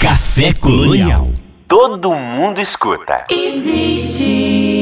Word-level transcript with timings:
Café 0.00 0.52
Colonial. 0.54 1.32
Todo 1.66 2.12
mundo 2.12 2.60
escuta. 2.60 3.24
Existe. 3.28 4.77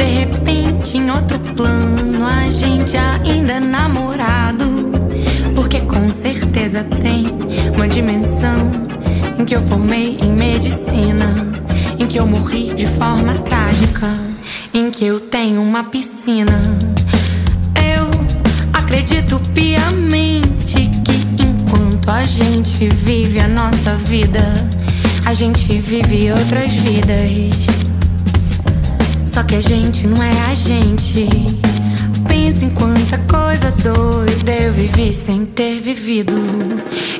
De 0.00 0.06
repente, 0.06 0.96
em 0.96 1.10
outro 1.10 1.38
plano, 1.38 2.24
a 2.24 2.50
gente 2.50 2.96
ainda 2.96 3.52
é 3.52 3.60
namorado. 3.60 4.64
Porque 5.54 5.80
com 5.82 6.10
certeza 6.10 6.82
tem 7.02 7.26
uma 7.74 7.86
dimensão 7.86 8.72
em 9.38 9.44
que 9.44 9.54
eu 9.54 9.60
formei 9.60 10.16
em 10.18 10.32
medicina, 10.32 11.52
em 11.98 12.06
que 12.06 12.18
eu 12.18 12.26
morri 12.26 12.72
de 12.74 12.86
forma 12.86 13.34
trágica, 13.40 14.08
em 14.72 14.90
que 14.90 15.04
eu 15.04 15.20
tenho 15.20 15.60
uma 15.60 15.84
piscina. 15.84 16.62
Eu 17.76 18.08
acredito 18.72 19.38
piamente 19.52 20.88
que 21.04 21.42
enquanto 21.42 22.08
a 22.10 22.24
gente 22.24 22.88
vive 22.88 23.38
a 23.38 23.48
nossa 23.48 23.96
vida, 23.96 24.66
a 25.26 25.34
gente 25.34 25.78
vive 25.78 26.32
outras 26.32 26.72
vidas. 26.72 27.79
Só 29.32 29.44
que 29.44 29.54
a 29.54 29.60
gente 29.60 30.08
não 30.08 30.20
é 30.20 30.32
a 30.50 30.54
gente. 30.54 31.28
Pensa 32.28 32.64
em 32.64 32.70
quanta 32.70 33.16
coisa 33.18 33.70
doida 33.70 34.50
eu 34.50 34.72
vivi 34.72 35.14
sem 35.14 35.46
ter 35.46 35.80
vivido. 35.80 36.32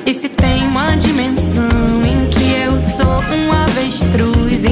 E 0.05 0.13
se 0.13 0.27
tem 0.27 0.67
uma 0.67 0.93
dimensão 0.95 1.63
em 2.03 2.29
que 2.29 2.51
eu 2.65 2.81
sou 2.81 3.23
um 3.33 3.51
avestruz, 3.53 4.65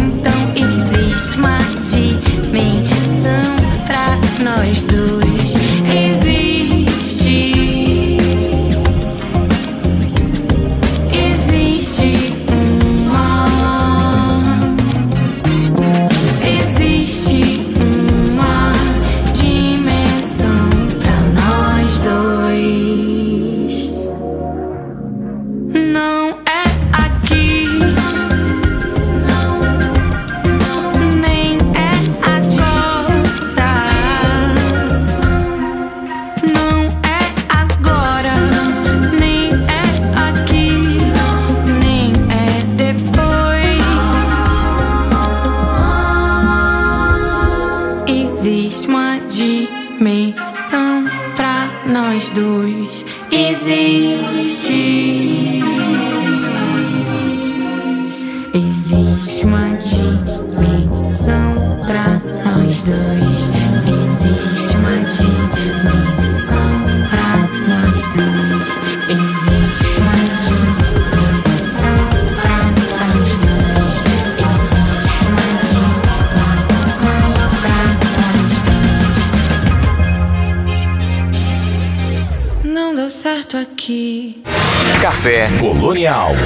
nós 52.19 52.29
dois. 52.31 53.05
Existe. 53.31 54.18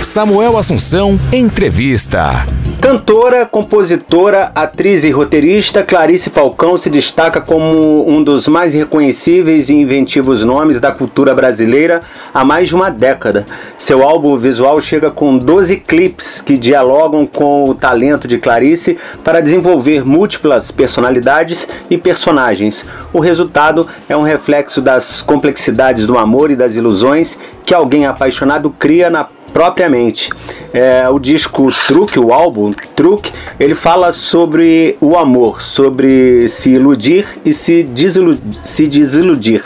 Samuel 0.02 0.58
Assunção, 0.58 1.20
entrevista. 1.32 2.44
Cantora, 2.82 3.46
compositora, 3.46 4.52
atriz 4.56 5.04
e 5.04 5.12
roteirista, 5.12 5.84
Clarice 5.84 6.32
Falcão 6.32 6.76
se 6.76 6.90
destaca 6.90 7.40
como 7.40 8.10
um 8.10 8.24
dos 8.24 8.48
mais 8.48 8.74
reconhecíveis 8.74 9.70
e 9.70 9.76
inventivos 9.76 10.44
nomes 10.44 10.82
da 10.82 10.92
cultura 10.92 11.36
brasileira 11.36 12.02
há 12.34 12.44
mais 12.44 12.68
de 12.68 12.76
uma 12.76 12.90
década. 12.90 13.46
Seu 13.78 14.04
álbum 14.04 14.36
visual 14.38 14.82
chega 14.82 15.12
com 15.12 15.38
12 15.38 15.78
clipes 15.78 16.42
que 16.42 16.58
dialogam 16.58 17.26
com 17.28 17.70
o 17.70 17.76
talento 17.76 18.28
de 18.28 18.40
Clarice 18.40 18.98
para 19.24 19.40
desenvolver 19.40 20.04
múltiplas 20.04 20.72
personalidades 20.72 21.68
e 21.92 21.98
personagens. 21.98 22.90
O 23.14 23.20
resultado 23.20 23.88
é 24.10 24.18
um 24.18 24.24
reflexo 24.24 24.82
das 24.82 25.22
complexidades 25.22 26.08
do 26.08 26.18
amor 26.18 26.50
e 26.50 26.56
das 26.56 26.76
ilusões 26.76 27.38
que 27.64 27.74
alguém 27.74 28.06
apaixonado 28.06 28.70
cria 28.72 29.10
na 29.10 29.26
propriamente. 29.54 30.30
É, 30.74 31.08
o 31.08 31.20
disco 31.20 31.70
Truque, 31.88 32.20
o 32.20 32.34
álbum 32.34 32.72
Truque, 32.96 33.32
ele 33.60 33.76
fala 33.76 34.12
sobre 34.12 34.98
o 35.00 35.16
amor, 35.16 35.62
sobre 35.62 36.50
se 36.50 36.72
iludir 36.72 37.28
e 37.46 37.54
se, 37.54 37.84
desilu 37.84 38.36
se 38.64 38.88
desiludir. 38.88 39.64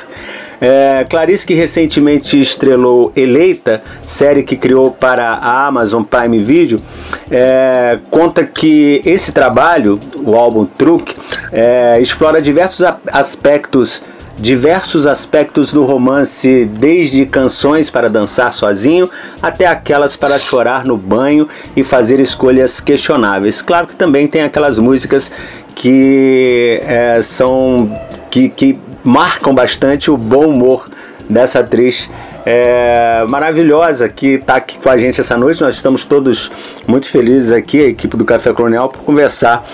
É, 0.60 1.06
Clarice, 1.08 1.46
que 1.46 1.54
recentemente 1.54 2.40
estrelou 2.40 3.12
Eleita, 3.16 3.82
série 4.02 4.42
que 4.42 4.58
criou 4.58 4.92
para 4.92 5.34
a 5.34 5.68
Amazon 5.68 6.02
Prime 6.04 6.44
Video, 6.44 6.82
é, 7.30 8.00
conta 8.10 8.44
que 8.44 9.00
esse 9.06 9.32
trabalho, 9.32 10.00
o 10.16 10.36
álbum 10.36 10.66
Truque, 10.66 11.16
é, 11.52 12.02
explora 12.02 12.42
diversos 12.42 12.84
aspectos 13.12 14.02
diversos 14.40 15.08
aspectos 15.08 15.72
do 15.72 15.84
romance, 15.84 16.66
desde 16.66 17.26
canções 17.26 17.90
para 17.90 18.10
dançar 18.10 18.54
sozinho 18.54 19.10
até 19.42 19.66
aquelas 19.66 20.16
para 20.16 20.38
chorar 20.38 20.86
no 20.86 20.96
banho 20.96 21.48
e 21.76 21.84
fazer 21.84 22.20
escolhas 22.20 22.80
questionáveis. 22.80 23.62
Claro 23.62 23.88
que 23.88 23.96
também 23.96 24.28
tem 24.28 24.44
aquelas 24.44 24.78
músicas 24.78 25.32
que 25.76 26.80
é, 26.84 27.22
são 27.24 27.92
que, 28.30 28.50
que 28.50 28.80
marcam 29.04 29.54
bastante 29.54 30.12
o 30.12 30.18
bom 30.18 30.48
humor 30.48 30.88
dessa 31.30 31.60
atriz 31.60 32.10
é, 32.46 33.26
maravilhosa 33.28 34.08
que 34.08 34.36
está 34.36 34.56
aqui 34.56 34.78
com 34.78 34.90
a 34.90 34.98
gente 34.98 35.20
essa 35.20 35.38
noite. 35.38 35.62
Nós 35.62 35.76
estamos 35.76 36.06
todos 36.06 36.50
muito 36.88 37.08
felizes 37.10 37.52
aqui, 37.52 37.80
a 37.80 37.88
equipe 37.88 38.16
do 38.16 38.24
Café 38.24 38.54
Colonial, 38.54 38.88
por 38.88 39.02
conversar 39.02 39.66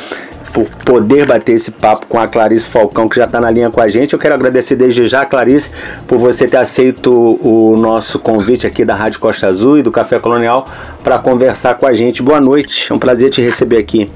por 0.54 0.68
poder 0.86 1.26
bater 1.26 1.56
esse 1.56 1.72
papo 1.72 2.06
com 2.08 2.20
a 2.20 2.28
Clarice 2.28 2.70
Falcão, 2.70 3.10
que 3.10 3.16
já 3.16 3.26
está 3.26 3.42
na 3.42 3.50
linha 3.50 3.72
com 3.72 3.82
a 3.82 3.88
gente. 3.88 4.14
Eu 4.14 4.20
quero 4.20 4.36
agradecer 4.36 4.76
desde 4.76 5.08
já, 5.08 5.26
Clarice, 5.26 5.72
por 6.08 6.20
você 6.20 6.48
ter 6.48 6.58
aceito 6.58 7.12
o 7.42 7.76
nosso 7.76 8.20
convite 8.20 8.68
aqui 8.68 8.86
da 8.86 8.96
Rádio 8.96 9.20
Costa 9.20 9.48
Azul 9.48 9.80
e 9.80 9.82
do 9.82 9.92
Café 9.92 10.20
Colonial 10.20 10.66
para 11.04 11.18
conversar 11.18 11.76
com 11.76 11.88
a 11.88 11.94
gente. 11.94 12.22
Boa 12.22 12.40
noite, 12.40 12.88
é 12.92 12.96
um 12.96 13.00
prazer 13.00 13.30
te 13.30 13.42
receber 13.42 13.78
aqui. 13.78 14.10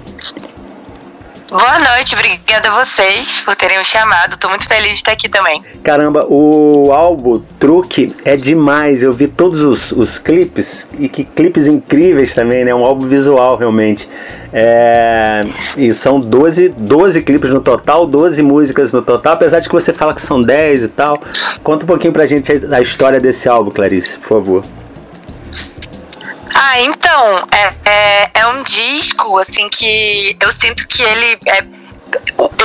Boa 1.50 1.80
noite, 1.80 2.14
obrigada 2.14 2.70
a 2.70 2.84
vocês 2.84 3.40
por 3.40 3.56
terem 3.56 3.78
me 3.78 3.84
chamado. 3.86 4.36
Tô 4.36 4.50
muito 4.50 4.68
feliz 4.68 4.90
de 4.90 4.96
estar 4.96 5.14
aqui 5.14 5.30
também. 5.30 5.64
Caramba, 5.82 6.26
o 6.28 6.92
álbum 6.92 7.42
Truque 7.58 8.14
é 8.26 8.36
demais. 8.36 9.02
Eu 9.02 9.14
vi 9.14 9.30
todos 9.30 9.62
os, 9.62 9.94
os 9.94 10.20
clipes 10.20 10.86
e 11.00 11.08
que 11.08 11.24
clipes 11.24 11.66
incríveis 11.66 12.34
também, 12.34 12.66
né? 12.66 12.76
Um 12.76 12.84
álbum 12.84 13.08
visual 13.08 13.56
realmente. 13.56 14.10
É, 14.52 15.44
e 15.78 15.94
são 15.94 16.20
12, 16.20 16.68
12 16.68 17.22
clipes 17.22 17.50
no 17.50 17.62
total, 17.62 18.06
12 18.06 18.42
músicas 18.42 18.92
no 18.92 19.02
total, 19.02 19.32
apesar 19.32 19.62
de 19.62 19.70
que 19.70 19.74
você 19.74 19.94
fala 19.94 20.14
que 20.14 20.22
são 20.22 20.42
10 20.42 20.84
e 20.84 20.88
tal. 20.90 21.18
Conta 21.64 21.86
um 21.86 21.88
pouquinho 21.88 22.12
pra 22.12 22.28
gente 22.28 22.52
a 22.52 22.82
história 22.82 23.22
desse 23.22 23.48
álbum, 23.48 23.72
Clarice, 23.72 24.20
por 24.20 24.28
favor. 24.28 24.66
Ah, 26.60 26.82
então, 26.82 27.48
é, 27.52 27.90
é, 27.90 28.30
é 28.34 28.48
um 28.48 28.64
disco, 28.64 29.38
assim, 29.38 29.70
que 29.70 30.36
eu 30.40 30.52
sinto 30.52 30.88
que 30.88 31.04
ele 31.04 31.38
é 31.46 31.88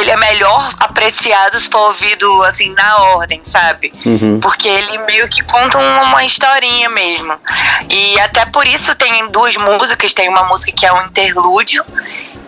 ele 0.01 0.11
é 0.11 0.17
melhor 0.17 0.73
apreciado 0.81 1.59
se 1.59 1.69
for 1.69 1.89
ouvido 1.89 2.43
assim 2.45 2.71
na 2.71 2.97
ordem, 3.15 3.41
sabe? 3.43 3.93
Uhum. 4.05 4.41
Porque 4.41 4.69
ele 4.69 4.99
meio 4.99 5.29
que 5.29 5.43
conta 5.45 5.79
uma 5.79 6.25
historinha 6.25 6.89
mesmo. 6.89 7.35
E 7.89 8.19
até 8.21 8.45
por 8.47 8.67
isso 8.67 8.95
tem 8.95 9.29
duas 9.29 9.57
músicas, 9.57 10.13
tem 10.13 10.29
uma 10.29 10.45
música 10.45 10.73
que 10.73 10.87
é 10.87 10.93
um 10.93 11.07
interlúdio 11.07 11.85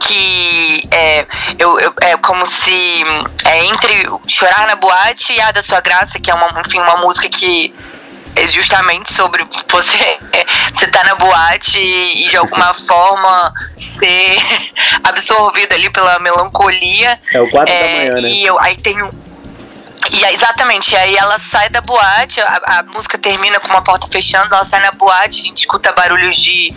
que 0.00 0.86
é, 0.90 1.26
eu, 1.58 1.78
eu, 1.78 1.94
é 2.02 2.16
como 2.16 2.44
se 2.44 3.04
é 3.46 3.64
entre 3.66 4.06
Chorar 4.26 4.66
na 4.66 4.74
Boate 4.74 5.32
e 5.32 5.40
A 5.40 5.52
da 5.52 5.62
Sua 5.62 5.80
Graça, 5.80 6.18
que 6.18 6.30
é 6.30 6.34
uma, 6.34 6.48
enfim, 6.60 6.80
uma 6.80 6.96
música 6.96 7.28
que 7.28 7.74
é 8.36 8.46
justamente 8.46 9.12
sobre 9.12 9.44
você 9.70 10.18
você 10.72 10.86
tá 10.88 11.04
na 11.04 11.14
boate 11.14 11.78
e, 11.78 12.26
e 12.26 12.28
de 12.30 12.36
alguma 12.36 12.74
forma 12.74 13.52
ser 13.76 14.36
absorvido 15.04 15.72
ali 15.72 15.90
pela 15.90 16.18
melancolia. 16.18 17.18
É 17.32 17.40
o 17.40 17.48
quadro 17.50 17.72
é, 17.72 17.78
da 17.78 17.88
manhã, 17.88 18.22
né? 18.22 18.28
E 18.28 18.44
eu, 18.44 18.60
aí 18.60 18.76
tem 18.76 18.96
e 20.10 20.24
exatamente, 20.34 20.94
aí 20.96 21.16
ela 21.16 21.38
sai 21.38 21.68
da 21.68 21.80
boate, 21.80 22.40
a, 22.40 22.60
a, 22.64 22.82
música 22.82 23.16
termina 23.18 23.58
com 23.58 23.68
uma 23.68 23.82
porta 23.82 24.06
fechando, 24.10 24.54
ela 24.54 24.64
sai 24.64 24.80
na 24.80 24.90
boate, 24.92 25.40
a 25.40 25.42
gente 25.42 25.58
escuta 25.58 25.92
barulhos 25.92 26.36
de, 26.36 26.72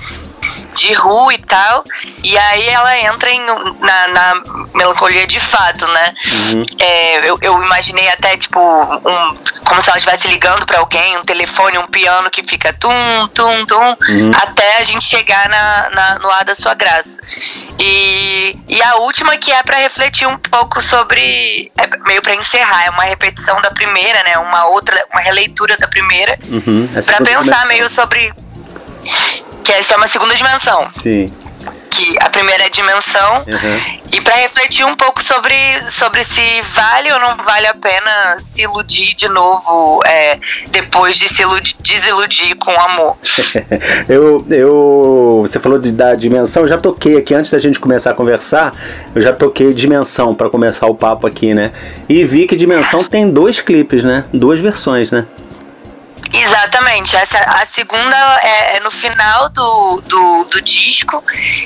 de 0.75 0.93
rua 0.93 1.33
e 1.33 1.37
tal, 1.39 1.83
e 2.23 2.37
aí 2.37 2.67
ela 2.69 2.97
entra 2.99 3.29
em, 3.29 3.41
na, 3.41 4.07
na 4.07 4.33
melancolia 4.73 5.25
de 5.27 5.39
fato, 5.39 5.87
né? 5.87 6.13
Uhum. 6.53 6.65
É, 6.79 7.29
eu, 7.29 7.37
eu, 7.41 7.63
imaginei 7.63 8.07
até, 8.09 8.37
tipo, 8.37 8.59
um, 8.59 9.35
como 9.65 9.81
se 9.81 9.89
ela 9.89 9.97
estivesse 9.97 10.27
ligando 10.27 10.65
para 10.65 10.79
alguém, 10.79 11.17
um 11.17 11.25
telefone, 11.25 11.77
um 11.77 11.87
piano 11.87 12.29
que 12.29 12.43
fica 12.43 12.71
tum, 12.73 13.27
tum, 13.33 13.65
tum, 13.65 13.97
uhum. 14.09 14.31
até 14.41 14.77
a 14.77 14.83
gente 14.83 15.03
chegar 15.03 15.49
na, 15.49 15.89
na, 15.89 16.19
no 16.19 16.29
ar 16.29 16.45
da 16.45 16.55
sua 16.55 16.73
graça. 16.73 17.19
E, 17.79 18.57
e 18.67 18.81
a 18.83 18.95
última 18.97 19.37
que 19.37 19.51
é 19.51 19.61
para 19.63 19.77
refletir 19.77 20.27
um 20.27 20.37
pouco 20.37 20.81
sobre, 20.81 21.71
é 21.77 21.97
meio 22.07 22.21
para 22.21 22.35
encerrar, 22.35 22.85
é 22.85 22.89
uma 22.89 23.03
repetição 23.17 23.59
da 23.61 23.71
primeira, 23.71 24.23
né? 24.23 24.37
Uma 24.37 24.65
outra, 24.67 25.03
uma 25.11 25.21
releitura 25.21 25.75
da 25.77 25.87
primeira. 25.87 26.37
Uhum, 26.47 26.87
para 27.05 27.17
pensar 27.23 27.65
meio 27.67 27.89
sobre. 27.89 28.33
Que 29.63 29.73
é, 29.73 29.81
chama 29.81 30.07
segunda 30.07 30.35
dimensão. 30.35 30.89
Sim. 31.01 31.31
Que 31.89 32.15
a 32.21 32.29
primeira 32.29 32.65
é 32.65 32.69
dimensão. 32.69 33.37
Uhum. 33.47 33.99
E 34.11 34.21
para 34.21 34.35
refletir 34.35 34.85
um 34.85 34.95
pouco 34.95 35.21
sobre, 35.21 35.55
sobre 35.89 36.23
se 36.23 36.61
vale 36.73 37.11
ou 37.11 37.19
não 37.19 37.37
vale 37.37 37.67
a 37.67 37.73
pena 37.73 38.37
se 38.39 38.61
iludir 38.61 39.13
de 39.13 39.27
novo 39.27 39.99
é, 40.05 40.39
depois 40.69 41.15
de 41.15 41.27
se 41.27 41.41
iludir, 41.41 41.75
desiludir 41.79 42.55
com 42.55 42.71
o 42.71 42.79
amor. 42.79 43.17
eu, 44.07 44.45
eu, 44.49 45.39
você 45.41 45.59
falou 45.59 45.79
de, 45.79 45.91
da 45.91 46.15
dimensão, 46.15 46.63
eu 46.63 46.67
já 46.67 46.77
toquei 46.77 47.17
aqui 47.17 47.33
antes 47.33 47.51
da 47.51 47.59
gente 47.59 47.79
começar 47.79 48.11
a 48.11 48.13
conversar, 48.13 48.71
eu 49.13 49.21
já 49.21 49.33
toquei 49.33 49.73
dimensão 49.73 50.33
para 50.33 50.49
começar 50.49 50.87
o 50.87 50.95
papo 50.95 51.27
aqui, 51.27 51.53
né? 51.53 51.71
E 52.07 52.23
vi 52.23 52.47
que 52.47 52.55
dimensão 52.55 53.03
tem 53.03 53.29
dois 53.29 53.61
clipes, 53.61 54.03
né? 54.03 54.25
Duas 54.33 54.59
versões, 54.59 55.11
né? 55.11 55.25
Exatamente. 56.33 57.15
Essa, 57.15 57.37
a 57.39 57.65
segunda 57.65 58.39
é, 58.41 58.77
é 58.77 58.79
no 58.79 58.91
final 58.91 59.49
do, 59.49 60.01
do, 60.01 60.43
do, 60.45 60.61
disco 60.61 61.23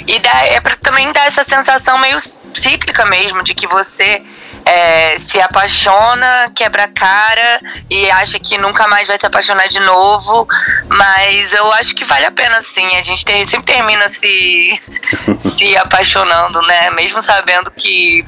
e 0.07 0.19
dá, 0.19 0.45
é 0.45 0.59
para 0.59 0.75
também 0.75 1.11
dar 1.11 1.25
essa 1.25 1.43
sensação 1.43 1.97
meio 1.97 2.17
cíclica 2.53 3.05
mesmo, 3.05 3.43
de 3.43 3.53
que 3.53 3.67
você 3.67 4.21
é, 4.65 5.17
se 5.17 5.39
apaixona, 5.39 6.51
quebra 6.55 6.83
a 6.83 6.87
cara 6.87 7.59
e 7.89 8.09
acha 8.11 8.39
que 8.39 8.57
nunca 8.57 8.87
mais 8.87 9.07
vai 9.07 9.17
se 9.17 9.25
apaixonar 9.25 9.67
de 9.67 9.79
novo. 9.79 10.47
Mas 10.87 11.53
eu 11.53 11.71
acho 11.73 11.95
que 11.95 12.05
vale 12.05 12.25
a 12.25 12.31
pena 12.31 12.61
sim. 12.61 12.85
A 12.95 13.01
gente 13.01 13.23
tem, 13.25 13.43
sempre 13.43 13.73
termina 13.73 14.09
se, 14.09 14.79
se 15.39 15.77
apaixonando, 15.77 16.61
né? 16.63 16.91
Mesmo 16.91 17.21
sabendo 17.21 17.71
que 17.71 18.23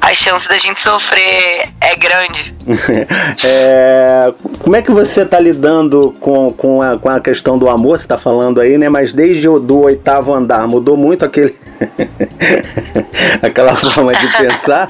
a 0.00 0.14
chance 0.14 0.48
da 0.48 0.58
gente 0.58 0.80
sofrer 0.80 1.68
é 1.80 1.96
grande. 1.96 2.54
é, 3.44 4.32
como 4.60 4.76
é 4.76 4.82
que 4.82 4.90
você 4.90 5.22
está 5.22 5.38
lidando 5.38 6.14
com, 6.20 6.52
com, 6.52 6.82
a, 6.82 6.98
com 6.98 7.08
a 7.08 7.20
questão 7.20 7.58
do 7.58 7.68
amor? 7.68 7.98
Você 7.98 8.04
está 8.04 8.18
falando 8.18 8.60
aí, 8.60 8.76
né? 8.78 8.88
Mas 8.88 9.12
desde 9.12 9.48
o 9.48 9.58
do 9.58 9.80
oitavo 9.82 10.34
andar, 10.34 10.66
mudou 10.66 10.96
muito 10.96 11.24
aquele. 11.24 11.56
aquela 13.42 13.74
forma 13.74 14.12
de 14.12 14.36
pensar? 14.36 14.88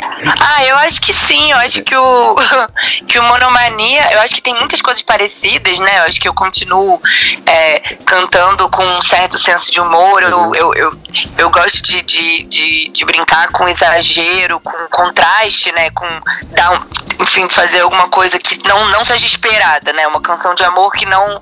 Ah, 0.00 0.64
eu 0.64 0.76
acho 0.76 1.00
que 1.00 1.12
sim, 1.12 1.52
eu 1.52 1.58
acho 1.58 1.82
que 1.82 1.94
o, 1.96 2.36
que 3.06 3.18
o 3.18 3.22
Monomania, 3.22 4.08
eu 4.12 4.20
acho 4.20 4.34
que 4.34 4.42
tem 4.42 4.54
muitas 4.54 4.80
coisas 4.80 5.02
parecidas, 5.02 5.78
né? 5.78 5.98
Eu 5.98 6.02
acho 6.04 6.20
que 6.20 6.28
eu 6.28 6.34
continuo 6.34 7.00
é, 7.46 7.96
cantando 8.04 8.68
com 8.68 8.84
um 8.84 9.02
certo 9.02 9.38
senso 9.38 9.70
de 9.70 9.80
humor, 9.80 10.22
eu, 10.22 10.38
uhum. 10.38 10.54
eu, 10.54 10.74
eu, 10.74 10.90
eu 11.38 11.50
gosto 11.50 11.82
de, 11.82 12.02
de, 12.02 12.42
de, 12.44 12.88
de, 12.90 13.04
brincar 13.04 13.48
com 13.52 13.68
exagero, 13.68 14.60
com 14.60 14.88
contraste, 14.88 15.72
né? 15.72 15.90
Com 15.90 16.06
dar 16.50 16.72
um, 16.72 17.22
enfim, 17.22 17.48
fazer 17.48 17.80
alguma 17.80 18.08
coisa 18.08 18.38
que 18.38 18.58
não, 18.66 18.88
não 18.88 19.04
seja 19.04 19.26
esperada, 19.26 19.92
né? 19.92 20.06
Uma 20.06 20.20
canção 20.20 20.54
de 20.54 20.64
amor 20.64 20.90
que 20.92 21.06
não, 21.06 21.40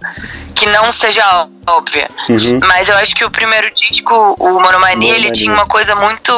que 0.55 0.67
não 0.67 0.93
seja 0.93 1.47
óbvia. 1.67 2.09
Uhum. 2.29 2.59
Mas 2.69 2.89
eu 2.89 2.97
acho 2.97 3.15
que 3.15 3.25
o 3.25 3.31
primeiro 3.31 3.73
disco, 3.75 4.37
o 4.39 4.45
Monomania, 4.45 4.71
Monomania. 4.71 5.15
ele 5.15 5.33
tinha 5.33 5.53
uma 5.53 5.67
coisa 5.67 5.95
muito 5.95 6.33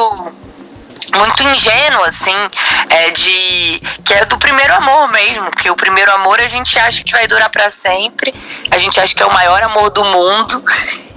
muito 1.15 1.43
ingênuo, 1.43 2.03
assim, 2.03 2.35
é 2.89 3.11
de 3.11 3.81
que 4.03 4.13
é 4.13 4.25
do 4.25 4.37
primeiro 4.37 4.73
amor 4.75 5.07
mesmo, 5.09 5.51
que 5.51 5.69
o 5.69 5.75
primeiro 5.75 6.11
amor 6.13 6.39
a 6.39 6.47
gente 6.47 6.77
acha 6.79 7.03
que 7.03 7.11
vai 7.11 7.27
durar 7.27 7.49
para 7.49 7.69
sempre, 7.69 8.33
a 8.71 8.77
gente 8.77 8.99
acha 8.99 9.13
que 9.13 9.23
é 9.23 9.25
o 9.25 9.33
maior 9.33 9.61
amor 9.63 9.89
do 9.89 10.03
mundo, 10.03 10.63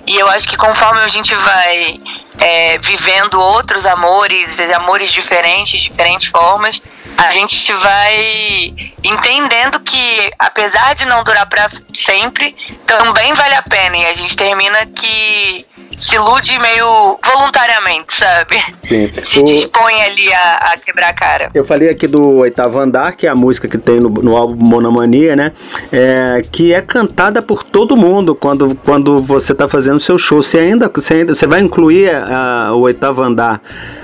e 0.06 0.18
eu 0.18 0.28
acho 0.30 0.48
que 0.48 0.56
conforme 0.56 1.00
a 1.00 1.08
gente 1.08 1.34
vai 1.34 2.00
é, 2.40 2.78
vivendo 2.78 3.40
outros 3.40 3.86
amores, 3.86 4.58
amores 4.74 5.12
diferentes, 5.12 5.80
diferentes 5.80 6.26
formas, 6.26 6.82
a 7.16 7.30
gente 7.30 7.72
vai 7.72 8.74
entendendo 9.04 9.78
que, 9.80 10.30
apesar 10.38 10.94
de 10.94 11.04
não 11.04 11.22
durar 11.22 11.46
para 11.46 11.70
sempre, 11.94 12.56
também 12.84 13.32
vale 13.34 13.54
a 13.54 13.62
pena. 13.62 13.96
E 13.96 14.06
a 14.06 14.14
gente 14.14 14.36
termina 14.36 14.84
que 14.86 15.64
se 16.02 16.16
ilude 16.16 16.58
meio 16.58 17.16
voluntariamente, 17.24 18.12
sabe? 18.14 18.60
Sim. 18.82 19.10
Se 19.22 19.38
o... 19.38 19.44
dispõe 19.44 20.02
ali 20.02 20.32
a, 20.32 20.54
a, 20.54 20.76
quebrar 20.76 21.10
a 21.10 21.14
cara. 21.14 21.50
Eu 21.54 21.64
falei 21.64 21.88
aqui 21.88 22.08
do 22.08 22.38
Oitavo 22.38 22.78
Andar, 22.78 23.12
que 23.12 23.26
é 23.26 23.30
a 23.30 23.34
música 23.34 23.68
que 23.68 23.78
tem 23.78 24.00
no, 24.00 24.08
no 24.08 24.36
álbum 24.36 24.56
Monomania, 24.56 25.36
né? 25.36 25.52
É, 25.92 26.42
que 26.50 26.74
é 26.74 26.80
cantada 26.80 27.40
por 27.40 27.62
todo 27.62 27.96
mundo 27.96 28.34
quando, 28.34 28.74
quando 28.84 29.20
você 29.20 29.52
está 29.52 29.68
fazendo 29.68 30.00
seu 30.00 30.18
show. 30.18 30.42
Você 30.42 30.58
ainda, 30.58 30.90
você 30.92 31.14
ainda 31.14 31.34
você 31.34 31.46
vai 31.46 31.60
incluir 31.60 32.10
a, 32.10 32.66
a, 32.66 32.74
o 32.74 32.80
Oitavo 32.80 33.22
Andar 33.22 33.60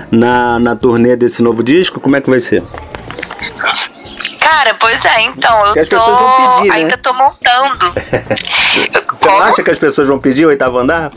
na, 0.09 0.57
na 0.57 0.75
turnê 0.75 1.17
desse 1.17 1.43
novo 1.43 1.61
disco? 1.61 1.99
Como 1.99 2.15
é 2.15 2.21
que 2.21 2.29
vai 2.29 2.39
ser? 2.39 2.63
Cara, 4.39 4.73
pois 4.79 5.03
é, 5.03 5.21
então, 5.23 5.75
eu 5.75 5.87
tô. 5.87 5.99
Pedir, 5.99 6.69
né? 6.69 6.75
Ainda 6.75 6.97
tô 6.97 7.13
montando. 7.13 7.91
Você 9.19 9.27
não 9.27 9.41
acha 9.41 9.63
que 9.63 9.71
as 9.71 9.77
pessoas 9.77 10.07
vão 10.07 10.17
pedir 10.17 10.45
o 10.45 10.47
oitavo 10.47 10.77
andar? 10.77 11.11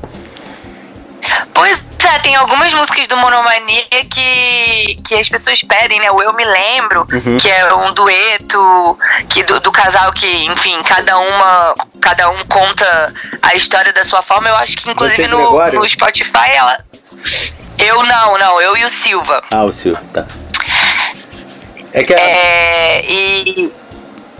Pois 1.55 1.83
é, 2.05 2.19
tem 2.19 2.37
algumas 2.37 2.73
músicas 2.75 3.07
do 3.07 3.17
Monomania 3.17 3.85
que, 4.11 4.97
que 5.07 5.15
as 5.15 5.29
pessoas 5.29 5.63
pedem, 5.63 6.01
né? 6.01 6.11
O 6.11 6.21
Eu 6.21 6.33
Me 6.33 6.45
Lembro, 6.45 7.07
uhum. 7.13 7.39
que 7.39 7.49
é 7.49 7.73
um 7.75 7.93
dueto 7.95 8.99
que 9.29 9.43
do, 9.45 9.61
do, 9.61 9.71
casal 9.71 10.13
que, 10.13 10.27
enfim, 10.47 10.83
cada 10.83 11.19
uma 11.19 11.75
cada 12.01 12.29
um 12.31 12.39
conta 12.47 13.13
a 13.41 13.55
história 13.55 13.93
da 13.93 14.05
sua 14.05 14.21
forma. 14.21 14.49
Eu 14.49 14.57
acho 14.57 14.77
que 14.77 14.91
inclusive 14.91 15.27
no, 15.29 15.59
no 15.73 15.89
Spotify 15.89 16.51
ela. 16.55 16.79
Eu 17.79 18.03
não, 18.03 18.39
não, 18.39 18.61
eu 18.61 18.77
e 18.77 18.85
o 18.85 18.91
Silva. 18.91 19.43
Ah, 19.51 19.65
o 19.65 19.73
Silva, 19.73 20.03
tá. 20.13 20.27
É 21.93 22.03
que 22.03 22.15
a... 22.15 22.19
é, 22.19 23.05
e 23.07 23.73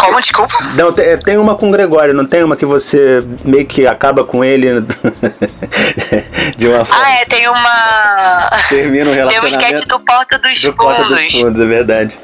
como, 0.03 0.21
desculpa? 0.21 0.55
Não, 0.75 0.93
tem 0.93 1.39
uma 1.39 1.55
com 1.55 1.69
o 1.69 1.71
Gregório, 1.71 2.13
não 2.13 2.27
tem 2.27 2.43
uma 2.43 2.57
que 2.57 2.67
você 2.67 3.21
meio 3.45 3.65
que 3.65 3.87
acaba 3.87 4.25
com 4.25 4.45
ele 4.45 4.69
de 6.57 6.69
uma 6.69 6.85
forma. 6.85 7.05
Ah, 7.05 7.13
é, 7.13 7.25
tem 7.25 7.49
uma. 7.49 8.51
Termina 8.69 9.11
um 9.11 9.15
relacionamento. 9.15 9.41
Tem 9.41 9.41
um 9.41 9.47
sketch 9.47 9.87
do 9.87 10.01
Porta 10.01 10.39
dos 10.39 10.61
do 10.61 10.73
Fundos. 10.73 10.97
Porta 10.97 11.05
dos 11.05 11.33
Fundos, 11.33 11.63
é 11.63 11.67
verdade. 11.67 12.19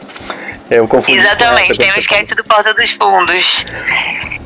É, 0.70 0.78
eu 0.78 0.86
confundi 0.86 1.18
Exatamente, 1.18 1.78
tem 1.78 1.92
um 1.92 1.98
sketch 1.98 2.30
do 2.34 2.44
Porta 2.44 2.74
dos 2.74 2.92
Fundos. 2.92 3.64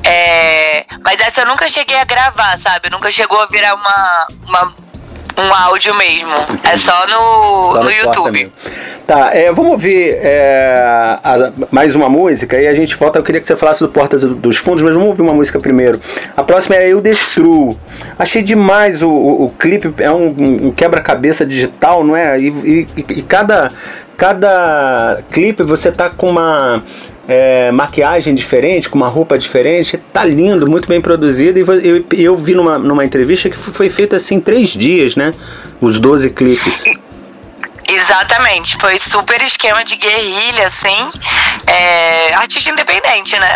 É, 0.04 0.84
mas 1.02 1.20
essa 1.20 1.42
eu 1.42 1.46
nunca 1.46 1.68
cheguei 1.68 1.96
a 1.96 2.04
gravar, 2.04 2.58
sabe? 2.58 2.90
Nunca 2.90 3.10
chegou 3.10 3.40
a 3.40 3.46
virar 3.46 3.74
uma, 3.74 4.26
uma 4.46 4.74
um 5.36 5.54
áudio 5.54 5.94
mesmo. 5.94 6.32
É 6.62 6.76
só 6.76 7.06
no, 7.06 7.72
só 7.72 7.78
no, 7.78 7.84
no 7.84 7.90
YouTube. 7.90 8.52
Tá, 9.06 9.30
é, 9.32 9.52
vamos 9.52 9.72
ouvir 9.72 10.14
é, 10.14 10.74
a, 11.22 11.52
mais 11.70 11.94
uma 11.94 12.08
música 12.08 12.60
e 12.60 12.66
a 12.66 12.74
gente 12.74 12.94
volta. 12.96 13.18
Eu 13.18 13.22
queria 13.22 13.40
que 13.40 13.46
você 13.46 13.56
falasse 13.56 13.80
do 13.80 13.88
Portas 13.88 14.22
dos 14.22 14.56
Fundos, 14.56 14.82
mas 14.82 14.92
vamos 14.92 15.08
ouvir 15.08 15.22
uma 15.22 15.34
música 15.34 15.58
primeiro. 15.58 16.00
A 16.36 16.42
próxima 16.42 16.76
é 16.76 16.88
Eu 16.88 17.00
Destruo. 17.00 17.76
Achei 18.18 18.42
demais 18.42 19.02
o, 19.02 19.08
o, 19.08 19.46
o 19.46 19.50
clipe, 19.50 19.92
é 19.98 20.10
um, 20.10 20.66
um 20.68 20.70
quebra-cabeça 20.70 21.44
digital, 21.44 22.04
não 22.04 22.16
é? 22.16 22.38
E, 22.38 22.48
e, 22.48 22.86
e 22.96 23.22
cada, 23.22 23.70
cada 24.16 25.20
clipe 25.32 25.62
você 25.64 25.90
tá 25.90 26.08
com 26.08 26.30
uma 26.30 26.82
é, 27.28 27.70
maquiagem 27.70 28.34
diferente, 28.34 28.88
com 28.88 28.96
uma 28.96 29.08
roupa 29.08 29.38
diferente. 29.38 29.96
Tá 30.12 30.24
lindo, 30.24 30.68
muito 30.68 30.88
bem 30.88 31.00
produzido. 31.00 31.58
E 31.58 31.88
eu, 31.88 32.04
eu 32.12 32.36
vi 32.36 32.54
numa, 32.54 32.78
numa 32.78 33.04
entrevista 33.04 33.48
que 33.48 33.56
foi 33.56 33.88
feita 33.88 34.16
assim 34.16 34.36
em 34.36 34.40
três 34.40 34.70
dias, 34.70 35.16
né? 35.16 35.30
Os 35.80 35.98
12 35.98 36.30
clipes. 36.30 36.84
Exatamente, 37.88 38.78
foi 38.80 38.96
super 38.98 39.42
esquema 39.42 39.84
de 39.84 39.96
guerrilha, 39.96 40.66
assim. 40.66 41.10
É, 41.66 42.34
artista 42.34 42.70
independente, 42.70 43.38
né? 43.38 43.48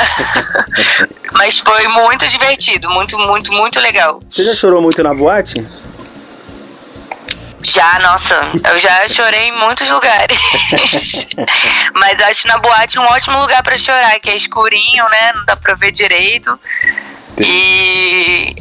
Mas 1.32 1.58
foi 1.58 1.86
muito 1.88 2.26
divertido, 2.28 2.90
muito, 2.90 3.18
muito, 3.18 3.52
muito 3.52 3.80
legal. 3.80 4.20
Você 4.28 4.44
já 4.44 4.54
chorou 4.54 4.82
muito 4.82 5.02
na 5.02 5.14
boate? 5.14 5.64
Já, 7.66 7.98
nossa, 7.98 8.34
eu 8.70 8.78
já 8.78 9.08
chorei 9.08 9.48
em 9.48 9.52
muitos 9.52 9.88
lugares. 9.90 10.38
Mas 11.94 12.22
acho 12.22 12.46
na 12.46 12.58
boate 12.58 12.98
um 12.98 13.02
ótimo 13.02 13.40
lugar 13.40 13.62
para 13.62 13.76
chorar, 13.76 14.20
que 14.20 14.30
é 14.30 14.36
escurinho, 14.36 15.04
né? 15.10 15.32
Não 15.34 15.44
dá 15.44 15.56
pra 15.56 15.74
ver 15.74 15.90
direito. 15.90 16.58
E 17.38 18.54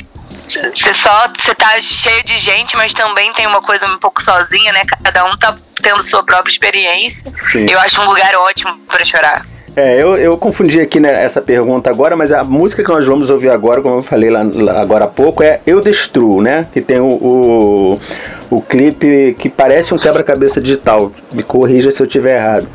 você 0.47 0.93
só 0.93 1.27
você 1.37 1.53
tá 1.53 1.79
cheio 1.79 2.23
de 2.23 2.37
gente, 2.37 2.75
mas 2.75 2.93
também 2.93 3.31
tem 3.33 3.47
uma 3.47 3.61
coisa 3.61 3.87
um 3.87 3.97
pouco 3.97 4.21
sozinha, 4.21 4.71
né? 4.73 4.81
Cada 5.03 5.25
um 5.25 5.37
tá 5.37 5.55
tendo 5.81 6.03
sua 6.03 6.23
própria 6.23 6.51
experiência. 6.51 7.31
Sim. 7.51 7.67
Eu 7.69 7.79
acho 7.79 8.01
um 8.01 8.05
lugar 8.05 8.35
ótimo 8.35 8.77
para 8.87 9.05
chorar. 9.05 9.45
É, 9.75 10.01
eu, 10.01 10.15
eu 10.15 10.37
confundi 10.37 10.79
aqui 10.79 11.01
né, 11.01 11.23
essa 11.23 11.41
pergunta 11.41 11.89
agora, 11.89 12.15
mas 12.15 12.31
a 12.31 12.43
música 12.45 12.81
que 12.81 12.89
nós 12.89 13.05
vamos 13.05 13.29
ouvir 13.29 13.49
agora, 13.49 13.81
como 13.81 13.97
eu 13.97 14.03
falei 14.03 14.29
lá, 14.29 14.41
lá 14.53 14.81
agora 14.81 15.03
há 15.03 15.07
pouco, 15.07 15.43
é 15.43 15.59
Eu 15.67 15.81
Destruo, 15.81 16.41
né? 16.41 16.65
Que 16.71 16.81
tem 16.81 16.99
o, 16.99 17.07
o, 17.07 18.01
o 18.49 18.61
clipe 18.61 19.35
que 19.37 19.49
parece 19.49 19.93
um 19.93 19.97
quebra-cabeça 19.97 20.61
digital. 20.61 21.11
Me 21.31 21.43
corrija 21.43 21.91
se 21.91 22.01
eu 22.01 22.05
estiver 22.05 22.37
errado. 22.37 22.67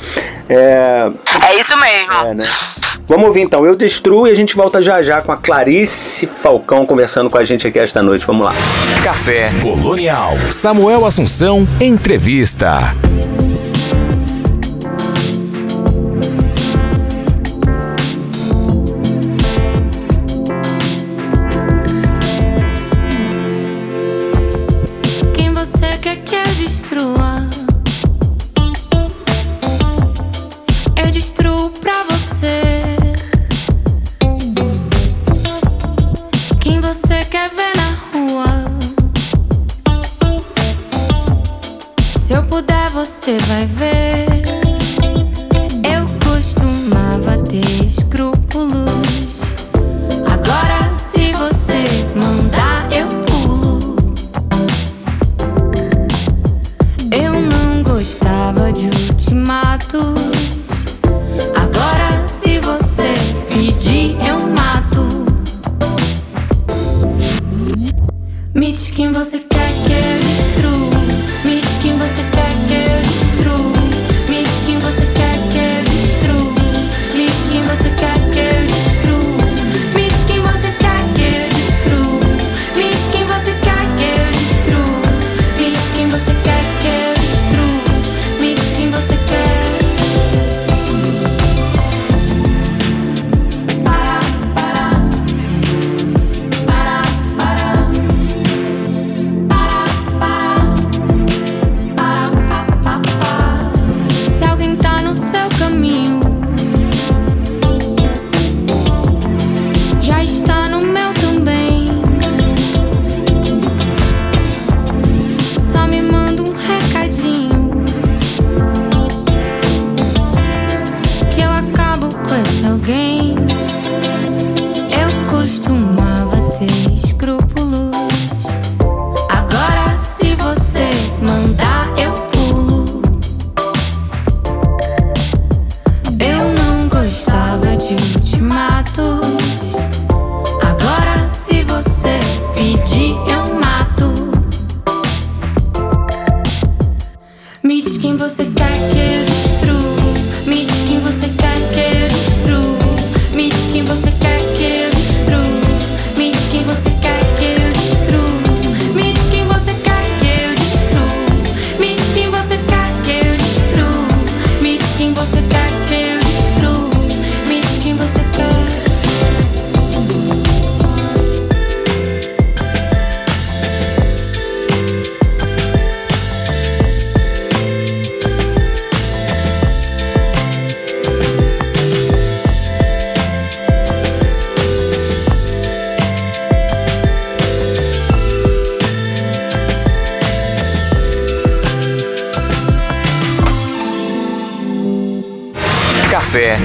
É, 0.48 1.10
é 1.48 1.60
isso 1.60 1.76
mesmo. 1.78 2.12
É, 2.12 2.34
né? 2.34 2.44
Vamos 3.06 3.26
ouvir 3.26 3.42
então, 3.42 3.66
Eu 3.66 3.74
Destruo 3.74 4.28
e 4.28 4.30
a 4.30 4.34
gente 4.34 4.54
volta 4.54 4.80
já 4.80 5.02
já 5.02 5.20
com 5.20 5.32
a 5.32 5.36
Clarice 5.36 6.26
Falcão 6.26 6.86
conversando 6.86 7.28
com 7.28 7.38
a 7.38 7.44
gente 7.44 7.66
aqui 7.66 7.78
esta 7.78 8.02
noite. 8.02 8.24
Vamos 8.24 8.44
lá. 8.44 8.54
Café 9.02 9.50
Colonial. 9.60 10.32
Samuel 10.50 11.04
Assunção, 11.04 11.66
entrevista. 11.80 12.94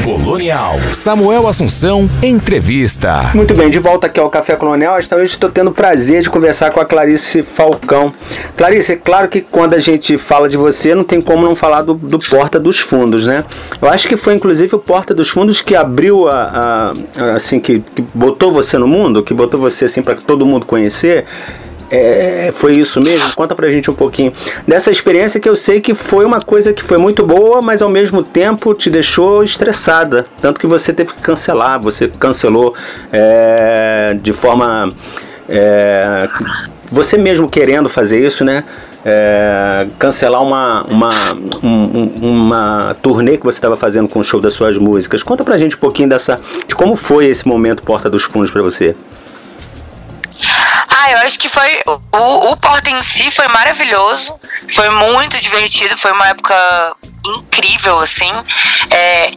Colonial. 0.03 0.75
Samuel 0.93 1.48
Assunção, 1.48 2.07
entrevista. 2.22 3.31
Muito 3.34 3.55
bem, 3.55 3.67
de 3.67 3.79
volta 3.79 4.05
aqui 4.05 4.19
ao 4.19 4.29
Café 4.29 4.55
Colonial. 4.55 5.00
Esta 5.00 5.15
noite 5.15 5.31
estou 5.31 5.50
tendo 5.50 5.72
o 5.72 5.74
prazer 5.74 6.22
de 6.22 6.29
conversar 6.29 6.69
com 6.69 6.79
a 6.79 6.86
Clarice 6.86 7.41
Falcão. 7.41 8.13
Clarice, 8.55 8.91
é 8.91 8.95
claro 8.95 9.27
que 9.27 9.41
quando 9.41 9.74
a 9.74 9.79
gente 9.79 10.19
fala 10.19 10.48
de 10.48 10.55
você, 10.55 10.93
não 10.93 11.03
tem 11.03 11.19
como 11.19 11.43
não 11.43 11.55
falar 11.55 11.81
do, 11.81 11.95
do 11.95 12.19
Porta 12.19 12.60
dos 12.60 12.79
Fundos, 12.79 13.25
né? 13.25 13.43
Eu 13.81 13.89
acho 13.89 14.07
que 14.07 14.15
foi 14.15 14.36
inclusive 14.36 14.75
o 14.75 14.79
Porta 14.79 15.15
dos 15.15 15.29
Fundos 15.29 15.62
que 15.62 15.75
abriu 15.75 16.27
a, 16.27 16.93
a 17.17 17.31
assim, 17.34 17.60
que, 17.60 17.79
que 17.79 18.03
botou 18.13 18.51
você 18.51 18.77
no 18.77 18.88
mundo, 18.88 19.24
que 19.24 19.34
botou 19.34 19.60
você 19.60 19.86
assim 19.86 20.03
para 20.03 20.13
todo 20.13 20.45
mundo 20.45 20.67
conhecer. 20.67 21.25
É, 21.89 22.51
foi 22.56 22.74
isso 22.74 23.00
mesmo? 23.00 23.36
Conta 23.36 23.54
pra 23.56 23.72
gente 23.72 23.92
um 23.92 23.94
pouquinho 23.94 24.34
dessa 24.68 24.89
experiência 24.89 25.39
que 25.39 25.48
eu 25.48 25.56
sei 25.56 25.80
que 25.80 25.94
foi 25.94 26.25
uma 26.25 26.42
coisa 26.42 26.74
que 26.74 26.84
foi 26.84 26.98
muito 26.98 27.25
boa, 27.25 27.62
mas 27.62 27.82
ao 27.82 27.89
mesmo 27.89 28.24
tempo 28.24 28.74
te 28.74 28.89
deixou 28.89 29.44
estressada. 29.44 30.25
Tanto 30.42 30.60
que 30.60 30.68
você 30.68 30.92
teve 30.92 31.13
que 31.13 31.22
cancelar, 31.22 31.80
você 31.80 32.08
cancelou 32.08 32.74
é, 33.12 34.18
de 34.22 34.34
forma. 34.34 34.92
É, 35.48 36.27
você 36.92 37.18
mesmo 37.18 37.50
querendo 37.50 37.89
fazer 37.89 38.25
isso, 38.25 38.44
né? 38.44 38.63
É, 39.08 39.86
cancelar 40.00 40.42
uma, 40.42 40.84
uma, 40.89 41.10
um, 41.62 42.10
uma 42.22 42.96
turnê 43.04 43.38
que 43.38 43.44
você 43.44 43.58
estava 43.58 43.77
fazendo 43.77 44.08
com 44.08 44.20
o 44.20 44.24
show 44.24 44.39
das 44.39 44.54
suas 44.54 44.80
músicas. 44.80 45.22
Conta 45.22 45.44
pra 45.44 45.58
gente 45.58 45.75
um 45.75 45.80
pouquinho 45.80 46.10
dessa, 46.10 46.39
de 46.68 46.74
como 46.74 46.96
foi 46.96 47.27
esse 47.27 47.48
momento 47.48 47.84
Porta 47.84 48.10
dos 48.10 48.24
Fundos 48.24 48.50
para 48.50 48.63
você. 48.63 48.96
Ah, 50.98 51.12
eu 51.12 51.18
acho 51.20 51.38
que 51.38 51.50
foi. 51.50 51.82
O, 52.14 52.52
o 52.52 52.58
Porta 52.58 52.90
em 52.90 53.04
si 53.04 53.30
foi 53.30 53.48
maravilhoso. 53.50 54.40
Foi 54.74 54.90
muito 54.90 55.38
divertido. 55.42 55.98
Foi 55.98 56.12
uma 56.14 56.28
época 56.28 56.56
incrível, 57.25 58.00
assim. 58.00 58.32
É, 58.90 59.34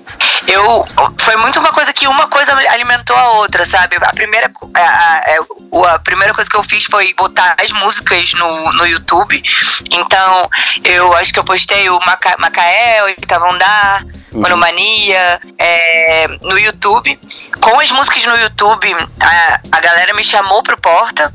eu 0.46 0.86
foi 1.20 1.36
muito 1.36 1.58
uma 1.58 1.72
coisa 1.72 1.92
que 1.92 2.06
uma 2.06 2.28
coisa 2.28 2.52
alimentou 2.70 3.16
a 3.16 3.30
outra, 3.32 3.64
sabe? 3.64 3.96
A 4.00 4.12
primeira, 4.12 4.50
a, 4.74 4.80
a, 4.80 5.94
a 5.94 5.98
primeira 5.98 6.32
coisa 6.32 6.48
que 6.48 6.56
eu 6.56 6.62
fiz 6.62 6.84
foi 6.84 7.12
botar 7.14 7.56
as 7.60 7.72
músicas 7.72 8.32
no, 8.34 8.72
no 8.74 8.86
YouTube. 8.86 9.42
Então, 9.90 10.48
eu 10.84 11.12
acho 11.14 11.32
que 11.32 11.40
eu 11.40 11.44
postei 11.44 11.90
o 11.90 11.98
Maca, 12.00 12.36
Macaé, 12.38 13.02
Oitava 13.02 13.50
Andar, 13.50 14.04
uhum. 14.32 14.42
Monomania, 14.42 15.40
é, 15.58 16.28
no 16.40 16.56
YouTube. 16.56 17.18
Com 17.60 17.80
as 17.80 17.90
músicas 17.90 18.24
no 18.26 18.36
YouTube, 18.36 18.94
a, 19.20 19.60
a 19.72 19.80
galera 19.80 20.14
me 20.14 20.22
chamou 20.22 20.62
pro 20.62 20.80
Porta 20.80 21.34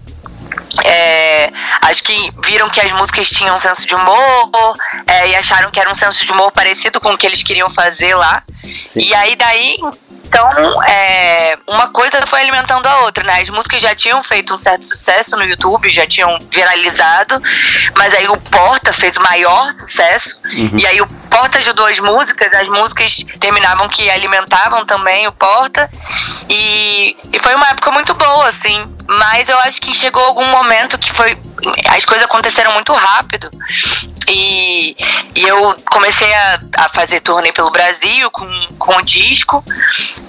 é, 0.83 1.51
acho 1.81 2.03
que 2.03 2.31
viram 2.43 2.69
que 2.69 2.79
as 2.79 2.91
músicas 2.93 3.29
tinham 3.29 3.55
um 3.55 3.59
senso 3.59 3.85
de 3.85 3.93
humor 3.93 4.49
é, 5.05 5.29
e 5.29 5.35
acharam 5.35 5.69
que 5.69 5.79
era 5.79 5.89
um 5.89 5.95
senso 5.95 6.25
de 6.25 6.31
humor 6.31 6.51
parecido 6.51 6.99
com 6.99 7.13
o 7.13 7.17
que 7.17 7.27
eles 7.27 7.43
queriam 7.43 7.69
fazer 7.69 8.15
lá. 8.15 8.43
Sim. 8.53 8.99
E 8.99 9.13
aí 9.13 9.35
daí 9.35 9.77
então, 10.33 10.83
é, 10.83 11.59
uma 11.67 11.89
coisa 11.89 12.25
foi 12.25 12.41
alimentando 12.41 12.87
a 12.87 13.01
outra, 13.01 13.23
né? 13.23 13.39
As 13.39 13.49
músicas 13.49 13.79
já 13.79 13.93
tinham 13.93 14.23
feito 14.23 14.51
um 14.51 14.57
certo 14.57 14.83
sucesso 14.83 15.35
no 15.35 15.43
YouTube, 15.43 15.87
já 15.89 16.07
tinham 16.07 16.39
viralizado, 16.51 17.39
mas 17.95 18.15
aí 18.15 18.27
o 18.27 18.37
Porta 18.37 18.91
fez 18.91 19.15
o 19.15 19.21
maior 19.21 19.71
sucesso, 19.75 20.41
uhum. 20.43 20.79
e 20.79 20.87
aí 20.87 20.99
o 20.99 21.07
Porta 21.29 21.59
ajudou 21.59 21.85
as 21.85 21.99
músicas, 21.99 22.51
as 22.51 22.67
músicas 22.67 23.23
terminavam 23.39 23.87
que 23.87 24.09
alimentavam 24.09 24.83
também 24.87 25.27
o 25.27 25.31
Porta, 25.31 25.87
e, 26.49 27.15
e 27.31 27.37
foi 27.37 27.53
uma 27.53 27.69
época 27.69 27.91
muito 27.91 28.15
boa, 28.15 28.47
assim, 28.47 28.91
mas 29.07 29.47
eu 29.47 29.59
acho 29.59 29.79
que 29.79 29.93
chegou 29.93 30.23
algum 30.23 30.47
momento 30.47 30.97
que 30.97 31.13
foi 31.13 31.37
as 31.89 32.03
coisas 32.03 32.25
aconteceram 32.25 32.73
muito 32.73 32.91
rápido 32.91 33.49
e, 34.27 34.95
e 35.35 35.43
eu 35.43 35.75
comecei 35.91 36.31
a, 36.33 36.59
a, 36.77 36.89
fazer 36.89 37.19
turnê 37.21 37.51
pelo 37.51 37.71
Brasil 37.71 38.29
com, 38.31 38.47
com 38.77 38.95
o 38.95 39.01
disco 39.01 39.63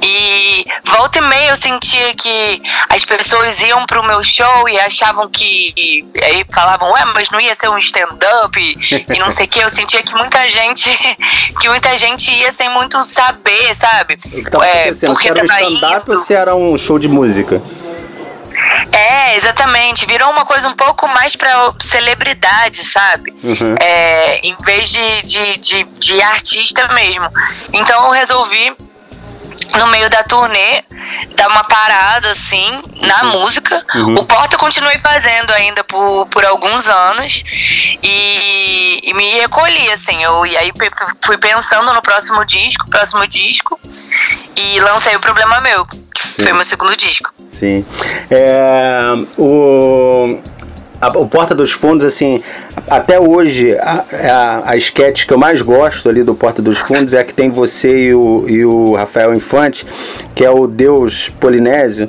e 0.03 0.65
volta 0.85 1.19
e 1.19 1.21
meia 1.23 1.51
eu 1.51 1.57
sentia 1.57 2.15
que 2.15 2.61
as 2.89 3.05
pessoas 3.05 3.61
iam 3.61 3.85
pro 3.87 4.03
meu 4.03 4.23
show 4.23 4.69
e 4.69 4.79
achavam 4.79 5.29
que 5.29 6.05
aí 6.23 6.45
falavam, 6.53 6.93
ué, 6.93 7.05
mas 7.15 7.31
não 7.31 7.41
ia 7.41 7.55
ser 7.55 7.69
um 7.69 7.79
stand-up 7.79 8.59
e, 8.59 9.07
e, 9.15 9.19
não 9.19 9.31
sei 9.31 9.47
o 9.47 9.49
que, 9.49 9.61
eu 9.61 9.69
sentia 9.69 10.03
que 10.03 10.15
muita 10.15 10.51
gente 10.51 10.91
que 11.61 11.69
muita 11.69 11.97
gente 11.97 12.31
ia 12.31 12.51
sem 12.51 12.69
muito 12.71 13.03
saber, 13.03 13.75
sabe? 13.75 14.17
Então, 14.33 14.63
é, 14.63 14.93
porque 14.95 15.29
era 15.29 15.43
um 15.43 15.45
stand-up 15.45 16.11
ou 16.11 16.19
se 16.19 16.35
era 16.35 16.55
um 16.55 16.77
show 16.77 16.99
de 16.99 17.09
música? 17.09 17.63
É, 18.93 19.37
exatamente. 19.37 20.07
Virou 20.07 20.31
uma 20.31 20.45
coisa 20.45 20.69
um 20.69 20.75
pouco 20.75 21.07
mais 21.09 21.37
pra 21.37 21.73
celebridade, 21.81 22.85
sabe? 22.85 23.33
Uhum. 23.43 23.75
É, 23.81 24.39
em 24.47 24.57
vez 24.65 24.89
de, 24.89 25.23
de, 25.23 25.57
de, 25.59 25.85
de 25.85 26.23
artista 26.23 26.87
mesmo. 26.93 27.29
Então 27.73 28.05
eu 28.07 28.11
resolvi 28.11 28.75
no 29.79 29.87
meio 29.89 30.09
da 30.11 30.23
turnê, 30.23 30.83
dar 31.37 31.49
uma 31.49 31.65
parada 31.65 32.31
assim 32.31 32.83
na 33.01 33.25
uhum. 33.25 33.41
música. 33.41 33.85
Uhum. 33.95 34.15
O 34.15 34.25
Porta 34.25 34.55
eu 34.55 34.59
continuei 34.59 34.99
fazendo 35.01 35.51
ainda 35.53 35.83
por, 35.85 36.27
por 36.27 36.45
alguns 36.45 36.89
anos 36.89 37.43
e, 38.03 39.01
e, 39.03 39.15
me 39.15 39.39
recolhi, 39.41 39.91
assim. 39.93 40.23
Eu, 40.23 40.45
e 40.47 40.57
aí 40.57 40.73
fui 41.25 41.37
pensando 41.39 41.93
no 41.93 42.03
próximo 42.03 42.45
disco, 42.45 42.89
próximo 42.89 43.27
disco, 43.27 43.79
e 44.57 44.81
lancei 44.81 45.17
o 45.17 45.21
Problema 45.21 45.61
Meu, 45.61 45.85
que 45.87 45.97
Sim. 46.37 46.43
foi 46.43 46.53
meu 46.53 46.65
segundo 46.65 46.97
disco. 46.97 47.33
Sim. 47.47 47.85
É, 48.31 49.01
o, 49.39 50.41
a, 51.05 51.19
o 51.19 51.29
Porta 51.29 51.55
dos 51.55 51.73
Fundos, 51.73 52.05
assim, 52.05 52.41
até 52.89 53.21
hoje, 53.21 53.77
a, 53.79 54.05
a, 54.13 54.71
a 54.71 54.77
sketch 54.77 55.27
que 55.27 55.33
eu 55.33 55.39
mais 55.39 55.61
gosto 55.61 56.09
ali 56.09 56.23
do 56.23 56.35
Porta 56.35 56.63
dos 56.63 56.79
Fundos 56.79 57.13
é 57.13 57.21
a 57.21 57.25
que 57.25 57.35
tem 57.35 57.51
você 57.51 58.07
e 58.07 58.15
o, 58.15 58.45
e 58.49 58.65
o 58.65 58.95
Rafael 58.95 59.35
Infante, 59.35 59.87
que 60.35 60.45
é 60.45 60.51
o 60.51 60.67
Deus 60.67 61.29
Polinésio. 61.29 62.09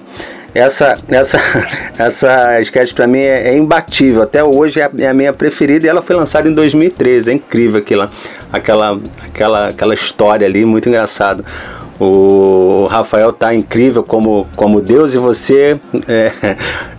Essa, 0.54 0.98
essa, 1.10 1.38
essa 2.00 2.62
sketch 2.62 2.94
para 2.94 3.06
mim 3.06 3.20
é, 3.20 3.50
é, 3.50 3.58
imbatível. 3.58 4.22
Até 4.22 4.42
hoje 4.42 4.80
é 4.80 4.86
a, 4.86 4.92
é 5.00 5.08
a, 5.08 5.14
minha 5.14 5.34
preferida 5.34 5.86
e 5.86 5.90
ela 5.90 6.02
foi 6.02 6.16
lançada 6.16 6.48
em 6.48 6.54
2013. 6.54 7.30
É 7.30 7.34
incrível 7.34 7.80
aquela, 7.80 8.10
aquela, 8.54 8.98
aquela, 9.26 9.68
aquela 9.68 9.94
história 9.94 10.48
ali, 10.48 10.64
muito 10.64 10.88
engraçado. 10.88 11.44
O 12.00 12.88
Rafael 12.88 13.32
tá 13.32 13.54
incrível 13.54 14.04
como, 14.04 14.48
como 14.56 14.82
Deus 14.82 15.14
e 15.14 15.18
você 15.18 15.80
é, 16.08 16.32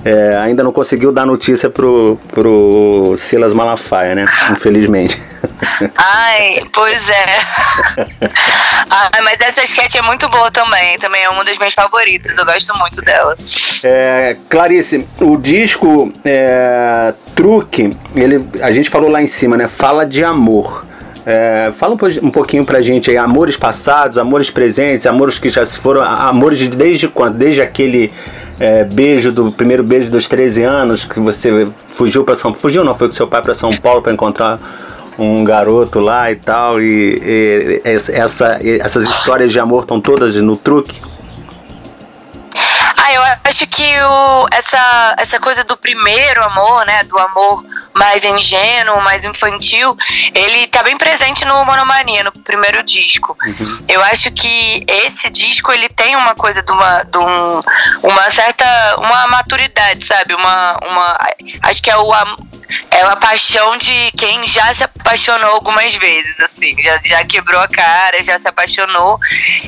é, 0.04 0.36
ainda 0.38 0.62
não 0.62 0.72
conseguiu 0.72 1.12
dar 1.12 1.26
notícia 1.26 1.68
pro, 1.68 2.18
pro 2.32 3.14
Silas 3.18 3.52
Malafaia, 3.52 4.14
né? 4.14 4.22
Infelizmente. 4.50 5.20
Ai, 5.96 6.64
pois 6.72 7.08
é. 7.08 7.24
Ai, 8.88 9.20
mas 9.22 9.38
essa 9.40 9.64
sketch 9.64 9.96
é 9.96 10.02
muito 10.02 10.28
boa 10.28 10.50
também. 10.50 10.98
Também 10.98 11.22
é 11.22 11.28
uma 11.28 11.44
das 11.44 11.58
minhas 11.58 11.74
favoritas. 11.74 12.38
Eu 12.38 12.46
gosto 12.46 12.74
muito 12.78 13.02
dela. 13.02 13.36
É, 13.84 14.36
Clarice, 14.48 15.06
o 15.20 15.36
disco 15.36 16.12
é, 16.24 17.12
Truque, 17.34 17.96
ele, 18.14 18.48
a 18.62 18.70
gente 18.70 18.88
falou 18.88 19.10
lá 19.10 19.20
em 19.20 19.26
cima, 19.26 19.56
né? 19.56 19.68
Fala 19.68 20.06
de 20.06 20.24
amor. 20.24 20.85
É, 21.28 21.72
fala 21.76 21.96
um, 21.96 22.26
um 22.26 22.30
pouquinho 22.30 22.64
pra 22.64 22.80
gente 22.80 23.10
aí, 23.10 23.16
amores 23.16 23.56
passados, 23.56 24.16
amores 24.16 24.48
presentes, 24.48 25.06
amores 25.06 25.40
que 25.40 25.48
já 25.48 25.66
se 25.66 25.76
foram, 25.76 26.00
amores 26.00 26.56
de 26.56 26.68
desde 26.68 27.08
quando? 27.08 27.36
Desde 27.36 27.60
aquele 27.60 28.12
é, 28.60 28.84
beijo 28.84 29.32
do 29.32 29.50
primeiro 29.50 29.82
beijo 29.82 30.08
dos 30.08 30.28
13 30.28 30.62
anos 30.62 31.04
que 31.04 31.18
você 31.18 31.66
fugiu 31.88 32.22
para 32.22 32.36
São 32.36 32.54
fugiu 32.54 32.84
não 32.84 32.94
foi 32.94 33.08
com 33.08 33.14
seu 33.14 33.26
pai 33.26 33.42
para 33.42 33.54
São 33.54 33.72
Paulo 33.72 34.02
para 34.02 34.12
encontrar 34.12 34.60
um 35.18 35.42
garoto 35.42 35.98
lá 35.98 36.30
e 36.30 36.36
tal 36.36 36.80
e, 36.80 37.20
e 37.22 37.82
essa, 37.84 38.58
essas 38.62 39.04
histórias 39.10 39.50
de 39.50 39.58
amor 39.58 39.82
estão 39.82 40.00
todas 40.00 40.34
no 40.36 40.56
truque 40.56 40.94
ah 43.06 43.12
eu 43.12 43.22
acho 43.44 43.66
que 43.66 43.84
o, 44.02 44.48
essa 44.50 45.14
essa 45.18 45.38
coisa 45.38 45.62
do 45.64 45.76
primeiro 45.76 46.42
amor 46.44 46.84
né 46.86 47.04
do 47.04 47.18
amor 47.18 47.64
mais 47.96 48.24
ingênuo, 48.24 49.00
mais 49.00 49.24
infantil, 49.24 49.96
ele 50.34 50.66
tá 50.66 50.82
bem 50.82 50.98
presente 50.98 51.46
no 51.46 51.64
Monomania, 51.64 52.22
no 52.22 52.30
primeiro 52.30 52.82
disco. 52.82 53.36
Uhum. 53.44 53.84
Eu 53.88 54.02
acho 54.04 54.30
que 54.32 54.84
esse 54.86 55.30
disco 55.30 55.72
ele 55.72 55.88
tem 55.88 56.14
uma 56.14 56.34
coisa 56.34 56.62
de 56.62 56.70
uma, 56.70 56.98
de 56.98 57.16
um, 57.16 57.60
uma 58.02 58.30
certa 58.30 58.66
uma 58.98 59.26
maturidade, 59.28 60.04
sabe? 60.04 60.34
Uma, 60.34 60.78
uma 60.82 61.18
acho 61.62 61.82
que 61.82 61.90
é 61.90 61.96
o 61.96 62.12
é 62.90 63.04
uma 63.04 63.16
paixão 63.16 63.78
de 63.78 64.10
quem 64.12 64.46
já 64.46 64.74
se 64.74 64.84
apaixonou 64.84 65.52
algumas 65.52 65.94
vezes, 65.94 66.38
assim, 66.40 66.74
já, 66.82 67.00
já 67.02 67.24
quebrou 67.24 67.60
a 67.60 67.68
cara, 67.68 68.22
já 68.22 68.38
se 68.38 68.48
apaixonou 68.48 69.18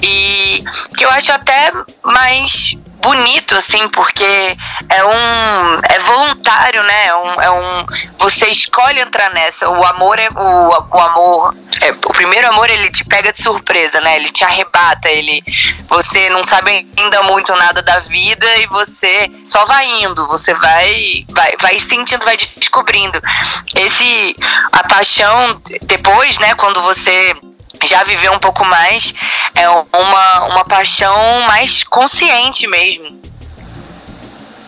e 0.02 0.62
que 0.96 1.04
eu 1.04 1.10
acho 1.10 1.32
até 1.32 1.72
mais 2.02 2.76
bonito, 3.00 3.56
assim, 3.56 3.88
porque 3.88 4.56
é 4.88 5.04
um. 5.04 5.74
é 5.88 5.98
voluntário, 6.00 6.82
né? 6.82 7.06
É 7.06 7.14
um, 7.14 7.40
é 7.40 7.50
um. 7.50 7.86
Você 8.18 8.48
escolhe 8.48 9.00
entrar 9.00 9.30
nessa. 9.30 9.68
O 9.68 9.84
amor 9.84 10.18
é. 10.18 10.28
O, 10.28 10.96
o 10.96 11.00
amor. 11.00 11.54
É, 11.82 11.90
o 11.90 12.12
primeiro 12.12 12.48
amor 12.48 12.68
ele 12.68 12.90
te 12.90 13.04
pega 13.04 13.32
de 13.32 13.42
surpresa, 13.42 14.00
né? 14.00 14.16
Ele 14.16 14.28
te 14.30 14.44
arrebata, 14.44 15.08
ele. 15.08 15.42
Você 15.88 16.28
não 16.30 16.42
sabe 16.44 16.88
ainda 16.96 17.22
muito 17.22 17.54
nada 17.56 17.82
da 17.82 17.98
vida 18.00 18.46
e 18.56 18.66
você 18.66 19.30
só 19.44 19.64
vai 19.64 19.86
indo, 20.02 20.26
você 20.26 20.54
vai. 20.54 21.24
vai, 21.28 21.54
vai 21.60 21.80
sentindo, 21.80 22.24
vai 22.24 22.36
descobrindo. 22.56 23.20
Esse. 23.74 24.36
A 24.72 24.86
paixão, 24.88 25.60
depois, 25.82 26.38
né, 26.38 26.54
quando 26.54 26.82
você 26.82 27.34
já 27.84 28.02
viveu 28.04 28.32
um 28.32 28.38
pouco 28.38 28.64
mais, 28.64 29.14
é 29.54 29.68
uma, 29.68 30.44
uma 30.46 30.64
paixão 30.64 31.40
mais 31.46 31.84
consciente 31.84 32.66
mesmo. 32.66 33.18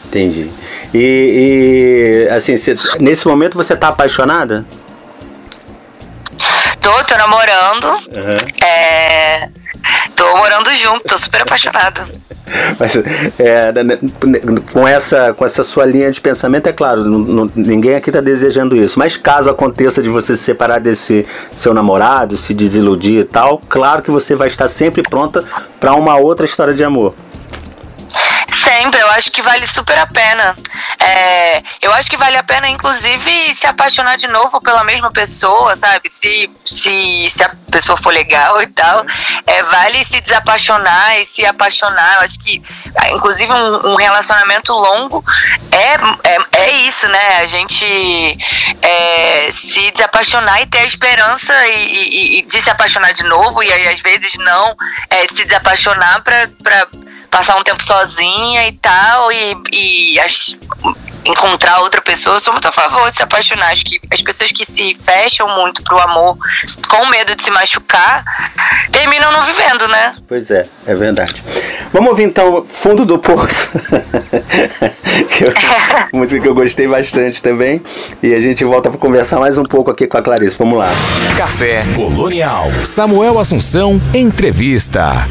Entendi. 0.06 0.50
E, 0.92 2.26
e 2.28 2.34
assim, 2.34 2.56
cê, 2.56 2.74
nesse 2.98 3.26
momento 3.26 3.56
você 3.56 3.76
tá 3.76 3.88
apaixonada? 3.88 4.66
Tô, 6.80 7.04
tô 7.04 7.16
namorando. 7.16 7.84
Uhum. 7.84 8.66
É, 8.66 9.48
tô 10.14 10.36
morando 10.36 10.70
junto, 10.74 11.04
tô 11.04 11.18
super 11.18 11.42
apaixonada. 11.42 12.08
Mas 12.78 12.96
é, 13.38 13.72
né, 13.82 13.98
com, 14.72 14.86
essa, 14.86 15.32
com 15.32 15.44
essa 15.44 15.62
sua 15.62 15.84
linha 15.84 16.10
de 16.10 16.20
pensamento, 16.20 16.68
é 16.68 16.72
claro, 16.72 17.04
não, 17.04 17.50
ninguém 17.54 17.94
aqui 17.94 18.10
está 18.10 18.20
desejando 18.20 18.76
isso. 18.76 18.98
Mas 18.98 19.16
caso 19.16 19.48
aconteça 19.50 20.02
de 20.02 20.08
você 20.08 20.36
se 20.36 20.42
separar 20.42 20.80
desse 20.80 21.26
seu 21.50 21.72
namorado, 21.72 22.36
se 22.36 22.52
desiludir 22.52 23.20
e 23.20 23.24
tal, 23.24 23.60
claro 23.68 24.02
que 24.02 24.10
você 24.10 24.34
vai 24.34 24.48
estar 24.48 24.68
sempre 24.68 25.02
pronta 25.02 25.44
para 25.78 25.94
uma 25.94 26.16
outra 26.16 26.44
história 26.44 26.74
de 26.74 26.84
amor. 26.84 27.14
Sempre, 28.62 29.00
eu 29.00 29.08
acho 29.10 29.30
que 29.30 29.40
vale 29.40 29.66
super 29.66 29.96
a 29.98 30.06
pena. 30.06 30.54
É, 30.98 31.62
eu 31.80 31.92
acho 31.94 32.10
que 32.10 32.16
vale 32.16 32.36
a 32.36 32.42
pena, 32.42 32.68
inclusive, 32.68 33.54
se 33.54 33.66
apaixonar 33.66 34.16
de 34.16 34.28
novo 34.28 34.60
pela 34.60 34.84
mesma 34.84 35.10
pessoa, 35.10 35.74
sabe? 35.76 36.10
Se, 36.10 36.50
se, 36.64 37.30
se 37.30 37.42
a 37.42 37.50
pessoa 37.70 37.96
for 37.96 38.12
legal 38.12 38.60
e 38.60 38.66
tal. 38.66 39.04
É, 39.46 39.62
vale 39.62 40.04
se 40.04 40.20
desapaixonar 40.20 41.18
e 41.18 41.24
se 41.24 41.44
apaixonar. 41.44 42.16
Eu 42.16 42.20
acho 42.22 42.38
que, 42.38 42.62
inclusive, 43.12 43.50
um, 43.50 43.92
um 43.92 43.96
relacionamento 43.96 44.72
longo 44.72 45.24
é, 45.72 46.28
é, 46.28 46.64
é, 46.64 46.72
isso, 46.82 47.08
né? 47.08 47.38
A 47.38 47.46
gente 47.46 48.38
é, 48.82 49.50
se 49.52 49.90
desapaixonar 49.90 50.60
e 50.60 50.66
ter 50.66 50.78
a 50.80 50.86
esperança 50.86 51.54
e, 51.68 51.86
e, 51.86 52.38
e, 52.38 52.42
de 52.42 52.60
se 52.60 52.68
apaixonar 52.68 53.12
de 53.12 53.24
novo, 53.24 53.62
e 53.62 53.72
aí 53.72 53.88
às 53.88 54.00
vezes 54.00 54.34
não, 54.38 54.76
é, 55.08 55.26
se 55.28 55.44
desapaixonar 55.44 56.22
pra 56.22 56.46
passar 57.30 57.56
um 57.56 57.62
tempo 57.62 57.82
sozinha 58.50 58.66
e 58.66 58.72
tal, 58.72 59.32
e, 59.32 59.56
e 59.72 60.20
as, 60.20 60.58
encontrar 61.24 61.80
outra 61.80 62.00
pessoa, 62.00 62.36
eu 62.36 62.40
sou 62.40 62.52
muito 62.52 62.66
a 62.66 62.72
favor 62.72 63.10
de 63.10 63.16
se 63.16 63.22
apaixonar. 63.22 63.70
Acho 63.70 63.84
que 63.84 64.00
as 64.12 64.20
pessoas 64.20 64.50
que 64.50 64.64
se 64.64 64.96
fecham 65.04 65.46
muito 65.56 65.82
pro 65.82 65.98
amor 65.98 66.36
com 66.88 67.06
medo 67.06 67.34
de 67.36 67.42
se 67.42 67.50
machucar 67.50 68.24
terminam 68.90 69.30
não 69.30 69.44
vivendo, 69.44 69.86
né? 69.88 70.14
Pois 70.26 70.50
é, 70.50 70.62
é 70.86 70.94
verdade. 70.94 71.42
Vamos 71.92 72.10
ouvir 72.10 72.24
então 72.24 72.64
Fundo 72.64 73.04
do 73.04 73.18
Poço. 73.18 73.70
eu, 75.40 75.52
música 76.18 76.40
que 76.40 76.48
eu 76.48 76.54
gostei 76.54 76.86
bastante 76.86 77.42
também. 77.42 77.82
E 78.22 78.34
a 78.34 78.40
gente 78.40 78.64
volta 78.64 78.90
para 78.90 78.98
conversar 78.98 79.38
mais 79.38 79.58
um 79.58 79.64
pouco 79.64 79.90
aqui 79.90 80.06
com 80.06 80.16
a 80.16 80.22
Clarice. 80.22 80.56
Vamos 80.58 80.78
lá. 80.78 80.88
Café 81.36 81.84
Colonial. 81.94 82.70
Samuel 82.84 83.38
Assunção, 83.38 84.00
entrevista. 84.14 85.26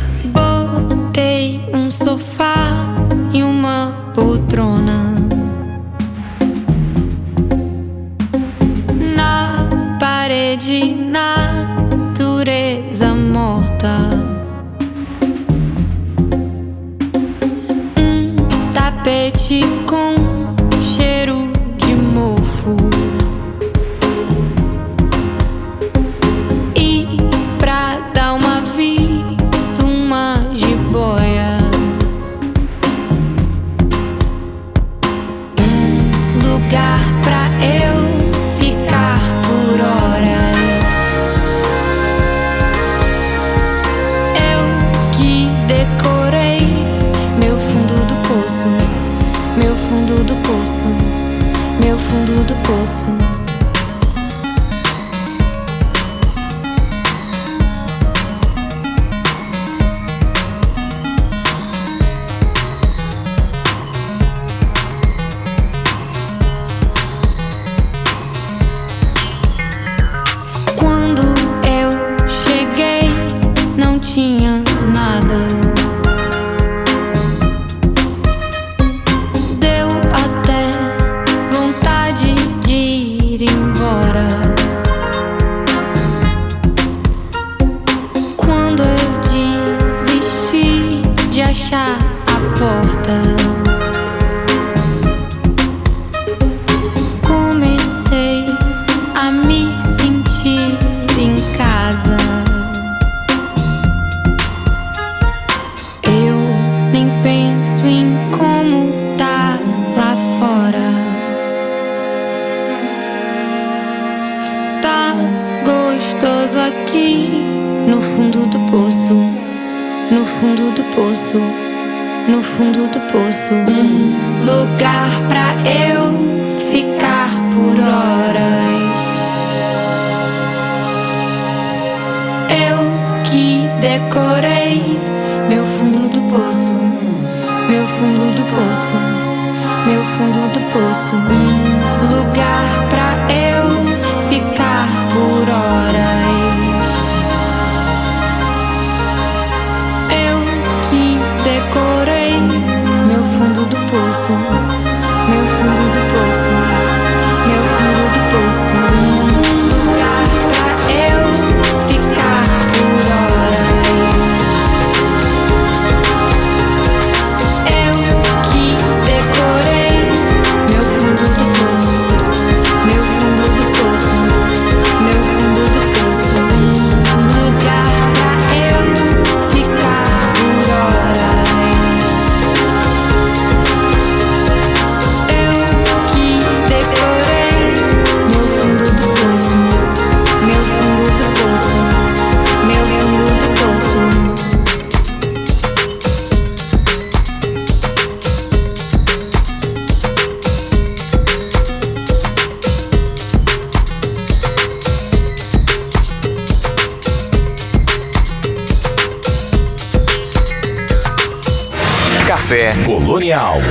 Morta. 13.39 13.95
Um 17.97 18.35
tapete 18.73 19.61
com 19.87 20.18
fundo 51.99 52.43
do 52.43 52.55
poço. 52.55 53.28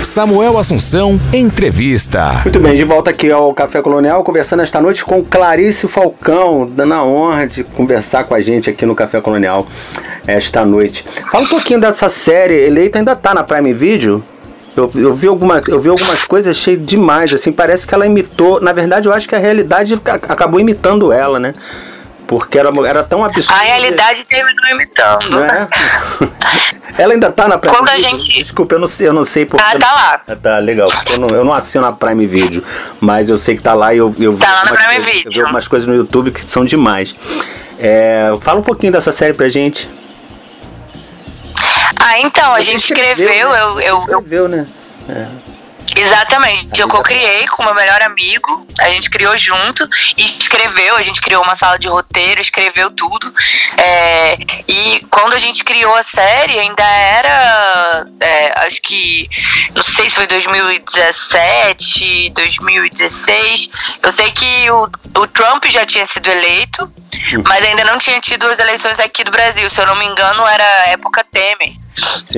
Samuel 0.09 0.57
Assunção, 0.57 1.21
entrevista. 1.35 2.41
Muito 2.43 2.59
bem, 2.59 2.75
de 2.75 2.83
volta 2.83 3.11
aqui 3.11 3.31
ao 3.31 3.53
Café 3.53 3.83
Colonial, 3.83 4.25
conversando 4.25 4.63
esta 4.63 4.81
noite 4.81 5.05
com 5.05 5.23
Clarice 5.23 5.87
Falcão, 5.87 6.67
dando 6.67 6.95
a 6.95 7.05
honra 7.05 7.47
de 7.47 7.63
conversar 7.63 8.25
com 8.25 8.35
a 8.35 8.41
gente 8.41 8.71
aqui 8.71 8.87
no 8.87 8.95
Café 8.95 9.21
Colonial 9.21 9.67
esta 10.27 10.65
noite. 10.65 11.05
Fala 11.31 11.45
um 11.45 11.49
pouquinho 11.49 11.79
dessa 11.79 12.09
série, 12.09 12.55
Eleita 12.55 12.99
ainda 12.99 13.15
tá 13.15 13.35
na 13.35 13.45
Prime 13.45 13.75
Video? 13.75 14.25
Eu, 14.75 14.91
eu, 14.95 15.15
vi 15.15 15.29
alguma, 15.29 15.61
eu 15.69 15.79
vi 15.79 15.91
algumas 15.91 16.25
coisas, 16.25 16.57
achei 16.57 16.75
demais, 16.75 17.35
assim, 17.35 17.53
parece 17.53 17.87
que 17.87 17.95
ela 17.95 18.07
imitou, 18.07 18.63
na 18.63 18.73
verdade 18.73 19.09
eu 19.09 19.13
acho 19.13 19.29
que 19.29 19.35
a 19.35 19.39
realidade 19.39 20.01
acabou 20.07 20.59
imitando 20.59 21.13
ela, 21.13 21.39
né? 21.39 21.53
Porque 22.29 22.59
era, 22.59 22.69
era 22.87 23.03
tão 23.03 23.25
absurdo. 23.25 23.59
A 23.59 23.63
realidade 23.65 24.23
terminou 24.25 24.69
imitando. 24.71 25.41
Né? 25.41 25.67
Ela 26.99 27.15
ainda 27.15 27.33
tá 27.33 27.49
na 27.49 27.57
Prime 27.57 27.75
Quando 27.75 27.89
a 27.89 27.93
Video? 27.93 28.11
gente- 28.11 28.33
Desculpa, 28.43 28.75
eu 28.75 28.79
não 28.79 28.87
sei, 28.87 29.09
eu 29.09 29.13
não 29.15 29.25
sei 29.25 29.47
porque. 29.47 29.65
Ah, 29.67 29.79
tá 29.79 29.93
lá. 29.95 30.21
Ah, 30.29 30.37
Tá, 30.37 30.59
legal. 30.59 30.89
Eu 31.11 31.19
não, 31.21 31.29
eu 31.29 31.43
não 31.45 31.55
assino 31.55 31.87
a 31.87 31.93
Prime 31.93 32.27
Video, 32.27 32.63
mas 33.01 33.31
eu 33.31 33.39
sei 33.39 33.57
que 33.57 33.63
tá 33.63 33.73
lá 33.73 33.95
e 33.95 33.99
eu, 33.99 34.15
eu 34.21 34.35
vi 34.35 34.41
Tá 34.41 34.53
lá 34.53 34.65
na 34.65 34.73
Prime 34.73 34.77
coisas- 34.85 35.07
Eu 35.07 35.13
vi 35.13 35.19
Video. 35.25 35.41
algumas 35.43 35.67
coisas 35.67 35.89
no 35.89 35.95
YouTube 35.95 36.31
que 36.31 36.41
são 36.43 36.65
demais. 36.67 37.17
É, 37.79 38.31
fala 38.43 38.61
um 38.61 38.63
pouquinho 38.63 38.93
dessa 38.93 39.11
série 39.11 39.33
pra 39.33 39.49
gente. 39.49 39.89
Ah, 42.01 42.19
então, 42.21 42.53
a 42.55 42.61
gente 42.61 42.85
escreveu, 42.85 43.29
né? 43.29 43.41
eu, 43.63 43.81
eu, 43.81 43.81
eu 43.81 43.99
Escreveu, 44.01 44.49
né? 44.49 44.67
Exatamente. 45.97 46.81
Eu 46.81 46.89
co-criei 46.89 47.47
com 47.49 47.63
o 47.63 47.65
meu 47.65 47.75
melhor 47.75 48.01
amigo, 48.03 48.67
a 48.81 48.91
gente 48.91 49.11
criou 49.11 49.37
junto 49.37 49.89
e 50.17 50.25
escreveu, 50.25 50.97
a 50.97 51.03
gente 51.03 51.21
criou 51.21 51.43
uma 51.43 51.55
sala 51.55 51.79
de 51.79 51.89
roteiro, 51.89 52.41
escreveu 52.41 52.91
tudo. 52.91 53.33
É, 53.77 54.39
e 54.67 55.05
quando 55.11 55.35
a 55.35 55.39
gente 55.39 55.63
criou 55.65 55.95
a 55.95 56.03
série, 56.03 56.59
ainda 56.59 56.85
era. 56.85 58.07
é, 58.21 58.67
acho 58.67 58.81
que. 58.83 59.29
Não 59.75 59.83
sei 59.83 60.09
se 60.09 60.17
foi 60.17 60.27
2017, 60.27 62.31
2016. 62.31 63.69
Eu 64.03 64.13
sei 64.13 64.31
que 64.33 64.71
o, 64.71 64.89
o 65.17 65.27
Trump 65.29 65.65
já 65.67 65.87
tinha 65.87 66.07
sido 66.07 66.29
eleito, 66.29 66.93
mas 67.47 67.67
ainda 67.67 67.85
não 67.85 67.99
tinha 67.99 68.21
tido 68.21 68.47
as 68.47 68.59
eleições 68.59 68.99
aqui 69.01 69.25
do 69.25 69.31
Brasil. 69.31 69.69
Se 69.71 69.81
eu 69.81 69.87
não 69.87 69.97
me 69.97 70.05
engano, 70.05 70.47
era 70.47 70.91
época 70.91 71.25
Temer. 71.31 71.88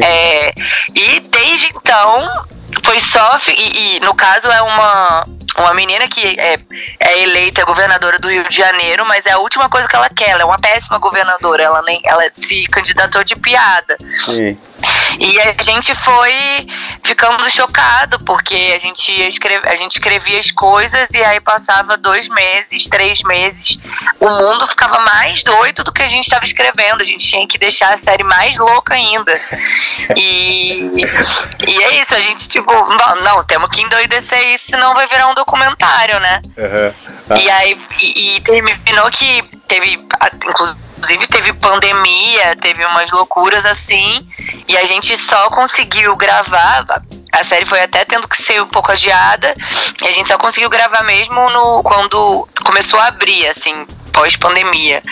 É, 0.03 0.53
e 0.94 1.20
desde 1.20 1.66
então 1.66 2.46
foi 2.85 3.01
só. 3.01 3.38
E, 3.49 3.96
e, 3.96 4.01
no 4.01 4.14
caso 4.14 4.51
é 4.51 4.62
uma, 4.62 5.27
uma 5.59 5.75
menina 5.75 6.07
que 6.09 6.20
é, 6.20 6.59
é 7.01 7.23
eleita 7.23 7.64
governadora 7.64 8.18
do 8.18 8.29
Rio 8.29 8.49
de 8.49 8.57
Janeiro, 8.57 9.05
mas 9.07 9.25
é 9.27 9.33
a 9.33 9.38
última 9.38 9.68
coisa 9.68 9.88
que 9.88 9.96
ela 9.96 10.09
quer. 10.09 10.31
Ela 10.31 10.42
é 10.42 10.44
uma 10.44 10.59
péssima 10.59 10.99
governadora. 10.99 11.62
Ela, 11.62 11.83
nem, 11.83 12.01
ela 12.05 12.23
se 12.33 12.62
candidatou 12.64 13.25
de 13.25 13.37
piada. 13.37 13.96
Sim. 14.07 14.59
E 15.19 15.40
a 15.40 15.62
gente 15.62 15.95
foi 15.95 16.66
ficando 17.03 17.49
chocado, 17.51 18.19
porque 18.25 18.73
a 18.75 18.79
gente, 18.79 19.11
escreve, 19.29 19.69
a 19.69 19.75
gente 19.75 19.93
escrevia 19.93 20.38
as 20.40 20.51
coisas 20.51 21.09
e 21.12 21.23
aí 21.23 21.40
passava 21.40 21.97
dois 21.97 22.29
meses, 22.29 22.88
três 22.88 23.23
meses. 23.23 23.79
O 24.19 24.29
mundo 24.29 24.66
ficava 24.66 24.99
mais 25.01 25.43
doido 25.43 25.85
do 25.85 25.93
que 25.93 26.03
a 26.03 26.09
gente 26.09 26.25
estava 26.25 26.45
escrevendo. 26.45 27.01
A 27.01 27.05
gente 27.05 27.27
tinha 27.27 27.47
que 27.47 27.59
deixar 27.59 27.93
a 27.93 27.97
série 27.97 28.25
mais 28.25 28.57
louca 28.57 28.95
ainda. 28.95 29.40
E, 30.16 30.90
e 31.66 31.83
é 31.83 32.01
isso, 32.03 32.14
a 32.14 32.21
gente, 32.21 32.49
tipo, 32.49 32.73
não, 32.73 33.16
não, 33.23 33.45
temos 33.45 33.69
que 33.71 33.83
endoidecer 33.83 34.47
isso, 34.55 34.66
senão 34.66 34.95
vai 34.95 35.07
virar 35.07 35.29
um 35.29 35.35
documentário, 35.35 36.19
né? 36.21 36.40
Aham. 36.59 36.95
Ah, 37.31 37.38
E 37.38 37.51
aí 37.51 37.79
e, 38.01 38.37
e 38.37 38.40
terminou 38.40 39.11
que 39.11 39.43
teve, 39.69 40.05
a- 40.19 40.31
inclusive 41.00 41.26
teve 41.28 41.52
pandemia, 41.54 42.54
teve 42.60 42.84
umas 42.84 43.10
loucuras 43.10 43.64
assim, 43.64 44.26
e 44.68 44.76
a 44.76 44.84
gente 44.84 45.16
só 45.16 45.48
conseguiu 45.48 46.14
gravar. 46.14 46.84
a- 47.32 47.44
série 47.44 47.64
foi 47.64 47.80
até 47.80 48.04
tendo 48.04 48.28
que 48.28 48.40
ser 48.40 48.60
um 48.60 48.66
pouco 48.66 48.92
adiada, 48.92 49.54
e 50.02 50.06
a 50.06 50.12
gente 50.12 50.28
só 50.28 50.36
conseguiu 50.36 50.68
gravar 50.68 51.02
mesmo 51.04 51.48
no 51.50 51.82
quando 51.82 52.46
começou 52.64 53.00
a 53.00 53.06
abrir, 53.06 53.46
assim, 53.48 53.72
pós-pandemia. 54.12 55.02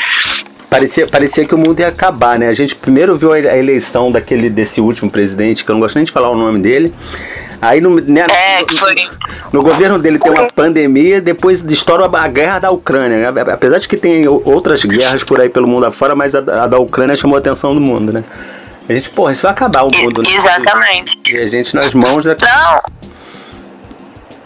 Parecia, 0.68 1.06
parecia 1.06 1.46
que 1.46 1.54
o 1.54 1.58
mundo 1.58 1.80
ia 1.80 1.88
acabar, 1.88 2.38
né? 2.38 2.48
A 2.48 2.52
gente 2.52 2.74
primeiro 2.74 3.16
viu 3.16 3.32
a 3.32 3.38
eleição 3.38 4.10
daquele 4.10 4.50
desse 4.50 4.80
último 4.80 5.10
presidente, 5.10 5.64
que 5.64 5.70
eu 5.70 5.74
não 5.74 5.80
gosto 5.80 5.94
nem 5.94 6.04
de 6.04 6.12
falar 6.12 6.28
o 6.28 6.36
nome 6.36 6.60
dele. 6.60 6.94
Aí 7.60 7.80
no, 7.80 8.00
né, 8.00 8.24
É, 8.30 8.60
no- 8.62 8.76
foi. 8.78 8.94
no 9.52 9.62
governo 9.62 9.98
dele 9.98 10.18
tem 10.18 10.30
uma 10.32 10.46
pandemia, 10.46 11.20
depois 11.20 11.62
estoura 11.64 12.08
a 12.12 12.28
guerra 12.28 12.58
da 12.60 12.70
Ucrânia. 12.70 13.28
Apesar 13.52 13.78
de 13.78 13.88
que 13.88 13.96
tem 13.96 14.26
outras 14.28 14.84
guerras 14.84 15.24
por 15.24 15.40
aí 15.40 15.48
pelo 15.48 15.66
mundo 15.66 15.86
afora, 15.86 16.14
mas 16.14 16.34
a, 16.34 16.38
a 16.38 16.66
da 16.66 16.78
Ucrânia 16.78 17.16
chamou 17.16 17.36
a 17.36 17.40
atenção 17.40 17.74
do 17.74 17.80
mundo, 17.80 18.12
né? 18.12 18.22
A 18.88 18.92
gente, 18.94 19.10
porra, 19.10 19.32
isso 19.32 19.42
vai 19.42 19.50
acabar 19.50 19.82
o 19.82 19.88
mundo, 19.94 20.22
né? 20.22 20.28
Exatamente. 20.34 21.18
E 21.30 21.36
a 21.36 21.46
gente 21.46 21.74
nas 21.74 21.92
mãos 21.92 22.24
da. 22.24 22.34
Não. 22.40 22.82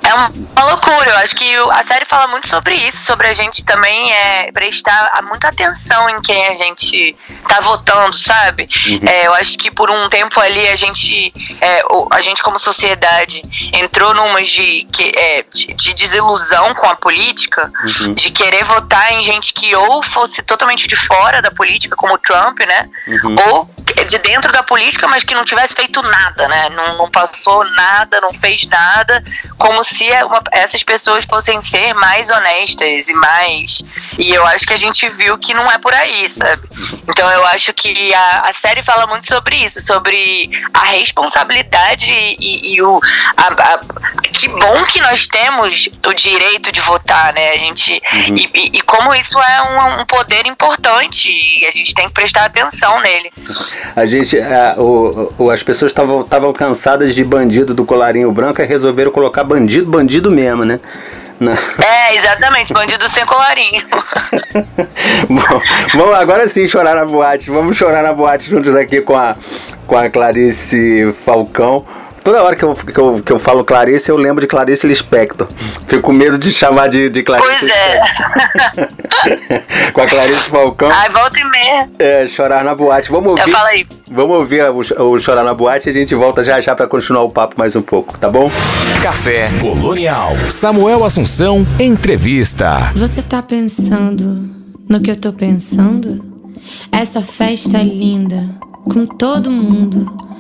É 0.05 0.15
uma 0.15 0.31
loucura. 0.65 1.11
Eu 1.11 1.17
acho 1.17 1.35
que 1.35 1.55
a 1.57 1.85
série 1.85 2.05
fala 2.05 2.27
muito 2.29 2.49
sobre 2.49 2.75
isso, 2.75 3.05
sobre 3.05 3.29
a 3.29 3.33
gente 3.35 3.65
também 3.65 4.13
é, 4.13 4.51
prestar 4.53 5.13
muita 5.23 5.49
atenção 5.49 6.09
em 6.11 6.21
quem 6.21 6.47
a 6.47 6.55
gente 6.55 7.17
tá 7.49 7.61
votando, 7.61 8.15
sabe? 8.17 8.69
É, 9.07 9.27
eu 9.27 9.35
acho 9.35 9.57
que 9.59 9.71
por 9.71 9.91
um 9.91 10.09
tempo 10.09 10.41
ali 10.41 10.67
a 10.69 10.77
gente, 10.77 11.33
é, 11.61 11.83
a 12.11 12.21
gente 12.21 12.43
como 12.43 12.59
sociedade 12.59 13.43
entrou 13.73 14.15
numas 14.15 14.49
de, 14.49 14.87
que, 14.93 15.13
é, 15.17 15.45
de, 15.51 15.67
de 15.75 15.95
desilusão 15.95 16.75
com 16.75 16.87
a 16.87 16.97
política, 16.97 17.71
Uhum. 18.03 18.15
de 18.15 18.31
querer 18.31 18.65
votar 18.65 19.13
em 19.13 19.23
gente 19.23 19.53
que 19.53 19.75
ou 19.75 20.03
fosse 20.03 20.43
totalmente 20.43 20.87
de 20.89 20.97
fora 20.97 21.43
da 21.43 21.51
política, 21.51 21.97
como 21.97 22.15
o 22.15 22.19
Trump, 22.19 22.59
né? 22.61 22.89
Uhum. 23.07 23.37
Ou 23.49 23.71
de 24.05 24.19
dentro 24.19 24.53
da 24.53 24.63
política, 24.63 25.07
mas 25.09 25.25
que 25.25 25.35
não 25.35 25.45
tivesse 25.45 25.75
feito 25.75 26.01
nada, 26.03 26.49
né? 26.49 26.69
Não, 26.71 26.99
não 26.99 27.11
passou 27.11 27.65
nada, 27.71 28.21
não 28.21 28.33
fez 28.33 28.67
nada, 28.67 29.23
como 29.59 29.83
se 29.85 30.11
é 30.11 30.25
uma- 30.25 30.43
essas 30.53 30.83
pessoas 30.83 31.25
fossem 31.25 31.61
ser 31.61 31.95
mais 31.95 32.31
honestas 32.31 33.09
e 33.09 33.15
mais. 33.15 33.83
E 34.19 34.31
eu 34.33 34.47
acho 34.47 34.67
que 34.67 34.75
a 34.75 34.79
gente 34.79 35.09
viu 35.11 35.37
que 35.39 35.55
não 35.55 35.71
é 35.71 35.79
por 35.79 35.93
aí, 35.95 36.29
sabe? 36.29 36.63
Então 37.09 37.29
eu 37.31 37.45
acho 37.47 37.73
que 37.75 38.13
a, 38.15 38.45
a 38.49 38.53
série 38.53 38.83
fala 38.83 39.07
muito 39.07 39.27
sobre 39.27 39.57
isso, 39.57 39.81
sobre 39.81 40.51
a 40.75 40.85
responsabilidade 40.85 42.13
e, 42.13 42.75
e 42.75 42.83
o. 42.83 43.01
a- 43.37 43.47
a- 43.75 43.81
que 44.33 44.49
bom 44.49 44.85
que 44.85 45.01
nós 45.01 45.27
temos 45.27 45.89
o 46.07 46.13
direito 46.13 46.71
de 46.73 46.81
votar, 46.81 47.33
né? 47.33 47.51
A 47.51 47.57
gente. 47.57 47.93
E, 47.93 48.51
e- 48.55 48.71
e 48.79 48.81
como 48.83 49.15
isso 49.15 49.39
é 49.39 49.63
um, 49.63 50.01
um 50.01 50.07
poder 50.07 50.47
importante 50.47 51.29
e 51.31 51.67
a 51.67 51.71
gente 51.71 51.95
tem 51.95 52.07
que 52.09 52.15
prestar 52.15 52.45
atenção 52.45 53.01
nele. 53.01 53.33
A 53.95 54.05
gente, 54.07 54.39
a- 54.39 54.75
o- 54.79 55.33
o- 55.39 55.51
as 55.51 55.63
pessoas 55.63 55.93
estavam 55.93 56.53
cansadas 56.53 57.15
de 57.15 57.23
bandido 57.25 57.75
do 57.75 57.85
colarinho 57.85 58.31
branco 58.33 58.61
e 58.63 58.65
resolveram 58.65 59.11
colocar 59.11 59.45
bandido, 59.45 59.91
bandido 59.91 60.31
mesmo, 60.31 60.65
né? 60.65 60.81
É, 61.43 62.15
exatamente, 62.17 62.73
bandido 62.73 63.09
sem 63.09 63.27
colarinho. 63.27 63.83
Bom, 65.29 65.61
vamos 65.95 66.15
agora 66.15 66.47
sim 66.47 66.69
chorar 66.69 66.95
na 66.95 67.05
boate. 67.05 67.51
Vamos 67.51 67.77
chorar 67.77 68.03
na 68.03 68.13
boate 68.13 68.49
juntos 68.49 68.75
aqui 68.77 69.01
com 69.01 69.17
a, 69.17 69.35
com 69.87 69.97
a 69.97 70.09
Clarice 70.09 71.13
Falcão. 71.25 71.85
Toda 72.23 72.43
hora 72.43 72.55
que 72.55 72.63
eu, 72.63 72.75
que, 72.75 72.99
eu, 72.99 73.23
que 73.25 73.33
eu 73.33 73.39
falo 73.39 73.65
Clarice, 73.65 74.09
eu 74.09 74.17
lembro 74.17 74.41
de 74.41 74.47
Clarice 74.47 74.87
Lispector. 74.87 75.49
Fico 75.89 76.03
com 76.03 76.13
medo 76.13 76.39
de 76.39 76.53
chamar 76.53 76.89
de, 76.89 77.11
de 77.11 77.23
Clarice 77.23 77.49
Pois 77.59 77.73
é. 77.73 78.01
Com 79.93 80.01
a 80.01 80.07
Clarice 80.07 80.49
Falcão. 80.49 80.91
Ai, 80.91 81.11
volta 81.11 81.39
e 81.39 81.45
meia. 81.45 81.89
É, 81.99 82.27
chorar 82.27 82.63
na 82.63 82.75
boate. 82.75 83.11
Vamos 83.11 83.31
ouvir. 83.31 83.43
Eu 83.43 83.49
falo 83.49 83.67
aí. 83.67 83.87
Vamos 84.11 84.37
ouvir 84.37 84.63
o, 84.65 84.79
o 84.79 85.19
Chorar 85.19 85.43
na 85.43 85.55
Boate 85.55 85.89
e 85.89 85.91
a 85.91 85.93
gente 85.93 86.15
volta 86.15 86.45
já 86.45 86.61
já 86.61 86.77
para 86.77 86.87
continuar 86.87 87.23
o 87.23 87.31
papo 87.31 87.55
mais 87.57 87.75
um 87.75 87.81
pouco, 87.81 88.19
tá 88.19 88.31
bom? 88.31 88.51
Café 89.03 89.49
Colonial. 89.59 90.33
Samuel 90.51 91.03
Assunção, 91.05 91.67
entrevista. 91.81 92.93
Você 92.95 93.23
tá 93.23 93.43
pensando 93.43 94.51
no 94.87 95.01
que 95.01 95.11
eu 95.11 95.17
tô 95.17 95.33
pensando? 95.33 96.31
Essa 96.93 97.23
festa 97.23 97.79
é 97.79 97.85
linda, 97.85 98.45
com 98.85 99.07
todo 99.07 99.51
mundo 99.51 100.32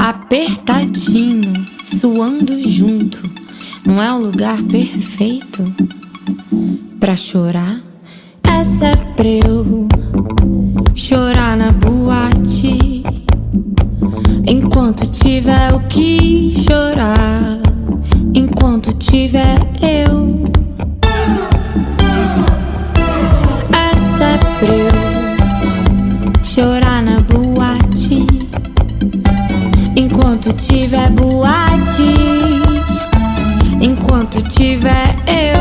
apertadinho, 0.00 1.62
suando 1.84 2.58
junto. 2.66 3.22
Não 3.86 4.02
é 4.02 4.10
o 4.10 4.18
lugar 4.18 4.56
perfeito 4.62 5.62
pra 6.98 7.14
chorar? 7.14 7.82
Essa 8.42 8.86
é 8.86 8.96
pra 8.96 9.26
eu 9.26 9.86
chorar 10.94 11.54
na 11.54 11.70
boate. 11.72 13.04
Enquanto 14.46 15.06
tiver 15.12 15.70
o 15.74 15.80
que 15.80 16.54
chorar, 16.66 17.60
enquanto 18.34 18.94
tiver 18.94 19.54
eu. 19.82 20.50
Essa 23.92 24.24
é 24.24 24.38
pra 24.38 24.74
eu 24.74 26.44
chorar 26.44 26.89
Enquanto 30.32 30.52
tiver 30.52 31.10
boate, 31.10 32.14
enquanto 33.80 34.40
tiver 34.42 35.16
eu. 35.26 35.58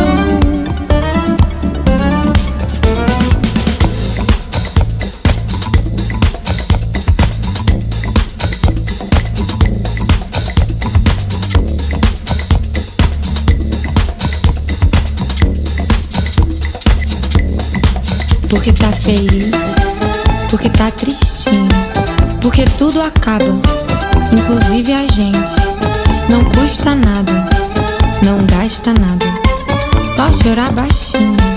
Porque 18.48 18.72
tá 18.72 18.92
feliz, 18.92 19.50
porque 20.52 20.70
tá 20.70 20.92
tristinho, 20.92 21.68
porque 22.40 22.66
tudo 22.78 23.02
acaba, 23.02 23.79
inclusive 24.32 24.94
a 24.94 25.08
gente. 25.08 25.54
Não 26.30 26.44
custa 26.46 26.96
nada, 26.96 27.46
não 28.24 28.46
gasta 28.46 28.94
nada, 28.94 29.26
só 30.16 30.32
chorar 30.32 30.72
baixinho 30.72 31.49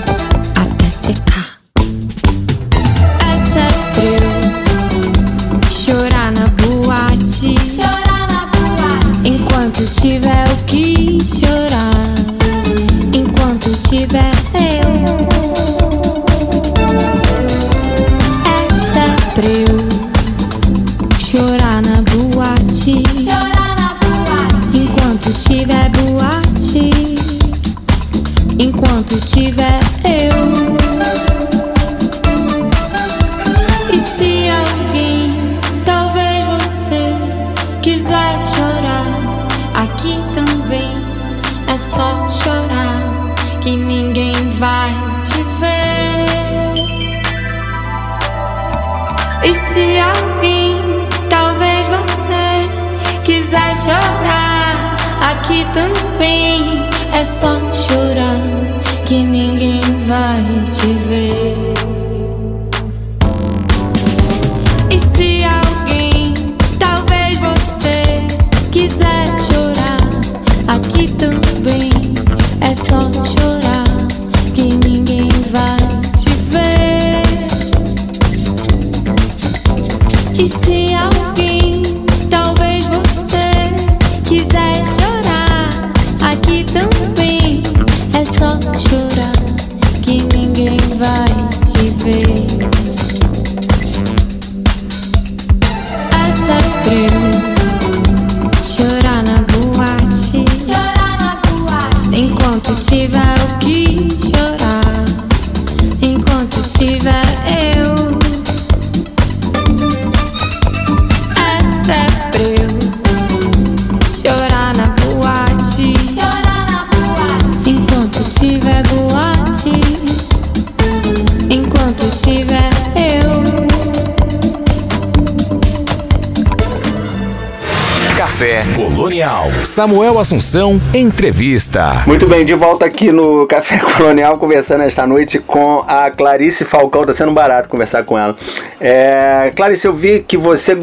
Samuel 129.73 130.19
Assunção, 130.19 130.79
entrevista. 130.93 132.03
Muito 132.05 132.27
bem, 132.27 132.45
de 132.45 132.53
volta 132.53 132.85
aqui 132.85 133.11
no 133.11 133.47
Café 133.47 133.79
Colonial, 133.97 134.37
conversando 134.37 134.83
esta 134.83 135.07
noite 135.07 135.39
com 135.39 135.83
a 135.87 136.11
Clarice 136.11 136.63
Falcão. 136.63 137.03
Tá 137.03 137.11
sendo 137.11 137.31
barato 137.31 137.67
conversar 137.69 138.03
com 138.03 138.15
ela. 138.15 138.35
É, 138.79 139.51
Clarice, 139.55 139.87
eu 139.87 139.93
vi 139.95 140.19
que 140.19 140.37
você 140.37 140.77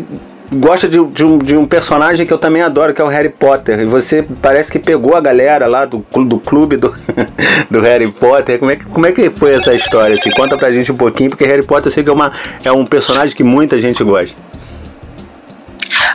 gosta 0.53 0.89
de, 0.89 1.01
de 1.05 1.25
um, 1.25 1.39
de 1.39 1.57
um 1.57 1.69
personagem 1.69 2.27
que 2.27 2.33
eu 2.33 2.39
também 2.39 2.63
adoro, 2.63 2.93
que 2.93 3.01
é 3.01 3.05
o 3.05 3.07
Harry 3.07 3.29
Potter. 3.29 3.79
E 3.79 3.85
você 3.85 4.25
parece 4.43 4.73
que 4.73 4.81
pegou 4.81 5.15
a 5.15 5.21
galera 5.21 5.69
lá 5.69 5.85
do, 5.85 6.05
do 6.25 6.41
clube 6.41 6.77
do, 6.77 6.93
do 7.71 7.81
Harry 7.83 8.11
Potter. 8.11 8.59
Como 8.59 8.73
é, 8.73 8.77
que, 8.77 8.85
como 8.87 9.07
é 9.07 9.13
que 9.13 9.31
foi 9.31 9.55
essa 9.55 9.73
história? 9.73 10.17
Assim, 10.17 10.31
conta 10.31 10.59
pra 10.59 10.73
gente 10.73 10.91
um 10.91 10.97
pouquinho, 10.97 11.31
porque 11.31 11.45
Harry 11.45 11.65
Potter 11.65 11.87
eu 11.87 11.93
sei 11.93 12.03
que 12.03 12.11
é, 12.11 12.13
uma, 12.13 12.33
é 12.65 12.73
um 12.73 12.85
personagem 12.85 13.37
que 13.37 13.45
muita 13.45 13.79
gente 13.79 14.03
gosta. 14.03 14.37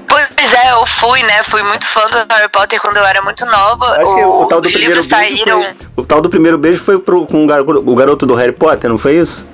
Pois 0.07 0.53
é, 0.53 0.71
eu 0.71 0.85
fui, 0.85 1.21
né? 1.23 1.43
Fui 1.43 1.61
muito 1.63 1.85
fã 1.85 2.01
do 2.07 2.33
Harry 2.33 2.49
Potter 2.49 2.79
quando 2.81 2.97
eu 2.97 3.03
era 3.05 3.21
muito 3.21 3.45
nova. 3.45 3.95
Que 3.95 4.23
o, 4.23 4.45
tal 4.45 4.61
do 4.61 4.67
os 4.67 4.71
primeiro 4.73 4.95
livros 4.95 5.07
beijo 5.07 5.37
saíram. 5.37 5.63
foi, 5.63 5.75
O 5.97 6.05
tal 6.05 6.21
do 6.21 6.29
primeiro 6.29 6.57
beijo 6.57 6.79
foi 6.79 6.99
pro, 6.99 7.25
com 7.25 7.45
o 7.45 7.91
o 7.91 7.95
garoto 7.95 8.25
do 8.25 8.35
Harry 8.35 8.51
Potter, 8.51 8.89
não 8.89 8.97
foi 8.97 9.15
isso? 9.17 9.47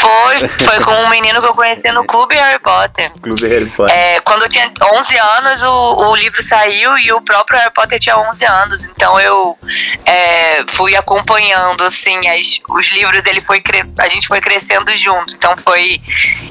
Foi, 0.00 0.48
foi 0.48 0.84
com 0.84 0.92
um 0.92 1.08
menino 1.08 1.40
que 1.40 1.46
eu 1.46 1.54
conheci 1.54 1.90
no 1.92 2.04
clube 2.04 2.34
Harry 2.34 2.58
Potter. 2.58 3.10
Clube 3.22 3.48
Harry 3.48 3.66
Potter. 3.70 3.94
É, 3.94 4.20
quando 4.20 4.42
eu 4.42 4.48
tinha 4.48 4.70
11 4.92 5.18
anos, 5.18 5.62
o, 5.62 6.10
o 6.10 6.16
livro 6.16 6.42
saiu 6.42 6.98
e 6.98 7.12
o 7.12 7.20
próprio 7.20 7.58
Harry 7.58 7.72
Potter 7.72 7.98
tinha 7.98 8.18
11 8.18 8.44
anos. 8.44 8.86
Então 8.88 9.18
eu 9.20 9.56
é, 10.04 10.64
fui 10.68 10.96
acompanhando, 10.96 11.84
assim, 11.84 12.28
as, 12.28 12.60
os 12.68 12.92
livros, 12.92 13.24
ele 13.26 13.40
foi 13.40 13.62
a 13.98 14.08
gente 14.08 14.28
foi 14.28 14.40
crescendo 14.40 14.94
junto. 14.96 15.34
Então 15.34 15.56
foi 15.56 16.00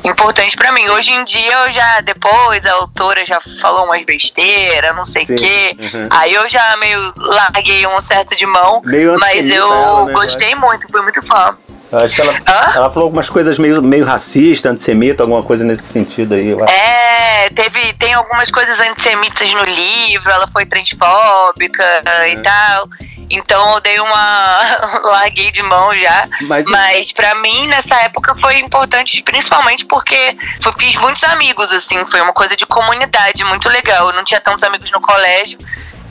importante 0.03 0.55
pra 0.55 0.71
mim. 0.71 0.88
Hoje 0.89 1.12
em 1.12 1.23
dia, 1.23 1.51
eu 1.51 1.71
já, 1.71 2.01
depois, 2.01 2.65
a 2.65 2.73
autora 2.73 3.25
já 3.25 3.39
falou 3.62 3.86
umas 3.86 4.03
besteiras, 4.05 4.95
não 4.95 5.05
sei 5.05 5.23
o 5.23 5.27
quê. 5.27 5.75
uhum. 5.79 6.08
Aí 6.12 6.34
eu 6.34 6.47
já 6.49 6.75
meio 6.77 7.13
larguei 7.17 7.86
um 7.88 7.99
certo 7.99 8.36
de 8.36 8.45
mão. 8.45 8.81
Meio 8.84 9.17
mas 9.19 9.47
eu 9.47 9.69
né, 9.69 10.12
eu 10.12 10.13
gostei 10.13 10.55
muito, 10.55 10.88
fui 10.89 11.01
muito 11.01 11.21
fã. 11.23 11.58
Acho 12.03 12.15
que 12.15 12.21
ela, 12.21 12.34
Hã? 12.34 12.71
ela 12.75 12.89
falou 12.89 13.03
algumas 13.08 13.29
coisas 13.29 13.58
meio, 13.60 13.81
meio 13.81 14.05
racista, 14.05 14.69
antissemita, 14.69 15.23
alguma 15.23 15.43
coisa 15.43 15.63
nesse 15.63 15.84
sentido 15.84 16.34
aí. 16.36 16.51
É, 16.69 17.49
teve, 17.49 17.93
tem 17.93 18.13
algumas 18.13 18.49
coisas 18.51 18.79
antissemitas 18.79 19.51
no 19.53 19.63
livro, 19.63 20.29
ela 20.31 20.47
foi 20.47 20.65
transfóbica 20.65 21.84
Uhum. 22.05 22.25
e 22.27 22.38
tal. 22.41 22.89
Então 23.29 23.73
eu 23.75 23.81
dei 23.81 23.99
uma. 23.99 24.60
larguei 25.03 25.51
de 25.51 25.63
mão 25.63 25.93
já. 25.95 26.27
Mas- 26.47 26.65
Mas, 26.65 27.12
pra 27.12 27.34
mim, 27.36 27.67
nessa 27.67 27.95
época, 28.01 28.36
foi 28.39 28.60
importante, 28.60 29.23
principalmente 29.23 29.86
porque 29.86 30.38
eu 30.65 30.73
fiz 30.79 30.95
muitos 30.97 31.23
amigos, 31.23 31.71
assim, 31.73 32.05
foi 32.05 32.21
uma 32.21 32.34
coisa 32.34 32.55
de 32.55 32.65
comunidade 32.65 33.43
muito 33.45 33.67
legal. 33.69 34.10
Eu 34.10 34.13
não 34.15 34.23
tinha 34.23 34.39
tantos 34.39 34.63
amigos 34.63 34.91
no 34.91 35.01
colégio. 35.01 35.58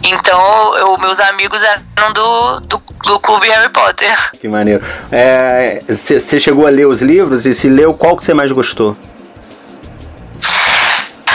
Então, 0.07 0.77
eu, 0.77 0.99
meus 0.99 1.19
amigos 1.19 1.62
eram 1.62 2.12
do, 2.12 2.61
do, 2.61 2.83
do 3.05 3.21
clube 3.21 3.49
Harry 3.49 3.71
Potter. 3.71 4.31
Que 4.38 4.47
maneiro. 4.47 4.85
Você 5.88 6.38
chegou 6.38 6.67
a 6.67 6.71
ler 6.71 6.87
os 6.87 7.01
livros 7.01 7.47
e 7.47 7.55
se 7.55 7.69
leu, 7.69 7.95
qual 7.95 8.17
que 8.17 8.25
você 8.25 8.35
mais 8.35 8.53
gostou? 8.53 8.95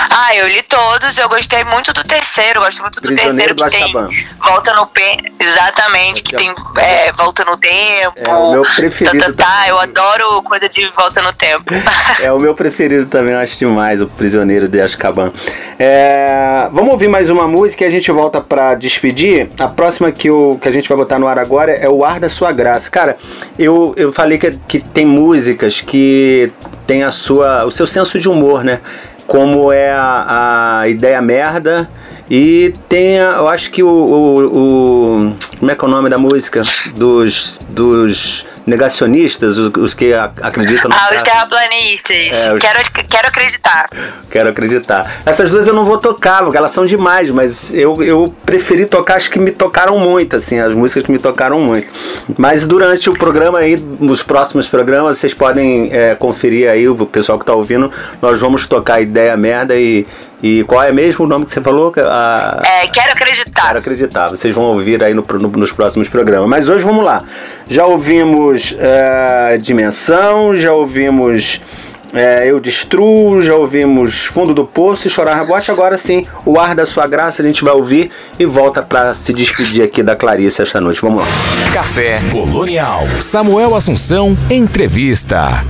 Ah, 0.09 0.35
eu 0.35 0.47
li 0.47 0.61
todos, 0.63 1.17
eu 1.17 1.29
gostei 1.29 1.63
muito 1.63 1.93
do 1.93 2.03
terceiro, 2.03 2.59
gosto 2.59 2.81
muito 2.81 2.99
do 2.99 3.07
Prisioneiro 3.07 3.55
terceiro 3.55 3.93
do 3.93 4.03
que 4.03 4.09
tem 4.09 4.27
volta 4.39 4.73
no 4.73 4.87
pe... 4.87 5.17
exatamente, 5.39 6.23
que 6.23 6.35
tem 6.35 6.53
é, 6.77 7.11
volta 7.13 7.45
no 7.45 7.55
tempo. 7.55 8.13
É 8.17 8.33
o 8.33 8.51
meu 8.51 8.63
preferido 8.63 9.19
Tá, 9.19 9.45
tá, 9.45 9.45
tá, 9.45 9.69
eu 9.69 9.79
adoro 9.79 10.41
coisa 10.43 10.67
de 10.67 10.89
volta 10.97 11.21
no 11.21 11.31
tempo. 11.33 11.73
É 12.21 12.31
o 12.31 12.39
meu 12.39 12.55
preferido 12.55 13.05
também, 13.05 13.33
eu 13.33 13.39
acho 13.39 13.57
demais, 13.57 14.01
o 14.01 14.07
Prisioneiro 14.07 14.67
de 14.67 14.81
Azkaban. 14.81 15.31
É, 15.77 16.67
vamos 16.73 16.91
ouvir 16.91 17.07
mais 17.07 17.29
uma 17.29 17.47
música 17.47 17.83
e 17.83 17.87
a 17.87 17.89
gente 17.89 18.11
volta 18.11 18.41
pra 18.41 18.75
despedir. 18.75 19.49
A 19.57 19.67
próxima 19.67 20.11
que, 20.11 20.29
eu, 20.29 20.59
que 20.61 20.67
a 20.67 20.71
gente 20.71 20.89
vai 20.89 20.97
botar 20.97 21.17
no 21.19 21.27
ar 21.27 21.39
agora 21.39 21.71
é 21.71 21.87
O 21.87 22.03
Ar 22.03 22.19
da 22.19 22.29
Sua 22.29 22.51
Graça. 22.51 22.89
Cara, 22.89 23.17
eu, 23.57 23.93
eu 23.95 24.11
falei 24.11 24.37
que, 24.37 24.51
que 24.67 24.79
tem 24.79 25.05
músicas 25.05 25.79
que 25.81 26.51
tem 26.85 27.03
a 27.03 27.11
sua, 27.11 27.65
o 27.65 27.71
seu 27.71 27.87
senso 27.87 28.19
de 28.19 28.27
humor, 28.27 28.63
né? 28.63 28.81
Como 29.29 29.71
é 29.71 29.91
a, 29.91 30.79
a 30.79 30.89
ideia 30.89 31.21
merda. 31.21 31.87
E 32.29 32.73
tem, 32.89 33.19
a- 33.19 33.35
eu 33.37 33.47
acho 33.47 33.69
que 33.71 33.81
o, 33.83 33.87
o, 33.87 34.45
o- 35.27 35.33
Como 35.59 35.71
é 35.71 35.75
que 35.75 35.85
é 35.85 35.87
o 35.87 35.91
nome 35.91 36.09
da 36.09 36.17
música? 36.17 36.61
Dos. 36.95 37.59
dos 37.69 38.45
negacionistas, 38.69 39.57
os, 39.57 39.71
os 39.75 39.93
que 39.93 40.13
acreditam 40.13 40.89
no 40.89 40.95
ah, 40.95 41.09
os 41.15 41.23
terraplanistas. 41.23 42.15
É, 42.15 42.53
os- 42.53 42.59
quero, 42.59 42.79
quero 43.09 43.27
acreditar. 43.27 43.89
Quero 44.29 44.49
acreditar. 44.49 45.21
Essas 45.25 45.49
duas 45.49 45.67
eu 45.67 45.73
não 45.73 45.83
vou 45.83 45.97
tocar, 45.97 46.43
porque 46.43 46.57
elas 46.57 46.71
são 46.71 46.85
demais, 46.85 47.29
mas 47.29 47.73
eu, 47.73 48.01
eu 48.03 48.33
preferi 48.45 48.85
tocar 48.85 49.15
as 49.17 49.27
que 49.27 49.39
me 49.39 49.51
tocaram 49.51 49.97
muito, 49.97 50.35
assim, 50.35 50.59
as 50.59 50.73
músicas 50.73 51.03
que 51.03 51.11
me 51.11 51.19
tocaram 51.19 51.59
muito. 51.59 51.87
Mas 52.37 52.65
durante 52.65 53.09
o 53.09 53.13
programa 53.13 53.59
aí, 53.59 53.75
nos 53.99 54.23
próximos 54.23 54.67
programas, 54.67 55.17
vocês 55.17 55.33
podem 55.33 55.89
é, 55.91 56.15
conferir 56.15 56.69
aí, 56.69 56.87
o 56.87 56.95
pessoal 57.05 57.39
que 57.39 57.45
tá 57.45 57.53
ouvindo, 57.53 57.91
nós 58.21 58.39
vamos 58.39 58.65
tocar 58.67 59.01
Ideia 59.01 59.35
Merda 59.35 59.75
e. 59.75 60.05
E 60.41 60.63
qual 60.63 60.81
é 60.83 60.91
mesmo 60.91 61.25
o 61.25 61.27
nome 61.27 61.45
que 61.45 61.51
você 61.51 61.59
falou? 61.61 61.93
A, 61.97 62.61
É, 62.65 62.87
quero 62.87 63.11
acreditar. 63.11 63.67
Quero 63.67 63.79
acreditar. 63.79 64.29
Vocês 64.29 64.55
vão 64.55 64.65
ouvir 64.65 65.03
aí 65.03 65.13
no- 65.13 65.25
no- 65.29 65.49
nos 65.49 65.71
próximos 65.71 66.07
programas. 66.07 66.47
Mas 66.49 66.69
hoje 66.69 66.83
vamos 66.85 67.03
lá. 67.03 67.23
Já 67.67 67.85
ouvimos 67.85 68.73
eh, 68.79 69.57
Dimensão, 69.61 70.55
já 70.55 70.71
ouvimos 70.71 71.61
eh, 72.13 72.45
Eu 72.49 72.59
Destruo, 72.59 73.41
já 73.41 73.53
ouvimos 73.53 74.25
Fundo 74.27 74.53
do 74.53 74.65
Poço 74.65 75.07
e 75.07 75.09
Chorar 75.11 75.35
Rebote. 75.41 75.69
Agora 75.71 75.97
sim, 75.97 76.25
o 76.45 76.57
ar 76.57 76.73
da 76.73 76.85
sua 76.85 77.05
graça 77.05 77.41
a 77.41 77.45
gente 77.45 77.61
vai 77.63 77.73
ouvir 77.73 78.09
e 78.39 78.45
volta 78.45 78.81
para 78.81 79.13
se 79.13 79.33
despedir 79.33 79.83
aqui 79.83 80.01
da 80.01 80.15
Clarice 80.15 80.61
esta 80.61 80.79
noite. 80.79 81.01
Vamos 81.01 81.21
lá. 81.21 81.27
Café 81.73 82.21
Colonial. 82.31 83.03
Samuel 83.19 83.75
Assunção, 83.75 84.37
entrevista. 84.49 85.63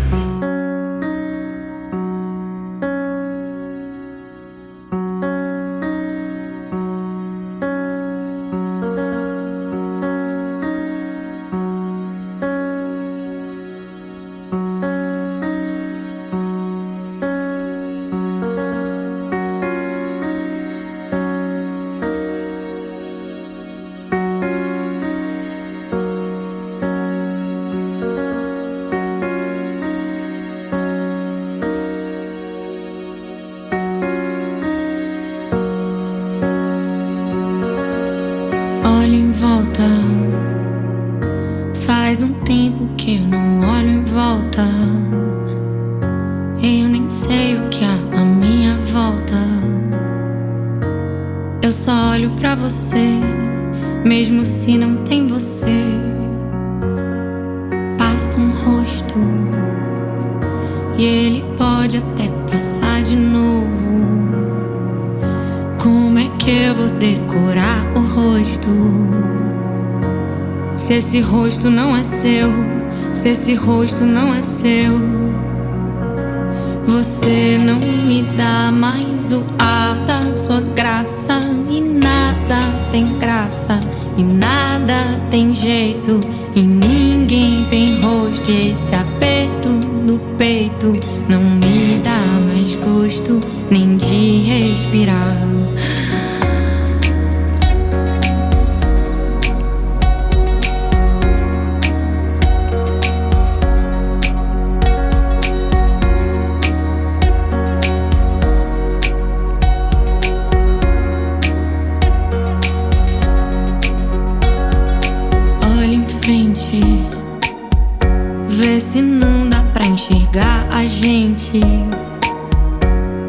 A 120.80 120.88
gente. 120.88 121.59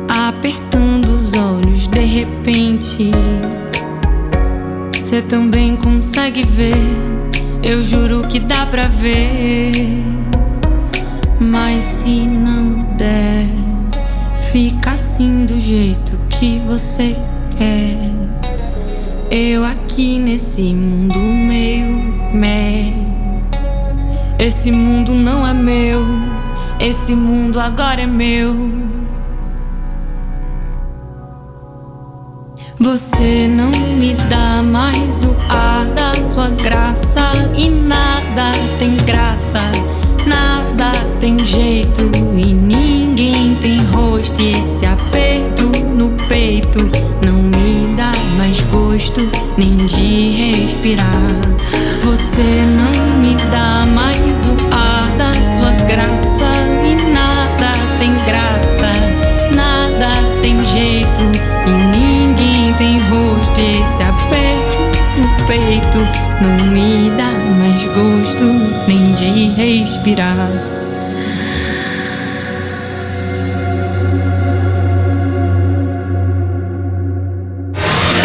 Apertando 0.09 1.09
os 1.09 1.32
olhos 1.32 1.88
de 1.88 1.98
repente. 1.98 3.11
Cê 5.09 5.20
também 5.20 5.74
consegue 5.74 6.46
ver, 6.46 6.76
eu 7.61 7.82
juro 7.82 8.28
que 8.28 8.38
dá 8.38 8.66
pra 8.66 8.86
ver. 8.86 9.72
Mas 11.40 11.84
se 11.84 12.26
não 12.26 12.84
der, 12.96 13.48
fica 14.53 14.92
assim 14.92 15.44
do 15.44 15.59
jeito 15.59 16.16
que 16.28 16.61
você 16.61 17.16
quer. 17.59 18.12
Eu 19.28 19.64
aqui 19.64 20.20
nesse 20.20 20.72
mundo 20.72 21.18
meio 21.18 22.32
mé. 22.32 22.92
Esse 24.38 24.70
mundo 24.70 25.12
não 25.12 25.46
é 25.46 25.53
meu, 25.53 26.01
esse 26.81 27.14
mundo 27.14 27.61
agora 27.61 28.01
é 28.01 28.07
meu. 28.07 28.57
Você 32.78 33.47
não 33.47 33.70
me 33.70 34.14
dá 34.14 34.62
mais 34.62 35.24
o 35.24 35.37
ar 35.51 35.85
da 35.89 36.14
sua 36.14 36.49
graça 36.49 37.33
e 37.55 37.68
nada 37.68 38.53
tem 38.78 38.97
graça, 38.97 39.61
nada 40.26 40.93
tem 41.20 41.39
jeito 41.41 42.11
e 42.35 42.55
ninguém 42.55 43.55
tem 43.57 43.85
rosto. 43.85 44.41
E 44.41 44.53
esse 44.53 44.87
aperto 44.87 45.66
no 45.95 46.09
peito 46.26 46.78
não 47.22 47.43
me 47.43 47.95
dá 47.95 48.12
mais 48.39 48.59
gosto 48.62 49.20
nem 49.59 49.76
de 49.76 50.31
respirar. 50.31 51.41
Você 52.03 52.64
não 52.64 53.20
me 53.20 53.35
dá 53.51 53.85
mais 53.87 54.47
o 54.47 54.49
peito 65.51 65.98
não 66.40 66.72
me 66.72 67.11
dá 67.16 67.32
mais 67.59 67.82
gosto 67.86 68.44
nem 68.86 69.12
de 69.14 69.48
respirar. 69.48 70.48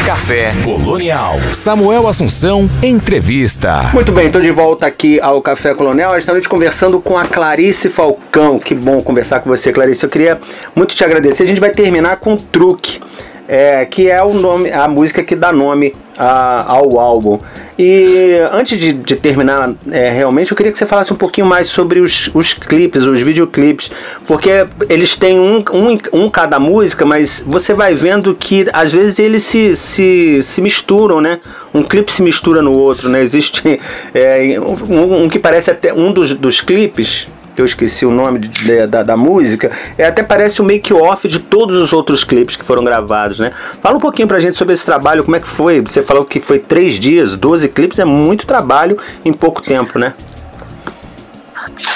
Café 0.05 0.53
Colonial. 0.63 1.39
Samuel 1.51 2.07
Assunção, 2.07 2.69
entrevista. 2.83 3.89
Muito 3.91 4.11
bem, 4.11 4.27
estou 4.27 4.39
de 4.39 4.51
volta 4.51 4.85
aqui 4.85 5.19
ao 5.19 5.41
Café 5.41 5.73
Colonial. 5.73 6.15
Esta 6.15 6.31
noite 6.31 6.47
conversando 6.47 7.01
com 7.01 7.17
a 7.17 7.25
Clarice 7.25 7.89
Falcão. 7.89 8.59
Que 8.59 8.75
bom 8.75 9.01
conversar 9.01 9.39
com 9.39 9.49
você, 9.49 9.73
Clarice. 9.73 10.03
Eu 10.03 10.09
queria 10.11 10.39
muito 10.75 10.93
te 10.93 11.03
agradecer. 11.03 11.41
A 11.41 11.47
gente 11.47 11.59
vai 11.59 11.71
terminar 11.71 12.17
com 12.17 12.35
Truque, 12.37 12.99
é, 13.47 13.85
que 13.85 14.09
é 14.09 14.21
o 14.23 14.33
nome, 14.33 14.71
a 14.71 14.87
música 14.87 15.23
que 15.23 15.35
dá 15.35 15.51
nome 15.51 15.95
a- 16.17 16.65
ao 16.67 16.99
álbum. 16.99 17.39
E 17.77 18.37
antes 18.51 18.79
de, 18.79 18.93
de 18.93 19.15
terminar, 19.15 19.73
é, 19.91 20.09
realmente, 20.11 20.51
eu 20.51 20.57
queria 20.57 20.71
que 20.71 20.77
você 20.77 20.85
falasse 20.85 21.11
um 21.11 21.15
pouquinho 21.15 21.45
mais 21.45 21.67
sobre 21.67 21.99
os, 21.99 22.29
os 22.33 22.53
clipes, 22.53 23.03
os 23.03 23.21
videoclipes, 23.21 23.91
porque 24.25 24.65
eles 24.89 25.15
têm 25.17 25.39
um, 25.39 25.57
um, 25.73 25.97
um 26.13 26.29
cada 26.29 26.59
música, 26.59 27.05
mas 27.05 27.43
você 27.45 27.73
vai 27.73 27.93
vendo 27.93 28.33
que 28.33 28.65
às 28.71 28.93
vezes 28.93 29.19
eles 29.19 29.43
se, 29.43 29.75
se, 29.75 30.39
se 30.41 30.61
misturam, 30.61 31.19
né? 31.19 31.39
Um 31.73 31.83
clipe 31.83 32.11
se 32.11 32.21
mistura 32.21 32.61
no 32.61 32.71
outro, 32.71 33.09
né? 33.09 33.21
Existe 33.21 33.79
é, 34.13 34.57
um, 34.89 35.23
um 35.23 35.29
que 35.29 35.37
parece 35.37 35.69
até 35.69 35.93
um 35.93 36.11
dos, 36.13 36.33
dos 36.33 36.61
clipes 36.61 37.27
que 37.55 37.61
eu 37.61 37.65
esqueci 37.65 38.05
o 38.05 38.11
nome 38.11 38.39
de- 38.39 38.85
da, 38.87 39.01
da 39.03 39.15
música, 39.17 39.71
é, 39.97 40.05
até 40.05 40.21
parece 40.21 40.61
o 40.61 40.65
make-off 40.65 41.27
de 41.27 41.39
todos 41.39 41.77
os 41.77 41.93
outros 41.93 42.23
clipes 42.23 42.55
que 42.55 42.65
foram 42.65 42.83
gravados, 42.83 43.39
né? 43.39 43.51
Fala 43.81 43.97
um 43.97 44.01
pouquinho 44.01 44.27
pra 44.27 44.39
gente 44.39 44.57
sobre 44.57 44.73
esse 44.73 44.85
trabalho, 44.85 45.23
como 45.23 45.35
é 45.35 45.39
que 45.39 45.47
foi? 45.47 45.79
Você 45.81 46.01
falou 46.01 46.25
que 46.25 46.39
foi 46.39 46.59
três 46.59 46.95
dias, 46.99 47.35
12 47.35 47.69
clipes, 47.69 47.97
é 47.99 48.05
muito 48.05 48.45
trabalho 48.45 48.99
em 49.23 49.31
pouco 49.33 49.61
tempo, 49.61 49.97
né? 49.97 50.13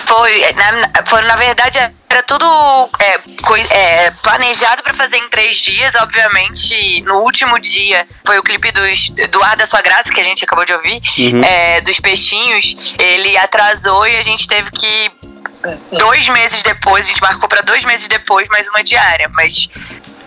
Foi, 0.06 0.42
na, 0.56 1.06
foi, 1.06 1.22
na 1.22 1.36
verdade, 1.36 1.78
era 2.10 2.24
tudo 2.24 2.46
é, 3.00 3.20
é, 4.06 4.12
planejado 4.24 4.82
pra 4.84 4.94
fazer 4.94 5.18
em 5.18 5.30
três 5.30 5.58
dias. 5.58 5.94
Obviamente, 5.96 7.02
no 7.04 7.20
último 7.20 7.58
dia 7.60 8.06
foi 8.26 8.38
o 8.40 8.44
clipe 8.44 8.72
dos, 8.72 9.10
do 9.32 9.42
Ar 9.44 9.56
da 9.56 9.66
Sua 9.66 9.82
Graça, 9.82 10.12
que 10.12 10.20
a 10.20 10.24
gente 10.24 10.44
acabou 10.44 10.66
de 10.66 10.74
ouvir, 10.74 11.00
Uhum. 11.20 11.42
é, 11.44 11.80
dos 11.82 12.00
peixinhos. 12.00 12.76
Ele 13.00 13.38
atrasou 13.38 14.08
e 14.08 14.18
a 14.18 14.24
gente 14.24 14.48
teve 14.48 14.70
que. 14.72 15.12
Dois 15.92 16.28
meses 16.30 16.64
depois, 16.64 17.06
a 17.06 17.10
gente 17.10 17.22
marcou 17.22 17.50
pra 17.50 17.62
dois 17.62 17.84
meses 17.84 18.08
depois 18.08 18.48
mais 18.50 18.68
uma 18.70 18.84
diária. 18.84 19.30
Mas 19.34 19.70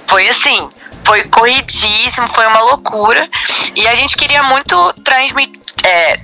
foi 0.06 0.28
assim. 0.28 0.70
Foi 1.04 1.24
corridíssimo, 1.24 2.28
foi 2.28 2.46
uma 2.46 2.60
loucura. 2.60 3.28
E 3.74 3.88
a 3.88 3.94
gente 3.94 4.16
queria 4.16 4.42
muito 4.44 4.92
transmitir, 5.04 5.60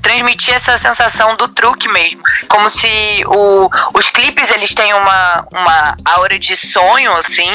transmitir 0.01 0.55
essa 0.55 0.77
sensação 0.77 1.37
do 1.37 1.49
truque 1.49 1.89
mesmo. 1.89 2.23
Como 2.49 2.71
se 2.71 2.89
o, 3.27 3.69
os 3.95 4.09
clipes 4.09 4.49
eles 4.51 4.75
têm 4.75 4.95
uma, 4.95 5.47
uma 5.53 5.97
aura 6.05 6.39
de 6.39 6.57
sonho, 6.57 7.13
assim. 7.15 7.51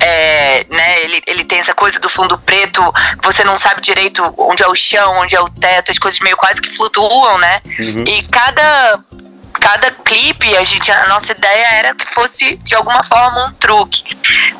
É, 0.00 0.66
né, 0.68 1.02
ele, 1.02 1.22
ele 1.26 1.44
tem 1.44 1.60
essa 1.60 1.74
coisa 1.74 1.98
do 2.00 2.08
fundo 2.08 2.36
preto, 2.38 2.82
você 3.22 3.44
não 3.44 3.56
sabe 3.56 3.80
direito 3.80 4.34
onde 4.36 4.62
é 4.62 4.68
o 4.68 4.74
chão, 4.74 5.18
onde 5.18 5.34
é 5.36 5.40
o 5.40 5.48
teto, 5.48 5.92
as 5.92 5.98
coisas 5.98 6.20
meio 6.20 6.36
quase 6.36 6.60
que 6.60 6.76
flutuam, 6.76 7.38
né? 7.38 7.62
E 8.06 8.22
cada 8.28 9.00
cada 9.64 9.90
clipe, 9.90 10.54
a 10.58 10.62
gente, 10.62 10.92
a 10.92 11.06
nossa 11.06 11.32
ideia 11.32 11.66
era 11.72 11.94
que 11.94 12.04
fosse 12.04 12.56
de 12.58 12.74
alguma 12.74 13.02
forma 13.02 13.46
um 13.46 13.52
truque, 13.54 14.04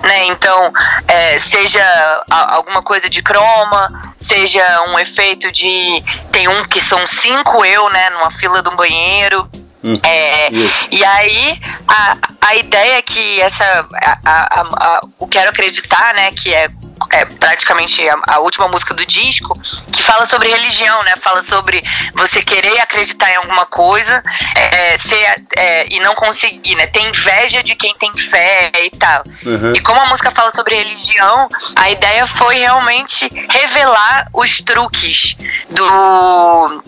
né? 0.02 0.24
Então, 0.28 0.72
é, 1.06 1.38
seja 1.38 1.84
a- 2.30 2.54
alguma 2.54 2.82
coisa 2.82 3.10
de 3.10 3.22
croma, 3.22 4.14
seja 4.16 4.64
um 4.88 4.98
efeito 4.98 5.52
de 5.52 6.02
tem 6.32 6.48
um 6.48 6.64
que 6.64 6.80
são 6.80 7.06
cinco 7.06 7.62
eu, 7.66 7.90
né, 7.90 8.08
numa 8.10 8.30
fila 8.30 8.62
de 8.62 8.70
um 8.70 8.76
banheiro. 8.76 9.46
Hum, 9.84 9.92
É, 10.02 10.48
e 10.90 11.04
aí 11.04 11.60
a, 11.86 12.16
a 12.48 12.54
ideia 12.54 12.94
é 12.96 13.02
que 13.02 13.42
essa 13.42 13.86
a- 14.02 14.18
a- 14.24 14.62
a- 14.62 15.00
o 15.18 15.28
quero 15.28 15.50
acreditar, 15.50 16.14
né, 16.14 16.32
que 16.32 16.54
é 16.54 16.68
é 17.12 17.24
praticamente 17.24 18.06
a, 18.08 18.16
a, 18.28 18.38
última 18.40 18.68
música 18.68 18.94
do 18.94 19.04
disco, 19.06 19.58
que 19.92 20.02
fala 20.02 20.26
sobre 20.26 20.48
religião, 20.48 21.02
né? 21.04 21.14
Fala 21.20 21.42
sobre 21.42 21.82
você 22.14 22.42
querer 22.42 22.80
acreditar 22.80 23.30
em 23.30 23.36
alguma 23.36 23.66
coisa 23.66 24.22
é, 24.54 24.96
ser, 24.98 25.44
é, 25.56 25.86
e 25.92 26.00
não 26.00 26.14
conseguir, 26.14 26.74
né? 26.76 26.86
Ter 26.86 27.02
inveja 27.02 27.62
de 27.62 27.74
quem 27.74 27.94
tem 27.96 28.14
fé 28.16 28.70
e 28.84 28.90
tal. 28.90 29.22
Uhum. 29.44 29.72
E 29.72 29.80
como 29.80 30.00
a 30.00 30.06
música 30.06 30.30
fala 30.30 30.52
sobre 30.52 30.76
religião, 30.76 31.48
a 31.76 31.90
ideia 31.90 32.26
foi 32.26 32.56
realmente 32.56 33.28
revelar 33.48 34.28
os 34.32 34.60
truques 34.60 35.36
do 35.70 36.82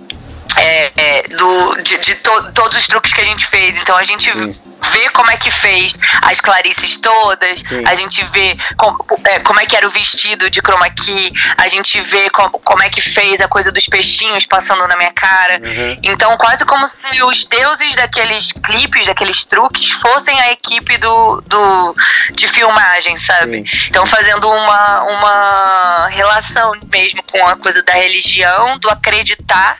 é, 0.57 0.92
é, 0.96 1.22
do, 1.28 1.82
de, 1.82 1.98
de 1.98 2.14
to, 2.16 2.52
todos 2.52 2.78
os 2.78 2.86
truques 2.86 3.12
que 3.12 3.20
a 3.20 3.24
gente 3.24 3.46
fez. 3.46 3.76
Então 3.76 3.96
a 3.96 4.02
gente 4.02 4.32
Sim. 4.32 4.54
Vê 4.92 5.08
como 5.10 5.30
é 5.30 5.36
que 5.36 5.50
fez 5.50 5.94
as 6.22 6.40
Clarices 6.40 6.98
todas, 6.98 7.60
Sim. 7.60 7.84
a 7.86 7.94
gente 7.94 8.24
vê 8.26 8.56
com, 8.76 8.96
é, 9.24 9.40
como 9.40 9.60
é 9.60 9.66
que 9.66 9.76
era 9.76 9.86
o 9.86 9.90
vestido 9.90 10.50
de 10.50 10.60
chroma 10.60 10.88
key, 10.90 11.32
a 11.56 11.68
gente 11.68 12.00
vê 12.00 12.28
com, 12.30 12.48
como 12.50 12.82
é 12.82 12.88
que 12.88 13.00
fez 13.00 13.40
a 13.40 13.48
coisa 13.48 13.72
dos 13.72 13.86
peixinhos 13.86 14.46
passando 14.46 14.86
na 14.86 14.96
minha 14.96 15.12
cara. 15.12 15.60
Uhum. 15.64 15.98
Então 16.02 16.36
quase 16.36 16.64
como 16.64 16.86
se 16.88 17.22
os 17.22 17.44
deuses 17.44 17.94
daqueles 17.96 18.52
clipes, 18.52 19.06
daqueles 19.06 19.44
truques, 19.44 19.90
fossem 19.90 20.38
a 20.40 20.52
equipe 20.52 20.96
do, 20.98 21.40
do 21.42 21.94
de 22.32 22.48
filmagem, 22.48 23.16
sabe? 23.18 23.64
Sim. 23.66 23.88
Então 23.88 24.06
fazendo 24.06 24.48
uma, 24.48 25.02
uma 25.02 26.08
relação 26.08 26.72
mesmo 26.90 27.22
com 27.22 27.46
a 27.46 27.56
coisa 27.56 27.82
da 27.82 27.94
religião, 27.94 28.78
do 28.78 28.88
acreditar 28.90 29.78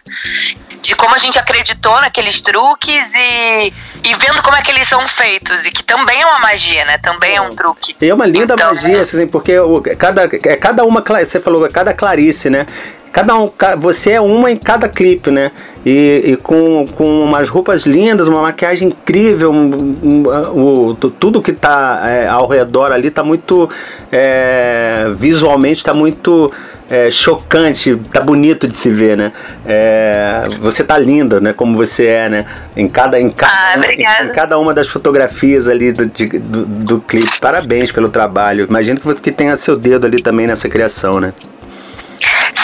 de 0.82 0.94
como 0.94 1.14
a 1.14 1.18
gente 1.18 1.38
acreditou 1.38 2.01
naqueles 2.01 2.40
truques 2.40 3.12
e, 3.14 3.72
e 4.05 4.14
vendo 4.14 4.42
como 4.42 4.57
é 4.57 4.62
que 4.62 4.70
eles 4.70 4.88
são 4.88 5.07
feitos. 5.07 5.66
E 5.66 5.70
que 5.70 5.82
também 5.82 6.20
é 6.22 6.26
uma 6.26 6.38
magia, 6.38 6.84
né? 6.84 6.99
Também 6.99 7.32
é, 7.32 7.36
é 7.36 7.40
um 7.40 7.51
truque. 7.51 7.97
E 8.01 8.09
é 8.09 8.14
uma 8.14 8.26
linda 8.26 8.55
então, 8.55 8.74
magia, 8.74 9.01
assim, 9.01 9.26
porque 9.26 9.55
cada, 9.99 10.24
é 10.24 10.57
cada 10.57 10.84
uma, 10.84 11.03
você 11.03 11.40
falou, 11.40 11.68
cada 11.68 11.92
Clarice, 11.92 12.51
né? 12.51 12.66
Cada 13.12 13.34
um, 13.34 13.51
você 13.78 14.11
é 14.11 14.20
uma 14.20 14.51
em 14.51 14.59
cada 14.59 14.88
clipe, 14.90 15.30
né? 15.30 15.51
E, 15.86 16.22
e, 16.32 16.36
com, 16.36 16.84
com 16.84 17.22
umas 17.22 17.49
roupas 17.49 17.86
lindas, 17.86 18.28
uma 18.28 18.42
maquiagem 18.42 18.88
incrível, 18.88 19.51
um, 19.51 19.97
um, 20.03 20.90
um, 20.90 20.94
tudo 20.94 21.40
que 21.40 21.53
está 21.53 22.03
é, 22.05 22.28
ao 22.28 22.47
redor 22.47 22.92
ali 22.92 23.09
está 23.09 23.22
muito 23.22 23.70
é, 24.12 25.07
visualmente 25.16 25.78
está 25.78 25.94
muito 25.94 26.53
é, 26.91 27.11
chocante, 27.11 27.97
tá 28.12 28.20
bonito 28.20 28.68
de 28.68 28.76
se 28.76 28.91
ver, 28.91 29.16
né? 29.16 29.32
É, 29.64 30.45
você 30.61 30.84
tá 30.84 30.97
linda, 30.97 31.41
né? 31.41 31.53
Como 31.53 31.76
você 31.76 32.07
é, 32.07 32.28
né? 32.28 32.47
Em 32.76 32.89
cada, 32.89 33.20
em 33.20 33.30
cada, 33.30 33.53
ah, 33.53 33.93
em, 33.93 34.28
em, 34.28 34.32
cada 34.32 34.59
uma 34.59 34.72
das 34.72 34.89
fotografias 34.89 35.68
ali 35.68 35.93
do, 35.93 36.07
de, 36.07 36.26
do, 36.26 36.64
do, 36.64 37.01
clipe. 37.01 37.41
Parabéns 37.41 37.91
pelo 37.91 38.09
trabalho. 38.09 38.66
Imagino 38.68 39.01
que 39.01 39.07
você 39.07 39.20
que 39.20 39.32
tenha 39.32 39.57
seu 39.57 39.76
dedo 39.76 40.07
ali 40.07 40.22
também 40.22 40.47
nessa 40.47 40.68
criação, 40.68 41.20
né? 41.20 41.32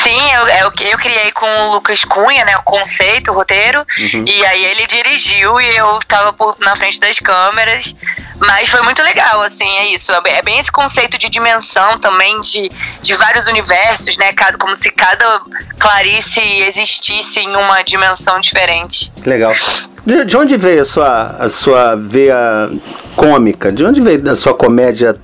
Sim, 0.03 0.18
eu, 0.34 0.48
eu, 0.48 0.72
eu, 0.90 0.98
criei 0.98 1.30
com 1.32 1.46
o 1.46 1.72
Lucas 1.74 2.05
Cunha, 2.05 2.44
né? 2.44 2.57
O 2.57 2.62
conceito, 2.62 3.30
o 3.30 3.34
roteiro. 3.34 3.78
Uhum. 3.78 4.24
E 4.26 4.46
aí 4.46 4.64
ele 4.64 4.86
dirigiu 4.86 5.61
e 5.61 5.76
eu 5.76 5.98
tava 6.09 6.32
por, 6.32 6.57
na 6.61 6.74
frente 6.74 6.98
das 6.98 7.18
câmeras. 7.18 7.94
Mas 8.38 8.68
foi 8.68 8.82
muito 8.82 9.00
legal, 9.03 9.42
assim, 9.42 9.68
é 9.78 9.94
isso. 9.94 10.11
É 10.12 10.42
bem 10.42 10.59
esse 10.59 10.72
conceito 10.72 11.16
de 11.16 11.28
dimensão 11.28 11.98
também, 11.98 12.40
de, 12.40 12.68
de 13.00 13.14
vários 13.14 13.46
universos, 13.46 14.16
né? 14.16 14.32
Como 14.59 14.74
se 14.74 14.90
cada 14.90 15.40
Clarice 15.78 16.40
existisse 16.40 17.38
em 17.38 17.57
uma 17.57 17.82
dimensão 17.82 18.40
diferente. 18.40 19.12
Legal. 19.24 19.53
De, 20.05 20.24
de 20.24 20.36
onde 20.36 20.57
veio 20.57 20.82
a 20.82 20.84
sua, 20.84 21.36
a 21.38 21.48
sua 21.48 21.94
veia 21.96 22.70
cômica? 23.14 23.70
De 23.70 23.84
onde 23.84 24.00
veio 24.00 24.28
a 24.28 24.34
sua 24.34 24.55
comédia 24.55 25.14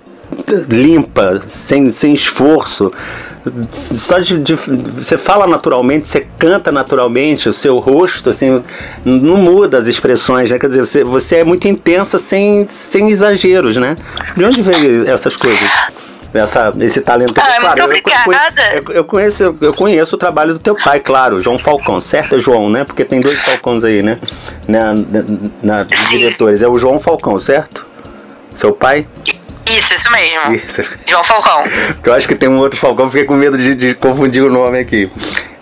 limpa, 0.69 1.43
sem, 1.49 1.91
sem 1.91 2.13
esforço? 2.13 2.93
Só 3.73 4.19
de, 4.19 4.39
de, 4.39 4.55
você 4.55 5.19
fala 5.19 5.47
naturalmente, 5.47 6.09
você 6.09 6.27
canta 6.39 6.73
naturalmente, 6.73 7.49
o 7.49 7.53
seu 7.53 7.79
rosto 7.79 8.31
assim 8.31 8.63
não 9.05 9.37
muda 9.37 9.79
as 9.79 9.87
expressões, 9.87 10.51
né? 10.51 10.59
Quer 10.59 10.69
dizer, 10.69 10.81
você, 10.81 11.05
você 11.05 11.37
é 11.37 11.45
muito 11.45 11.69
intensa 11.69 12.19
sem, 12.19 12.67
sem 12.67 13.11
exageros, 13.11 13.77
né? 13.77 13.97
De 14.37 14.45
onde 14.45 14.63
veio 14.63 15.09
essas 15.09 15.37
coisas? 15.37 15.69
Essa, 16.33 16.75
esse 16.81 17.01
talento. 17.01 17.33
Ah, 17.39 17.57
claro, 17.59 17.87
muito. 17.87 18.11
Eu, 18.75 18.95
eu, 18.97 19.05
conheço, 19.05 19.57
eu 19.61 19.73
conheço 19.75 20.15
o 20.15 20.19
trabalho 20.19 20.53
do 20.53 20.59
teu 20.59 20.75
pai, 20.75 21.01
claro, 21.01 21.41
João 21.41 21.57
Falcão, 21.57 22.01
certo, 22.01 22.35
é 22.35 22.39
João, 22.39 22.69
né? 22.69 22.85
Porque 22.85 23.05
tem 23.05 23.21
dois 23.21 23.43
Falcões 23.43 23.83
aí, 23.83 24.03
né? 24.03 24.19
Na, 24.67 24.93
na, 24.93 25.25
na 25.63 25.83
diretores. 25.85 26.61
É 26.61 26.69
o 26.69 26.79
João 26.79 27.01
Falcão, 27.01 27.39
certo? 27.39 27.87
Seu 28.55 28.73
pai? 28.73 29.07
Isso, 29.77 29.95
isso 29.95 30.11
mesmo. 30.11 30.55
Isso. 30.55 30.83
João 31.07 31.25
Falcão. 31.25 31.65
eu 32.05 32.15
acho 32.15 32.27
que 32.27 32.35
tem 32.35 32.49
um 32.49 32.59
outro 32.59 32.79
Falcão, 32.79 33.11
fiquei 33.11 33.27
com 33.27 33.35
medo 33.35 33.59
de, 33.59 33.75
de 33.75 33.95
confundir 33.95 34.43
o 34.43 34.51
nome 34.51 34.79
aqui. 34.79 35.11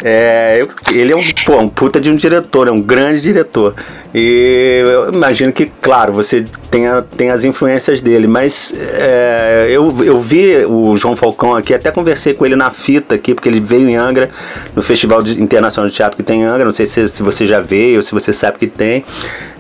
É, 0.05 0.59
eu, 0.61 0.69
ele 0.93 1.13
é 1.13 1.17
um, 1.17 1.33
pô, 1.45 1.59
um 1.59 1.69
puta 1.69 2.01
de 2.01 2.11
um 2.11 2.17
diretor, 2.17 2.69
é 2.69 2.71
um 2.71 2.81
grande 2.81 3.21
diretor. 3.21 3.75
E 4.19 4.81
eu 4.83 5.13
imagino 5.13 5.53
que, 5.53 5.67
claro, 5.67 6.11
você 6.11 6.43
tem, 6.71 6.87
a, 6.87 7.03
tem 7.03 7.31
as 7.31 7.45
influências 7.45 8.01
dele, 8.01 8.27
mas 8.27 8.73
é, 8.75 9.67
eu, 9.69 9.95
eu 10.03 10.19
vi 10.19 10.65
o 10.65 10.97
João 10.97 11.15
Falcão 11.15 11.55
aqui, 11.55 11.75
até 11.75 11.91
conversei 11.91 12.33
com 12.33 12.47
ele 12.47 12.57
na 12.57 12.71
fita 12.71 13.15
aqui, 13.15 13.35
porque 13.35 13.47
ele 13.47 13.61
veio 13.61 13.87
em 13.87 13.95
Angra, 13.95 14.31
no 14.75 14.81
Festival 14.81 15.21
Internacional 15.27 15.91
de 15.91 15.95
Teatro 15.95 16.17
que 16.17 16.23
tem 16.23 16.41
em 16.41 16.45
Angra, 16.45 16.65
não 16.65 16.73
sei 16.73 16.87
se, 16.87 17.07
se 17.11 17.23
você 17.23 17.47
já 17.47 17.61
veio, 17.61 18.03
se 18.03 18.13
você 18.13 18.33
sabe 18.33 18.57
que 18.57 18.67
tem. 18.67 19.05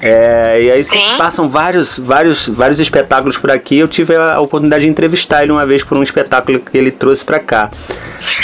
É, 0.00 0.62
e 0.62 0.70
aí 0.70 0.82
passam 1.18 1.48
vários, 1.48 1.98
vários, 1.98 2.48
vários 2.48 2.80
espetáculos 2.80 3.36
por 3.36 3.50
aqui. 3.50 3.78
Eu 3.78 3.88
tive 3.88 4.16
a 4.16 4.40
oportunidade 4.40 4.84
de 4.84 4.90
entrevistar 4.90 5.42
ele 5.42 5.52
uma 5.52 5.66
vez 5.66 5.84
por 5.84 5.98
um 5.98 6.02
espetáculo 6.02 6.60
que 6.60 6.78
ele 6.78 6.90
trouxe 6.90 7.22
para 7.22 7.38
cá. 7.38 7.70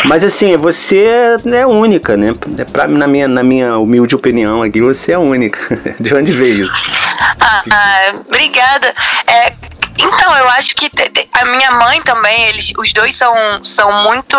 Mas 0.04 0.24
assim, 0.24 0.56
você 0.56 1.04
é 1.46 1.66
única, 1.66 2.16
né? 2.16 2.34
Pra, 2.72 2.86
na, 2.86 3.06
minha, 3.06 3.28
na 3.28 3.42
minha 3.42 3.78
humilde 3.78 4.14
opinião 4.14 4.62
aqui, 4.62 4.80
você 4.80 5.12
é 5.12 5.18
única. 5.18 5.78
De 6.02 6.14
onde 6.14 6.32
veio 6.32 6.64
isso? 6.64 6.92
Ah, 7.40 8.12
obrigada. 8.26 8.94
É, 9.26 9.52
então, 9.98 10.36
eu 10.36 10.48
acho 10.50 10.74
que 10.74 10.90
a 11.32 11.44
minha 11.44 11.70
mãe 11.72 12.02
também, 12.02 12.48
eles, 12.48 12.72
os 12.76 12.92
dois 12.92 13.14
são, 13.14 13.34
são 13.62 13.92
muito. 14.02 14.36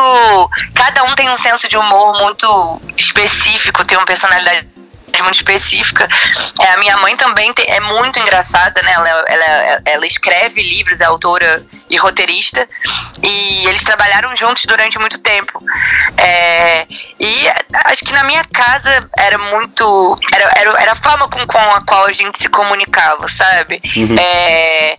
Cada 0.73 1.03
um 1.03 1.15
tem 1.15 1.29
um 1.29 1.35
senso 1.35 1.67
de 1.67 1.77
humor 1.77 2.19
muito 2.21 2.81
específico, 2.97 3.85
tem 3.85 3.97
uma 3.97 4.05
personalidade 4.05 4.67
muito 5.21 5.35
específica. 5.35 6.07
É, 6.61 6.67
a 6.73 6.77
minha 6.77 6.97
mãe 6.97 7.15
também 7.15 7.53
é 7.67 7.79
muito 7.81 8.19
engraçada, 8.19 8.81
né? 8.81 8.91
Ela, 8.93 9.09
ela, 9.27 9.81
ela 9.85 10.07
escreve 10.07 10.61
livros, 10.61 11.01
é 11.01 11.05
autora 11.05 11.63
e 11.89 11.97
roteirista. 11.97 12.67
E 13.21 13.67
eles 13.67 13.83
trabalharam 13.83 14.35
juntos 14.35 14.65
durante 14.65 14.97
muito 14.97 15.19
tempo. 15.19 15.63
É, 16.17 16.87
e 17.19 17.47
acho 17.85 18.03
que 18.03 18.13
na 18.13 18.23
minha 18.23 18.43
casa 18.45 19.09
era 19.17 19.37
muito. 19.37 20.17
Era, 20.33 20.49
era, 20.57 20.81
era 20.81 20.91
a 20.93 20.95
forma 20.95 21.27
com, 21.29 21.45
com 21.45 21.57
a 21.57 21.85
qual 21.85 22.05
a 22.05 22.11
gente 22.11 22.41
se 22.41 22.49
comunicava, 22.49 23.27
sabe? 23.27 23.81
Uhum. 23.95 24.15
É, 24.19 24.95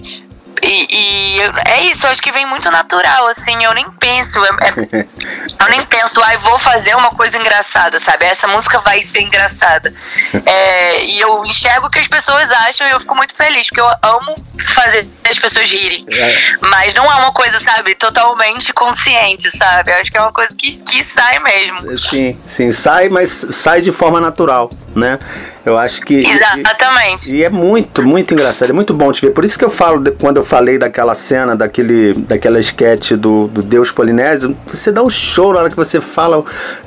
e, 0.64 0.86
e, 0.90 1.40
é 1.66 1.82
isso, 1.90 2.06
eu 2.06 2.10
acho 2.10 2.22
que 2.22 2.32
vem 2.32 2.46
muito 2.46 2.70
natural, 2.70 3.26
assim, 3.28 3.62
eu 3.62 3.72
nem 3.74 3.90
penso, 3.92 4.42
é, 4.44 4.48
é, 4.48 5.06
eu 5.60 5.68
nem 5.70 5.84
penso, 5.86 6.20
ai, 6.22 6.36
ah, 6.36 6.38
vou 6.38 6.58
fazer 6.58 6.96
uma 6.96 7.10
coisa 7.10 7.36
engraçada, 7.38 8.00
sabe? 8.00 8.24
Essa 8.24 8.46
música 8.46 8.78
vai 8.78 9.02
ser 9.02 9.22
engraçada. 9.22 9.92
É, 10.46 11.04
e 11.04 11.20
eu 11.20 11.44
enxergo 11.44 11.86
o 11.86 11.90
que 11.90 11.98
as 11.98 12.08
pessoas 12.08 12.50
acham 12.50 12.86
e 12.86 12.90
eu 12.90 13.00
fico 13.00 13.14
muito 13.14 13.34
feliz, 13.34 13.66
porque 13.68 13.80
eu 13.80 13.88
amo 14.02 14.36
fazer 14.74 15.06
as 15.28 15.38
pessoas 15.38 15.70
rirem. 15.70 16.04
É. 16.10 16.56
Mas 16.60 16.92
não 16.92 17.10
é 17.10 17.14
uma 17.14 17.32
coisa, 17.32 17.58
sabe, 17.60 17.94
totalmente 17.94 18.72
consciente, 18.72 19.50
sabe? 19.56 19.92
Eu 19.92 19.96
acho 19.96 20.10
que 20.10 20.18
é 20.18 20.20
uma 20.20 20.32
coisa 20.32 20.54
que, 20.56 20.82
que 20.82 21.02
sai 21.02 21.38
mesmo. 21.38 21.96
Sim, 21.96 22.38
sim, 22.46 22.72
sai, 22.72 23.08
mas 23.08 23.46
sai 23.52 23.80
de 23.80 23.92
forma 23.92 24.20
natural, 24.20 24.70
né? 24.94 25.18
Eu 25.64 25.78
acho 25.78 26.02
que. 26.02 26.18
Exatamente. 26.18 27.30
E, 27.30 27.36
e, 27.36 27.44
é 27.44 27.48
muito, 27.48 28.06
muito 28.06 28.34
engraçado, 28.34 28.70
é 28.70 28.72
muito 28.72 28.92
bom 28.92 29.10
te 29.10 29.24
ver. 29.24 29.32
Por 29.32 29.44
isso 29.44 29.58
que 29.58 29.64
eu 29.64 29.70
falo, 29.70 30.02
quando 30.12 30.36
eu 30.36 30.44
falei 30.44 30.78
daquela 30.78 31.14
cena, 31.14 31.56
daquele, 31.56 32.12
daquela 32.14 32.60
sketch 32.60 33.12
do, 33.12 33.48
do 33.48 33.62
Deus 33.62 33.90
Polinésio, 33.90 34.56
você 34.66 34.92
dá 34.92 35.02
um 35.02 35.08
show 35.08 35.52
na 35.52 35.60
hora 35.60 35.70
que 35.70 35.76
você 35.76 36.00
fala. 36.00 36.44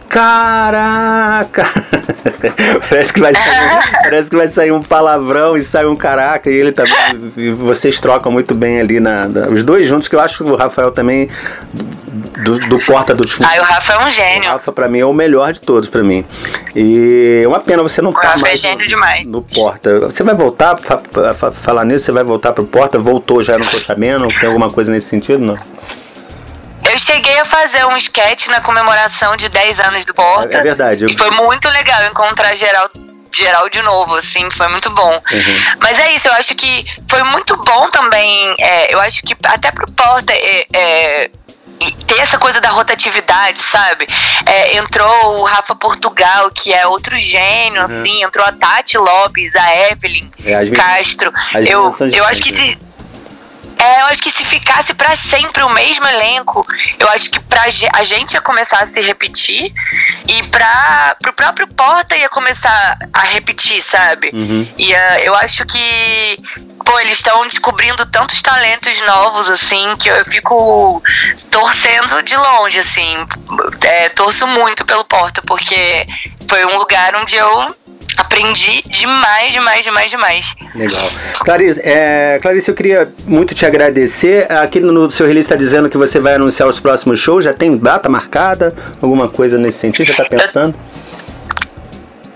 Caraca! 0.10 1.70
parece, 2.90 3.14
que 3.14 3.20
vai 3.20 3.34
sair, 3.34 3.84
parece 4.04 4.30
que 4.30 4.36
vai 4.36 4.48
sair 4.48 4.72
um 4.72 4.82
palavrão 4.82 5.58
e 5.58 5.62
sai 5.62 5.86
um 5.86 5.96
caraca, 5.96 6.50
e 6.50 6.56
ele 6.56 6.72
também. 6.72 7.32
E 7.36 7.52
vocês 7.52 8.00
trocam 8.00 8.32
muito 8.32 8.56
bem 8.56 8.80
ali 8.80 9.00
na, 9.00 9.28
na, 9.28 9.48
Os 9.48 9.64
dois 9.64 9.86
juntos, 9.86 10.08
que 10.08 10.16
eu 10.16 10.20
acho 10.20 10.44
que 10.44 10.50
o 10.50 10.56
Rafael 10.56 10.92
também 10.92 11.30
do, 12.44 12.60
do 12.60 12.80
Porta 12.80 13.14
dos 13.14 13.32
Fundos. 13.32 13.52
Ah, 13.54 13.62
o 13.62 13.64
Rafa 13.64 13.94
é 13.94 14.06
um 14.06 14.10
gênio. 14.10 14.50
O 14.50 14.54
Rafa, 14.54 14.72
pra 14.72 14.88
mim, 14.88 15.00
é 15.00 15.06
o 15.06 15.14
melhor 15.14 15.52
de 15.54 15.62
todos, 15.62 15.90
pra 15.90 16.04
mim. 16.04 16.26
E 16.76 17.42
é 17.44 17.48
uma 17.48 17.60
pena 17.60 17.84
você 17.84 18.02
não 18.02 18.12
o 18.12 18.14
tá 18.14 18.34
é 18.38 18.42
mais 18.42 18.54
é 18.64 18.68
gênio 18.70 18.80
no, 18.80 18.88
demais. 18.88 19.26
no 19.26 19.42
Porta. 19.42 20.00
Você 20.00 20.24
vai 20.24 20.36
voltar, 20.36 20.78
fa, 20.78 21.02
fa, 21.34 21.52
falar 21.52 21.86
nisso, 21.86 22.06
você 22.06 22.12
vai 22.12 22.24
voltar 22.24 22.54
pro 22.54 22.66
Porta? 22.66 22.98
Voltou 22.98 23.44
já 23.44 23.58
no 23.58 23.66
Cochamento? 23.66 24.28
Tem 24.40 24.48
alguma 24.48 24.70
coisa 24.70 24.92
nesse 24.92 25.08
sentido, 25.08 25.40
não? 25.40 25.58
Eu 26.98 27.00
cheguei 27.00 27.40
a 27.40 27.46
fazer 27.46 27.86
um 27.86 27.96
sketch 27.96 28.48
na 28.48 28.60
comemoração 28.60 29.38
de 29.38 29.48
10 29.50 29.80
anos 29.82 30.04
do 30.04 30.16
Porta. 30.16 30.58
É, 30.58 30.62
é 30.62 30.64
verdade. 30.64 31.04
Eu... 31.04 31.10
E 31.10 31.16
foi 31.16 31.30
muito 31.30 31.70
legal 31.70 32.04
encontrar 32.08 32.56
geral 32.56 32.90
geral 33.32 33.70
de 33.70 33.84
novo, 33.84 34.16
assim, 34.16 34.50
foi 34.50 34.68
muito 34.68 34.90
bom. 34.90 35.14
Uhum. 35.14 35.76
Mas 35.80 36.00
é 36.00 36.12
isso, 36.14 36.28
eu 36.28 36.34
acho 36.34 36.56
que 36.56 36.84
foi 37.08 37.22
muito 37.22 37.56
bom 37.56 37.88
também. 37.92 38.56
É, 38.60 38.92
eu 38.92 39.00
acho 39.00 39.22
que 39.22 39.36
até 39.44 39.70
pro 39.70 39.92
Porta 39.92 40.34
é, 40.34 40.66
é 40.74 41.30
ter 42.08 42.20
essa 42.20 42.40
coisa 42.40 42.60
da 42.60 42.70
rotatividade, 42.70 43.60
sabe? 43.60 44.08
É, 44.48 44.78
entrou 44.78 45.42
o 45.42 45.44
Rafa 45.44 45.76
Portugal, 45.76 46.50
que 46.50 46.74
é 46.74 46.88
outro 46.88 47.16
gênio, 47.16 47.80
uhum. 47.80 48.00
assim, 48.00 48.24
entrou 48.24 48.44
a 48.44 48.52
Tati 48.52 48.98
Lopes, 48.98 49.56
a 49.56 49.92
Evelyn 49.92 50.32
é, 50.44 50.66
Castro. 50.72 51.32
Eu, 51.64 51.96
eu 52.12 52.26
acho 52.26 52.42
que 52.42 52.58
se, 52.58 52.87
é, 53.80 54.02
eu 54.02 54.06
acho 54.08 54.22
que 54.22 54.32
se 54.32 54.44
ficasse 54.46 54.94
para 54.94 55.16
sempre 55.16 55.64
o 55.64 55.70
mesmo 55.70 56.08
elenco, 56.08 56.66
eu 57.00 57.08
acho 57.10 57.30
que 57.30 57.40
pra 57.40 57.64
a 57.96 58.04
gente 58.04 58.34
ia 58.34 58.42
começar 58.42 58.80
a 58.80 58.86
se 58.86 59.00
repetir 59.02 59.74
e 60.28 60.44
para 60.44 61.16
pro 61.22 61.34
próprio 61.34 61.68
Porta 61.68 62.16
ia 62.16 62.30
começar 62.30 62.98
a 63.14 63.22
repetir, 63.22 63.82
sabe? 63.82 64.32
Uhum. 64.34 64.68
E 64.78 64.94
uh, 64.94 65.18
eu 65.24 65.36
acho 65.36 65.66
que 65.66 66.38
pô, 66.86 67.00
eles 67.02 67.18
estão 67.18 67.46
descobrindo 67.46 68.06
tantos 68.06 68.42
talentos 68.42 69.00
novos, 69.06 69.50
assim, 69.50 69.96
que 69.98 70.10
eu 70.10 70.24
fico 70.26 71.04
torcendo 71.52 72.24
de 72.24 72.36
longe, 72.36 72.80
assim. 72.80 73.28
É, 73.82 74.10
torço 74.10 74.48
muito 74.48 74.86
pelo 74.86 75.04
Porta, 75.04 75.42
porque 75.46 76.08
foi 76.48 76.66
um 76.66 76.78
lugar 76.78 77.16
onde 77.16 77.36
eu 77.36 77.76
aprendi 78.18 78.84
demais, 78.88 79.54
demais, 79.54 79.84
demais, 79.84 80.12
demais. 80.12 80.56
Legal. 80.74 81.10
Clarice, 81.40 81.82
é, 81.84 82.40
Clarice, 82.42 82.70
eu 82.70 82.76
queria 82.76 83.12
muito 83.26 83.54
te 83.54 83.66
agradecer. 83.66 84.52
Aqui 84.52 84.80
no 84.80 85.10
seu 85.12 85.28
release 85.28 85.46
está 85.46 85.56
dizendo 85.56 85.90
que 85.90 85.98
você 85.98 86.20
vai 86.20 86.36
anunciar 86.36 86.68
os 86.68 86.80
próximos 86.80 87.20
shows. 87.20 87.46
Já 87.46 87.54
tem 87.54 87.78
data 87.78 88.10
marcada? 88.10 88.76
Alguma 89.02 89.30
coisa 89.30 89.58
nesse 89.58 89.80
sentido? 89.80 90.08
Já 90.08 90.24
está 90.24 90.26
pensando? 90.26 90.76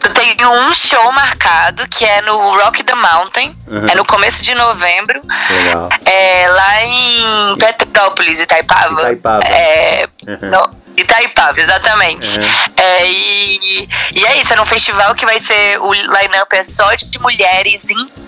Eu 0.04 0.14
tenho 0.14 0.52
um 0.52 0.74
show 0.74 1.12
marcado 1.12 1.88
que 1.88 2.04
é 2.04 2.22
no 2.22 2.36
Rock 2.58 2.84
the 2.84 2.96
Mountain. 2.96 3.56
Uhum. 3.70 3.88
É 3.88 3.96
no 3.96 4.06
começo 4.06 4.44
de 4.44 4.54
novembro. 4.56 5.22
Legal. 5.50 5.90
É 6.06 6.48
lá 6.48 6.86
em 6.86 7.58
Petrópolis, 7.58 8.40
Itaipava. 8.40 9.02
Itaipava. 9.02 9.44
É, 9.44 10.08
uhum. 10.28 10.50
no, 10.50 10.81
Itaipava, 10.98 11.60
exatamente. 11.60 12.40
Uhum. 12.40 12.46
É, 12.76 13.08
e, 13.08 13.90
e 14.14 14.26
é 14.26 14.38
isso, 14.38 14.54
é 14.54 14.62
um 14.62 14.66
festival 14.66 15.16
que 15.16 15.26
vai 15.26 15.40
ser. 15.40 15.80
O 15.80 15.94
line-up 15.94 16.56
é 16.56 16.64
só 16.64 16.94
de 16.96 17.20
mulheres 17.20 17.84
incríveis 17.90 18.21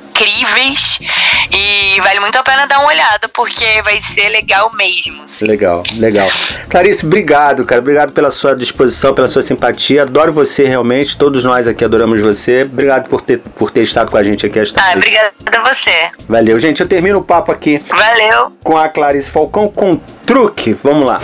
e 1.52 2.00
vale 2.02 2.20
muito 2.20 2.38
a 2.38 2.44
pena 2.44 2.66
dar 2.66 2.80
uma 2.80 2.88
olhada 2.88 3.28
porque 3.30 3.82
vai 3.84 4.02
ser 4.02 4.30
legal 4.30 4.72
mesmo. 4.76 5.24
Assim. 5.24 5.46
Legal, 5.46 5.84
legal. 5.96 6.30
Clarice, 6.70 7.06
obrigado, 7.06 7.66
cara. 7.66 7.82
Obrigado 7.82 8.12
pela 8.12 8.32
sua 8.32 8.56
disposição, 8.56 9.14
pela 9.14 9.28
sua 9.28 9.42
simpatia. 9.42 10.04
Adoro 10.04 10.32
você 10.32 10.66
realmente. 10.66 11.18
Todos 11.18 11.44
nós 11.44 11.68
aqui 11.68 11.84
adoramos 11.84 12.20
você. 12.20 12.64
Obrigado 12.64 13.08
por 13.10 13.22
ter, 13.22 13.40
por 13.40 13.72
ter 13.72 13.82
estado 13.82 14.12
com 14.12 14.18
a 14.18 14.24
gente 14.24 14.46
aqui 14.46 14.60
esta 14.60 14.82
Ah, 14.82 14.94
obrigada 14.96 15.32
a 15.46 15.74
você. 15.74 16.12
Valeu, 16.28 16.58
gente. 16.60 16.82
Eu 16.82 16.88
termino 16.88 17.20
o 17.20 17.24
papo 17.24 17.52
aqui. 17.52 17.84
Valeu. 17.90 18.54
Com 18.64 18.78
a 18.78 18.88
Clarice 18.88 19.30
Falcão 19.30 19.68
com 19.68 19.96
truque. 20.26 20.74
Vamos 20.84 21.06
lá. 21.06 21.20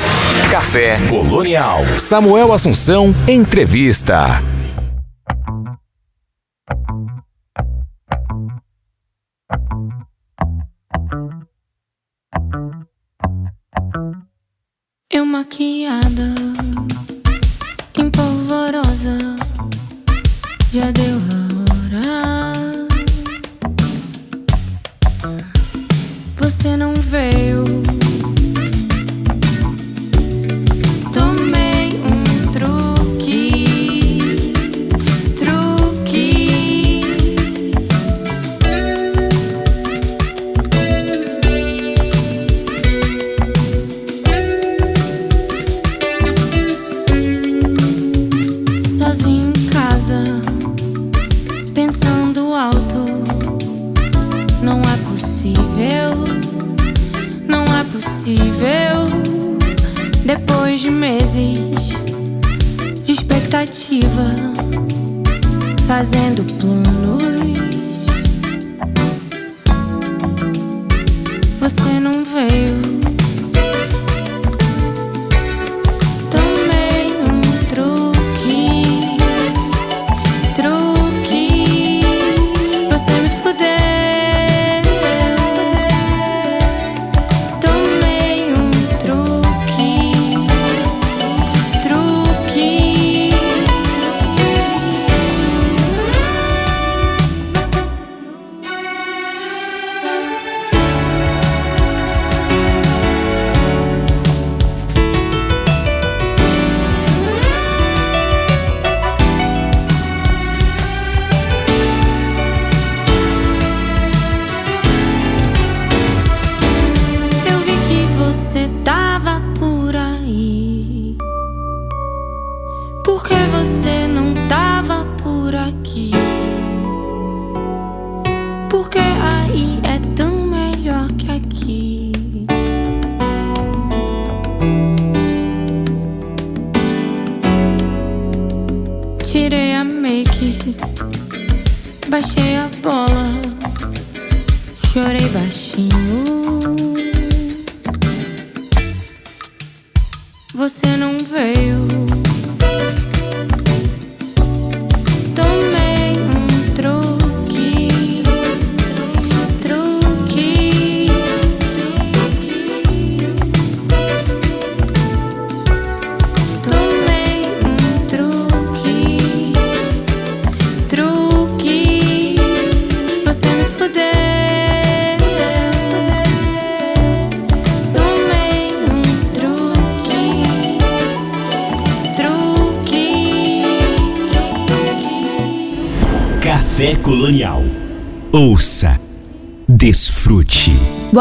Café 0.51 0.97
Colonial. 1.09 1.83
Samuel 1.97 2.51
Assunção, 2.53 3.13
entrevista. 3.27 4.41
Maquiada, 15.29 16.33
empolvorosa, 17.95 19.35
já 20.71 20.89
deu 20.89 21.17
a 21.17 21.39
hora. 21.69 22.97
Você 26.37 26.75
não 26.75 26.98
Depois 60.29 60.79
de 60.79 60.91
meses 60.91 61.57
de 63.03 63.11
expectativa, 63.11 64.35
fazendo 65.87 66.43
planos, 66.59 67.41
você 71.59 71.99
não 71.99 72.11
veio. 72.23 73.08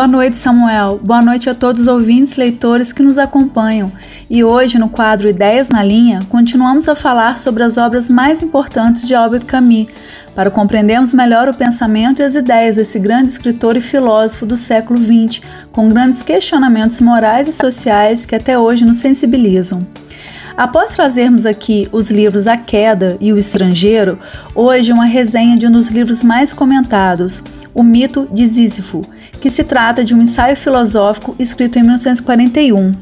Noite, 0.09 0.38
Samuel. 0.38 0.98
Boa 1.04 1.20
noite 1.20 1.50
a 1.50 1.54
todos 1.54 1.82
os 1.82 1.88
ouvintes 1.88 2.32
e 2.32 2.40
leitores 2.40 2.92
que 2.92 3.02
nos 3.02 3.18
acompanham. 3.18 3.92
E 4.28 4.42
hoje, 4.42 4.78
no 4.78 4.88
quadro 4.88 5.28
Ideias 5.28 5.68
na 5.68 5.82
Linha, 5.82 6.20
continuamos 6.30 6.88
a 6.88 6.94
falar 6.94 7.38
sobre 7.38 7.62
as 7.62 7.76
obras 7.76 8.09
mais 8.09 8.42
importantes 8.42 9.06
de 9.06 9.14
Albert 9.14 9.44
Camus, 9.44 9.86
para 10.34 10.50
compreendermos 10.50 11.12
melhor 11.12 11.48
o 11.48 11.54
pensamento 11.54 12.20
e 12.20 12.24
as 12.24 12.34
ideias 12.34 12.76
desse 12.76 12.98
grande 12.98 13.28
escritor 13.28 13.76
e 13.76 13.82
filósofo 13.82 14.46
do 14.46 14.56
século 14.56 14.98
XX, 14.98 15.42
com 15.70 15.88
grandes 15.90 16.22
questionamentos 16.22 17.00
morais 17.00 17.46
e 17.46 17.52
sociais 17.52 18.24
que 18.24 18.34
até 18.34 18.59
hoje 18.59 18.86
nos 18.86 18.96
sensibilizam. 18.96 19.86
Após 20.56 20.90
trazermos 20.90 21.46
aqui 21.46 21.88
os 21.92 22.11
livros 22.11 22.46
A 22.46 22.56
Queda 22.56 23.16
e 23.20 23.32
O 23.32 23.38
Estrangeiro, 23.38 24.18
hoje 24.54 24.92
uma 24.92 25.04
resenha 25.04 25.56
de 25.56 25.66
um 25.66 25.70
dos 25.70 25.90
livros 25.90 26.22
mais 26.22 26.52
comentados, 26.52 27.42
O 27.72 27.82
Mito 27.82 28.26
de 28.32 28.48
Sísifo, 28.48 29.02
que 29.41 29.51
se 29.51 29.64
trata 29.64 30.05
de 30.05 30.14
um 30.14 30.22
ensaio 30.22 30.57
filosófico 30.57 31.34
escrito 31.39 31.78
em 31.78 31.82
1941. 31.82 32.95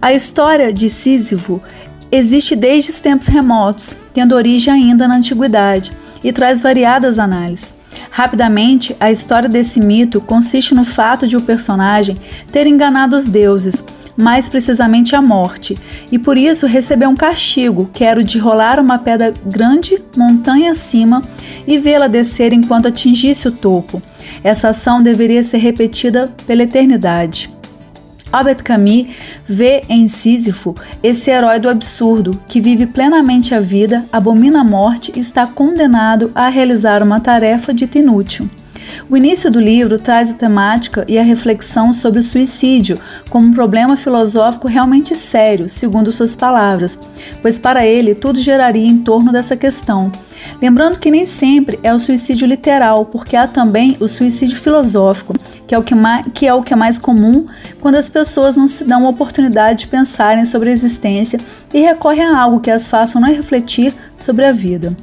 A 0.00 0.12
história 0.12 0.72
de 0.72 0.88
Sísifo 0.88 1.62
existe 2.10 2.56
desde 2.56 2.90
os 2.90 3.00
tempos 3.00 3.28
remotos, 3.28 3.96
tendo 4.12 4.34
origem 4.34 4.72
ainda 4.72 5.06
na 5.06 5.16
antiguidade, 5.16 5.92
e 6.22 6.32
traz 6.32 6.60
variadas 6.60 7.18
análises. 7.18 7.74
Rapidamente, 8.10 8.94
a 9.00 9.10
história 9.10 9.48
desse 9.48 9.80
mito 9.80 10.20
consiste 10.20 10.74
no 10.74 10.84
fato 10.84 11.26
de 11.26 11.36
o 11.36 11.40
personagem 11.40 12.16
ter 12.52 12.66
enganado 12.66 13.16
os 13.16 13.26
deuses, 13.26 13.84
mais 14.16 14.48
precisamente 14.48 15.16
a 15.16 15.22
morte, 15.22 15.78
e 16.12 16.18
por 16.18 16.36
isso 16.36 16.66
recebeu 16.66 17.08
um 17.08 17.16
castigo, 17.16 17.88
que 17.92 18.04
era 18.04 18.20
o 18.20 18.24
de 18.24 18.38
rolar 18.38 18.78
uma 18.78 18.98
pedra 18.98 19.32
grande 19.46 20.02
montanha 20.16 20.72
acima 20.72 21.22
e 21.66 21.78
vê-la 21.78 22.06
descer 22.06 22.52
enquanto 22.52 22.88
atingisse 22.88 23.48
o 23.48 23.52
topo. 23.52 24.02
Essa 24.42 24.70
ação 24.70 25.02
deveria 25.02 25.44
ser 25.44 25.58
repetida 25.58 26.28
pela 26.46 26.62
eternidade. 26.62 27.50
Albert 28.32 28.62
Camus 28.62 29.08
vê 29.48 29.82
em 29.88 30.06
Sísifo 30.06 30.74
esse 31.02 31.30
herói 31.30 31.58
do 31.58 31.68
absurdo 31.68 32.40
que 32.46 32.60
vive 32.60 32.86
plenamente 32.86 33.54
a 33.54 33.60
vida, 33.60 34.04
abomina 34.12 34.60
a 34.60 34.64
morte 34.64 35.12
e 35.16 35.20
está 35.20 35.46
condenado 35.46 36.30
a 36.34 36.48
realizar 36.48 37.02
uma 37.02 37.18
tarefa 37.18 37.74
dita 37.74 37.98
inútil. 37.98 38.48
O 39.08 39.16
início 39.16 39.50
do 39.50 39.60
livro 39.60 39.98
traz 39.98 40.30
a 40.30 40.34
temática 40.34 41.04
e 41.08 41.18
a 41.18 41.22
reflexão 41.22 41.92
sobre 41.92 42.20
o 42.20 42.22
suicídio 42.22 42.98
como 43.28 43.46
um 43.46 43.52
problema 43.52 43.96
filosófico 43.96 44.68
realmente 44.68 45.16
sério, 45.16 45.68
segundo 45.68 46.12
suas 46.12 46.36
palavras, 46.36 46.98
pois 47.42 47.58
para 47.58 47.84
ele 47.84 48.14
tudo 48.14 48.38
geraria 48.38 48.86
em 48.86 48.98
torno 48.98 49.32
dessa 49.32 49.56
questão. 49.56 50.10
Lembrando 50.60 50.98
que 50.98 51.10
nem 51.10 51.24
sempre 51.24 51.78
é 51.82 51.92
o 51.92 51.98
suicídio 51.98 52.46
literal, 52.46 53.06
porque 53.06 53.36
há 53.36 53.46
também 53.46 53.96
o 54.00 54.08
suicídio 54.08 54.58
filosófico, 54.58 55.34
que 55.66 55.74
é 55.74 55.78
o 55.78 55.82
que, 55.82 55.94
que 56.34 56.46
é, 56.46 56.54
o 56.54 56.62
que 56.62 56.72
é 56.72 56.76
mais 56.76 56.98
comum 56.98 57.46
quando 57.80 57.96
as 57.96 58.08
pessoas 58.08 58.56
não 58.56 58.68
se 58.68 58.84
dão 58.84 59.06
a 59.06 59.10
oportunidade 59.10 59.80
de 59.80 59.86
pensarem 59.86 60.44
sobre 60.44 60.70
a 60.70 60.72
existência 60.72 61.38
e 61.72 61.80
recorrem 61.80 62.24
a 62.24 62.38
algo 62.38 62.60
que 62.60 62.70
as 62.70 62.88
faça 62.88 63.20
não 63.20 63.28
refletir 63.28 63.94
sobre 64.16 64.44
a 64.44 64.52
vida. 64.52 64.96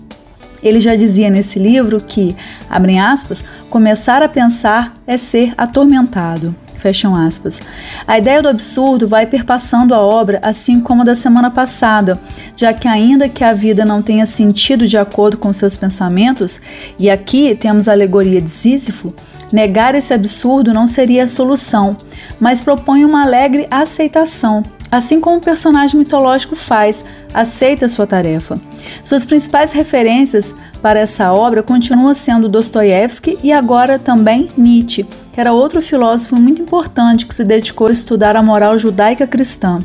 Ele 0.61 0.79
já 0.79 0.95
dizia 0.95 1.29
nesse 1.29 1.59
livro 1.59 2.01
que, 2.01 2.35
abrem 2.69 2.99
aspas, 2.99 3.43
começar 3.69 4.23
a 4.23 4.29
pensar 4.29 4.93
é 5.05 5.17
ser 5.17 5.53
atormentado. 5.57 6.55
Fecham 6.77 7.15
aspas. 7.15 7.59
A 8.07 8.17
ideia 8.17 8.41
do 8.41 8.47
absurdo 8.47 9.07
vai 9.07 9.25
perpassando 9.25 9.93
a 9.93 9.99
obra, 9.99 10.39
assim 10.43 10.79
como 10.79 11.01
a 11.01 11.05
da 11.05 11.15
semana 11.15 11.49
passada, 11.49 12.19
já 12.55 12.73
que, 12.73 12.87
ainda 12.87 13.27
que 13.27 13.43
a 13.43 13.53
vida 13.53 13.83
não 13.83 14.01
tenha 14.01 14.25
sentido 14.25 14.87
de 14.87 14.97
acordo 14.97 15.37
com 15.37 15.51
seus 15.51 15.75
pensamentos, 15.75 16.61
e 16.99 17.09
aqui 17.09 17.55
temos 17.55 17.87
a 17.87 17.91
alegoria 17.91 18.39
de 18.39 18.49
Sísifo, 18.49 19.13
negar 19.51 19.95
esse 19.95 20.13
absurdo 20.13 20.73
não 20.73 20.87
seria 20.87 21.23
a 21.23 21.27
solução, 21.27 21.95
mas 22.39 22.61
propõe 22.61 23.05
uma 23.05 23.23
alegre 23.23 23.67
aceitação, 23.69 24.63
assim 24.91 25.19
como 25.19 25.37
o 25.37 25.41
personagem 25.41 25.99
mitológico 25.99 26.55
faz, 26.55 27.03
aceita 27.33 27.89
sua 27.89 28.07
tarefa. 28.07 28.55
Suas 29.03 29.25
principais 29.25 29.71
referências 29.71 30.55
para 30.81 30.99
essa 30.99 31.33
obra 31.33 31.61
continuam 31.61 32.13
sendo 32.13 32.49
Dostoiévski 32.49 33.37
e 33.43 33.51
agora 33.51 33.99
também 33.99 34.49
Nietzsche, 34.57 35.05
que 35.33 35.39
era 35.39 35.53
outro 35.53 35.81
filósofo 35.81 36.35
muito 36.35 36.61
importante 36.61 37.25
que 37.25 37.35
se 37.35 37.43
dedicou 37.43 37.87
a 37.89 37.93
estudar 37.93 38.35
a 38.35 38.43
moral 38.43 38.77
judaica 38.77 39.27
cristã. 39.27 39.79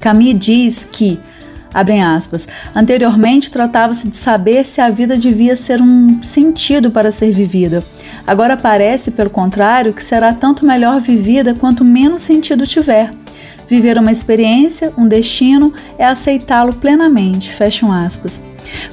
Camus 0.00 0.38
diz 0.38 0.84
que 0.90 1.18
Abrem 1.72 2.02
aspas. 2.02 2.48
Anteriormente 2.74 3.50
tratava-se 3.50 4.08
de 4.08 4.16
saber 4.16 4.64
se 4.64 4.80
a 4.80 4.90
vida 4.90 5.16
devia 5.16 5.54
ser 5.54 5.80
um 5.80 6.22
sentido 6.22 6.90
para 6.90 7.12
ser 7.12 7.32
vivida. 7.32 7.84
Agora 8.26 8.56
parece, 8.56 9.10
pelo 9.10 9.30
contrário, 9.30 9.92
que 9.92 10.02
será 10.02 10.32
tanto 10.32 10.64
melhor 10.64 11.00
vivida 11.00 11.54
quanto 11.54 11.84
menos 11.84 12.22
sentido 12.22 12.66
tiver. 12.66 13.10
Viver 13.68 13.98
uma 13.98 14.10
experiência, 14.10 14.92
um 14.96 15.06
destino, 15.06 15.74
é 15.98 16.04
aceitá-lo 16.04 16.74
plenamente. 16.74 17.52
Fecham 17.52 17.92
aspas. 17.92 18.40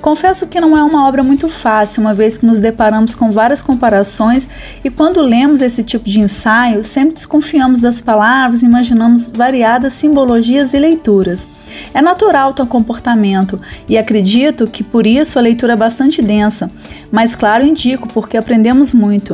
Confesso 0.02 0.48
que 0.48 0.60
não 0.60 0.78
é 0.78 0.84
uma 0.84 1.08
obra 1.08 1.24
muito 1.24 1.50
fácil, 1.50 2.02
uma 2.02 2.14
vez 2.14 2.38
que 2.38 2.46
nos 2.46 2.60
deparamos 2.60 3.16
com 3.16 3.32
várias 3.32 3.62
comparações 3.62 4.48
e 4.84 4.90
quando 4.90 5.22
lemos 5.22 5.62
esse 5.62 5.84
tipo 5.84 6.10
de 6.10 6.20
ensaio, 6.20 6.84
sempre 6.84 7.16
desconfiamos 7.16 7.82
das 7.82 8.02
palavras 8.02 8.62
e 8.62 8.66
imaginamos 8.66 9.28
variadas 9.28 9.94
simbologias 9.94 10.74
e 10.74 10.80
leituras. 10.80 11.48
É 11.94 12.02
natural 12.02 12.54
tal 12.54 12.68
comportamento 12.68 13.60
e 13.88 13.98
acredito 13.98 14.68
que 14.68 14.84
por 14.84 15.06
isso 15.06 15.38
a 15.38 15.42
leitura 15.42 15.74
é 15.74 15.76
bastante 15.78 16.22
densa, 16.22 16.72
mas 17.12 17.36
claro 17.36 17.66
indico 17.66 18.08
porque 18.14 18.38
aprendemos 18.38 18.94
muito. 18.94 19.34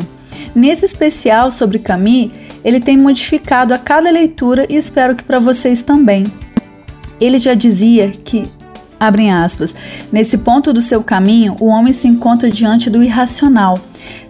Nesse 0.54 0.86
especial 0.86 1.52
sobre 1.52 1.80
Camus, 1.80 2.32
ele 2.64 2.80
tem 2.80 2.98
modificado 2.98 3.74
a 3.74 3.78
cada 3.78 4.10
leitura 4.10 4.66
e 4.70 4.76
espero 4.76 5.16
que 5.16 5.24
para 5.24 5.40
vocês 5.40 5.82
também. 5.82 6.26
Ele 7.20 7.38
já 7.38 7.54
dizia 7.54 8.10
que 8.10 8.50
abrem 9.02 9.32
aspas, 9.32 9.74
nesse 10.12 10.38
ponto 10.38 10.72
do 10.72 10.80
seu 10.80 11.04
caminho, 11.04 11.56
o 11.60 11.66
homem 11.66 11.92
se 11.92 12.08
encontra 12.08 12.52
diante 12.52 12.88
do 12.88 13.02
irracional. 13.02 13.80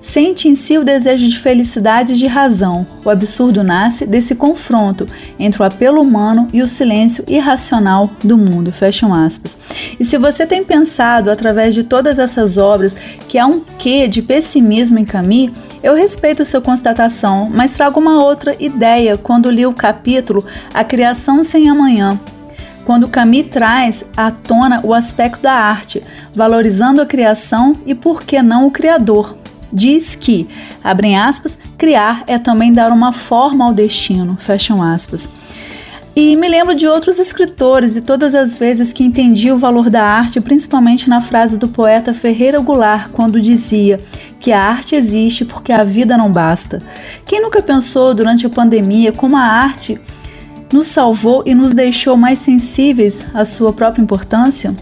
Sente 0.02 0.48
em 0.48 0.56
si 0.56 0.78
o 0.78 0.84
desejo 0.84 1.28
de 1.30 1.38
felicidade 1.38 2.14
e 2.14 2.18
de 2.18 2.26
razão. 2.26 2.88
O 3.06 3.10
absurdo 3.10 3.64
nasce 3.64 4.06
desse 4.06 4.34
confronto 4.34 5.06
entre 5.38 5.62
o 5.62 5.66
apelo 5.66 6.02
humano 6.02 6.48
e 6.52 6.62
o 6.62 6.68
silêncio 6.68 7.24
irracional 7.28 8.10
do 8.24 8.38
mundo. 8.38 8.72
Fecham 8.72 9.14
aspas. 9.14 9.58
E 10.00 10.06
se 10.06 10.18
você 10.18 10.48
tem 10.48 10.64
pensado, 10.64 11.30
através 11.30 11.76
de 11.76 11.84
todas 11.84 12.18
essas 12.18 12.58
obras, 12.58 12.96
que 13.28 13.38
há 13.38 13.46
um 13.46 13.62
quê 13.78 14.08
de 14.08 14.22
pessimismo 14.22 14.98
em 14.98 15.06
Camus, 15.06 15.52
eu 15.84 15.94
respeito 15.94 16.46
sua 16.46 16.62
constatação, 16.62 17.50
mas 17.54 17.74
trago 17.74 18.00
uma 18.00 18.24
outra 18.24 18.56
ideia 18.60 19.18
quando 19.18 19.52
li 19.52 19.66
o 19.66 19.74
capítulo 19.74 20.44
A 20.74 20.84
Criação 20.84 21.44
Sem 21.44 21.70
Amanhã, 21.70 22.20
quando 22.86 23.08
Camus 23.08 23.48
traz 23.52 24.04
à 24.16 24.32
tona 24.32 24.82
o 24.84 24.94
aspecto 24.94 25.42
da 25.42 25.54
arte, 25.54 26.02
valorizando 26.34 27.02
a 27.02 27.06
criação 27.06 27.76
e, 27.86 27.94
por 27.94 28.24
que 28.24 28.42
não, 28.42 28.68
o 28.68 28.72
criador. 28.72 29.36
Diz 29.74 30.16
que, 30.16 30.48
abrem 30.84 31.18
aspas, 31.18 31.58
criar 31.78 32.24
é 32.28 32.38
também 32.38 32.74
dar 32.74 32.92
uma 32.92 33.14
forma 33.14 33.66
ao 33.66 33.74
destino, 33.74 34.36
fecham 34.40 34.84
aspas. 34.84 35.30
E 36.14 36.36
me 36.36 36.50
lembro 36.50 36.76
de 36.76 36.86
outros 36.88 37.20
escritores 37.20 37.96
e 37.96 38.02
todas 38.02 38.36
as 38.36 38.58
vezes 38.58 38.92
que 38.92 39.02
entendi 39.02 39.50
o 39.50 39.58
valor 39.58 39.90
da 39.90 40.04
arte, 40.04 40.42
principalmente 40.42 41.10
na 41.10 41.22
frase 41.22 41.58
do 41.58 41.70
poeta 41.70 42.14
Ferreira 42.14 42.60
Goulart, 42.60 43.10
quando 43.12 43.40
dizia 43.40 43.98
que 44.38 44.52
a 44.52 44.62
arte 44.62 44.94
existe 44.94 45.46
porque 45.46 45.72
a 45.72 45.86
vida 45.86 46.18
não 46.18 46.30
basta. 46.30 46.82
Quem 47.26 47.42
nunca 47.42 47.62
pensou 47.62 48.14
durante 48.14 48.46
a 48.46 48.50
pandemia 48.50 49.14
como 49.14 49.38
a 49.38 49.42
arte 49.42 49.98
nos 50.72 50.88
salvou 50.88 51.44
e 51.46 51.54
nos 51.54 51.72
deixou 51.72 52.16
mais 52.18 52.40
sensíveis 52.40 53.26
à 53.34 53.46
sua 53.46 53.74
própria 53.74 54.02
importância? 54.02 54.76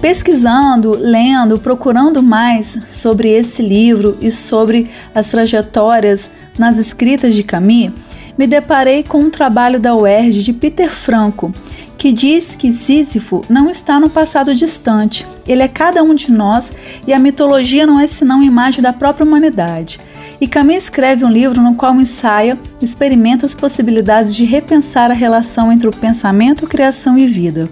Pesquisando, 0.00 0.96
lendo, 0.96 1.58
procurando 1.58 2.22
mais 2.22 2.78
sobre 2.88 3.30
esse 3.30 3.62
livro 3.62 4.16
e 4.20 4.30
sobre 4.30 4.88
as 5.14 5.28
trajetórias 5.28 6.30
nas 6.56 6.76
escritas 6.76 7.34
de 7.34 7.42
Camus, 7.42 7.92
me 8.38 8.46
deparei 8.46 9.02
com 9.02 9.18
um 9.18 9.30
trabalho 9.30 9.80
da 9.80 9.96
UERJ 9.96 10.42
de 10.42 10.52
Peter 10.52 10.88
Franco, 10.88 11.52
que 11.96 12.12
diz 12.12 12.54
que 12.54 12.72
Sísifo 12.72 13.40
não 13.48 13.68
está 13.68 13.98
no 13.98 14.08
passado 14.08 14.54
distante, 14.54 15.26
ele 15.44 15.62
é 15.62 15.68
cada 15.68 16.00
um 16.04 16.14
de 16.14 16.30
nós 16.30 16.72
e 17.04 17.12
a 17.12 17.18
mitologia 17.18 17.84
não 17.84 17.98
é 17.98 18.06
senão 18.06 18.40
imagem 18.40 18.80
da 18.80 18.92
própria 18.92 19.26
humanidade. 19.26 19.98
E 20.40 20.46
Camus 20.46 20.84
escreve 20.84 21.24
um 21.24 21.30
livro 21.30 21.60
no 21.60 21.74
qual 21.74 21.96
ensaia, 21.96 22.56
experimenta 22.80 23.44
as 23.44 23.56
possibilidades 23.56 24.32
de 24.36 24.44
repensar 24.44 25.10
a 25.10 25.14
relação 25.14 25.72
entre 25.72 25.88
o 25.88 25.90
pensamento, 25.90 26.64
criação 26.64 27.18
e 27.18 27.26
vida. 27.26 27.68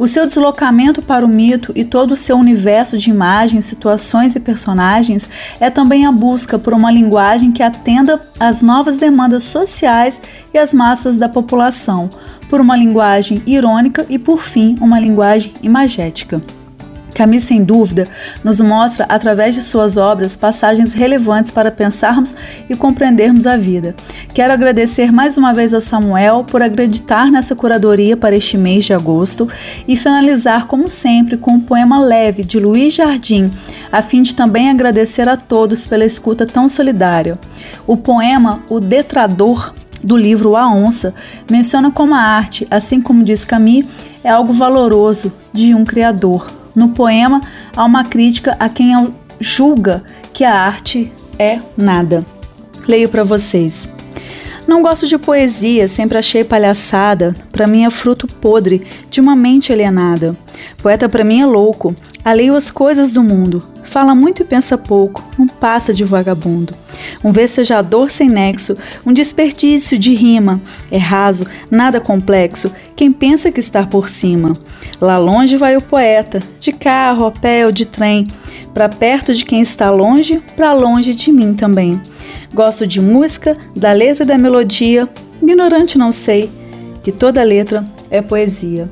O 0.00 0.08
seu 0.08 0.26
deslocamento 0.26 1.00
para 1.00 1.24
o 1.24 1.28
mito 1.28 1.70
e 1.76 1.84
todo 1.84 2.12
o 2.12 2.16
seu 2.16 2.36
universo 2.36 2.98
de 2.98 3.08
imagens, 3.08 3.66
situações 3.66 4.34
e 4.34 4.40
personagens 4.40 5.28
é 5.60 5.70
também 5.70 6.06
a 6.06 6.10
busca 6.10 6.58
por 6.58 6.72
uma 6.74 6.90
linguagem 6.90 7.52
que 7.52 7.62
atenda 7.62 8.20
às 8.40 8.62
novas 8.62 8.96
demandas 8.96 9.44
sociais 9.44 10.20
e 10.52 10.58
às 10.58 10.74
massas 10.74 11.16
da 11.16 11.28
população, 11.28 12.10
por 12.50 12.60
uma 12.60 12.76
linguagem 12.76 13.40
irônica 13.46 14.04
e, 14.08 14.18
por 14.18 14.42
fim, 14.42 14.74
uma 14.80 14.98
linguagem 14.98 15.52
imagética. 15.62 16.42
Camus, 17.14 17.44
sem 17.44 17.64
dúvida, 17.64 18.06
nos 18.44 18.60
mostra, 18.60 19.06
através 19.08 19.54
de 19.54 19.62
suas 19.62 19.96
obras, 19.96 20.36
passagens 20.36 20.92
relevantes 20.92 21.50
para 21.50 21.70
pensarmos 21.70 22.34
e 22.68 22.76
compreendermos 22.76 23.46
a 23.46 23.56
vida. 23.56 23.94
Quero 24.32 24.52
agradecer 24.52 25.10
mais 25.12 25.36
uma 25.36 25.52
vez 25.52 25.74
ao 25.74 25.80
Samuel 25.80 26.44
por 26.44 26.62
acreditar 26.62 27.30
nessa 27.30 27.56
curadoria 27.56 28.16
para 28.16 28.36
este 28.36 28.56
mês 28.56 28.84
de 28.84 28.94
agosto 28.94 29.48
e 29.86 29.96
finalizar, 29.96 30.66
como 30.66 30.88
sempre, 30.88 31.36
com 31.36 31.52
um 31.52 31.60
poema 31.60 32.00
leve 32.00 32.44
de 32.44 32.58
Luiz 32.58 32.94
Jardim, 32.94 33.50
a 33.90 34.02
fim 34.02 34.22
de 34.22 34.34
também 34.34 34.70
agradecer 34.70 35.28
a 35.28 35.36
todos 35.36 35.86
pela 35.86 36.04
escuta 36.04 36.46
tão 36.46 36.68
solidária. 36.68 37.38
O 37.86 37.96
poema 37.96 38.60
O 38.68 38.80
Detrador 38.80 39.72
do 40.02 40.16
livro 40.16 40.56
A 40.56 40.70
Onça 40.70 41.14
menciona 41.50 41.90
como 41.90 42.14
a 42.14 42.18
arte, 42.18 42.66
assim 42.70 43.00
como 43.00 43.24
diz 43.24 43.44
Camus, 43.44 43.86
é 44.22 44.30
algo 44.30 44.52
valoroso 44.52 45.32
de 45.52 45.74
um 45.74 45.84
criador 45.84 46.57
no 46.78 46.90
poema 46.90 47.40
há 47.76 47.84
uma 47.84 48.04
crítica 48.04 48.56
a 48.58 48.68
quem 48.68 48.94
julga 49.40 50.02
que 50.32 50.44
a 50.44 50.54
arte 50.54 51.12
é 51.38 51.58
nada. 51.76 52.24
Leio 52.86 53.08
para 53.08 53.24
vocês. 53.24 53.88
Não 54.66 54.82
gosto 54.82 55.06
de 55.06 55.18
poesia, 55.18 55.88
sempre 55.88 56.18
achei 56.18 56.44
palhaçada. 56.44 57.34
Para 57.50 57.66
mim 57.66 57.84
é 57.84 57.90
fruto 57.90 58.26
podre 58.26 58.86
de 59.10 59.20
uma 59.20 59.34
mente 59.34 59.72
alienada. 59.72 60.36
Poeta 60.82 61.08
para 61.08 61.24
mim 61.24 61.40
é 61.40 61.46
louco, 61.46 61.94
alheio 62.24 62.54
às 62.54 62.70
coisas 62.70 63.12
do 63.12 63.22
mundo. 63.22 63.62
Fala 63.84 64.14
muito 64.14 64.42
e 64.42 64.44
pensa 64.44 64.76
pouco, 64.76 65.24
não 65.38 65.46
passa 65.46 65.94
de 65.94 66.04
vagabundo. 66.04 66.74
Um 67.24 67.32
vecejador 67.32 68.10
sem 68.10 68.28
nexo, 68.28 68.76
um 69.04 69.12
desperdício 69.12 69.98
de 69.98 70.14
rima. 70.14 70.60
É 70.90 70.98
raso, 70.98 71.46
nada 71.70 72.00
complexo, 72.00 72.70
quem 72.94 73.10
pensa 73.10 73.50
que 73.50 73.60
está 73.60 73.86
por 73.86 74.08
cima. 74.08 74.52
Lá 75.00 75.18
longe 75.18 75.56
vai 75.56 75.76
o 75.76 75.82
poeta, 75.82 76.40
de 76.60 76.72
carro, 76.72 77.26
a 77.26 77.30
pé 77.30 77.64
ou 77.64 77.72
de 77.72 77.86
trem, 77.86 78.26
para 78.74 78.88
perto 78.88 79.34
de 79.34 79.44
quem 79.44 79.60
está 79.60 79.90
longe, 79.90 80.42
para 80.56 80.72
longe 80.72 81.14
de 81.14 81.32
mim 81.32 81.54
também. 81.54 82.00
Gosto 82.52 82.86
de 82.86 83.00
música, 83.00 83.56
da 83.74 83.92
letra 83.92 84.24
e 84.24 84.26
da 84.26 84.38
melodia, 84.38 85.08
ignorante 85.42 85.98
não 85.98 86.12
sei, 86.12 86.50
que 87.02 87.12
toda 87.12 87.42
letra 87.42 87.84
é 88.10 88.20
poesia. 88.20 88.88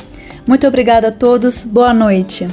Muito 0.47 0.65
obrigada 0.65 1.09
a 1.09 1.13
todos, 1.13 1.65
boa 1.65 1.93
noite. 1.93 2.47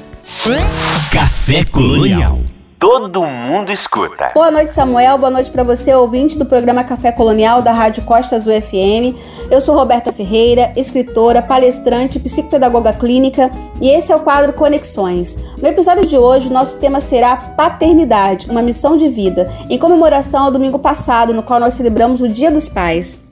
Café 1.12 1.64
Colonial. 1.64 2.40
Todo 2.80 3.24
mundo 3.24 3.72
escuta. 3.72 4.32
Boa 4.34 4.50
noite, 4.50 4.72
Samuel. 4.72 5.18
Boa 5.20 5.30
noite 5.30 5.52
para 5.52 5.64
você, 5.64 5.94
ouvinte 5.94 6.38
do 6.38 6.44
programa 6.44 6.84
Café 6.84 7.12
Colonial 7.12 7.62
da 7.62 7.72
Rádio 7.72 8.04
Costas 8.04 8.48
UFM. 8.48 9.16
Eu 9.52 9.62
sou 9.62 9.76
Roberta 9.76 10.12
Ferreira, 10.12 10.74
escritora, 10.76 11.40
palestrante, 11.40 12.20
psicopedagoga 12.20 12.94
clínica 12.94 13.52
e 13.80 13.90
esse 13.90 14.12
é 14.12 14.16
o 14.16 14.22
quadro 14.22 14.54
Conexões. 14.54 15.38
No 15.62 15.68
episódio 15.68 16.08
de 16.08 16.18
hoje, 16.18 16.52
nosso 16.52 16.80
tema 16.80 17.00
será 17.00 17.38
Paternidade, 17.38 18.50
uma 18.50 18.64
missão 18.64 18.98
de 18.98 19.08
vida, 19.08 19.50
em 19.70 19.78
comemoração 19.78 20.46
ao 20.46 20.52
domingo 20.52 20.80
passado, 20.80 21.32
no 21.32 21.44
qual 21.44 21.60
nós 21.60 21.76
celebramos 21.76 22.22
o 22.22 22.28
Dia 22.28 22.50
dos 22.50 22.68
Pais. 22.68 23.23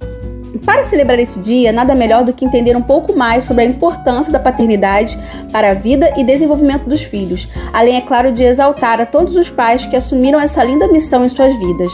Para 0.60 0.84
celebrar 0.84 1.18
esse 1.18 1.40
dia, 1.40 1.72
nada 1.72 1.96
melhor 1.96 2.24
do 2.24 2.34
que 2.34 2.44
entender 2.44 2.76
um 2.76 2.82
pouco 2.82 3.18
mais 3.18 3.46
sobre 3.46 3.64
a 3.64 3.68
importância 3.68 4.32
da 4.32 4.40
paternidade 4.40 5.18
para 5.52 5.72
a 5.72 5.74
vida 5.74 6.14
e 6.18 6.24
desenvolvimento 6.24 6.90
dos 6.90 7.02
filhos, 7.04 7.48
além, 7.72 7.96
é 7.96 8.02
claro, 8.02 8.32
de 8.32 8.44
exaltar 8.44 9.00
a 9.00 9.06
todos 9.06 9.36
os 9.36 9.50
pais 9.50 9.86
que 9.86 9.96
assumiram 9.96 10.40
essa 10.40 10.64
linda 10.64 10.88
missão 10.88 11.24
em 11.24 11.30
suas 11.30 11.56
vidas. 11.56 11.92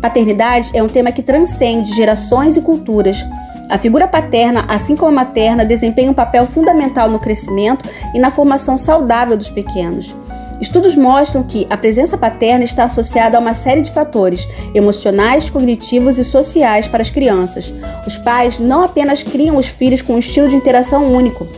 Paternidade 0.00 0.70
é 0.74 0.82
um 0.82 0.88
tema 0.88 1.12
que 1.12 1.22
transcende 1.22 1.94
gerações 1.94 2.56
e 2.56 2.62
culturas. 2.62 3.22
A 3.68 3.78
figura 3.78 4.08
paterna, 4.08 4.64
assim 4.68 4.96
como 4.96 5.10
a 5.10 5.24
materna, 5.24 5.64
desempenha 5.64 6.10
um 6.10 6.14
papel 6.14 6.46
fundamental 6.46 7.08
no 7.08 7.20
crescimento 7.20 7.88
e 8.14 8.18
na 8.18 8.30
formação 8.30 8.76
saudável 8.76 9.36
dos 9.36 9.50
pequenos. 9.50 10.14
Estudos 10.62 10.94
mostram 10.94 11.42
que 11.42 11.66
a 11.68 11.76
presença 11.76 12.16
paterna 12.16 12.62
está 12.62 12.84
associada 12.84 13.36
a 13.36 13.40
uma 13.40 13.52
série 13.52 13.80
de 13.80 13.90
fatores 13.90 14.46
emocionais, 14.72 15.50
cognitivos 15.50 16.18
e 16.18 16.24
sociais 16.24 16.86
para 16.86 17.02
as 17.02 17.10
crianças. 17.10 17.74
Os 18.06 18.16
pais 18.16 18.60
não 18.60 18.80
apenas 18.84 19.24
criam 19.24 19.56
os 19.56 19.66
filhos 19.66 20.02
com 20.02 20.14
um 20.14 20.20
estilo 20.20 20.48
de 20.48 20.54
interação 20.54 21.12
único, 21.12 21.48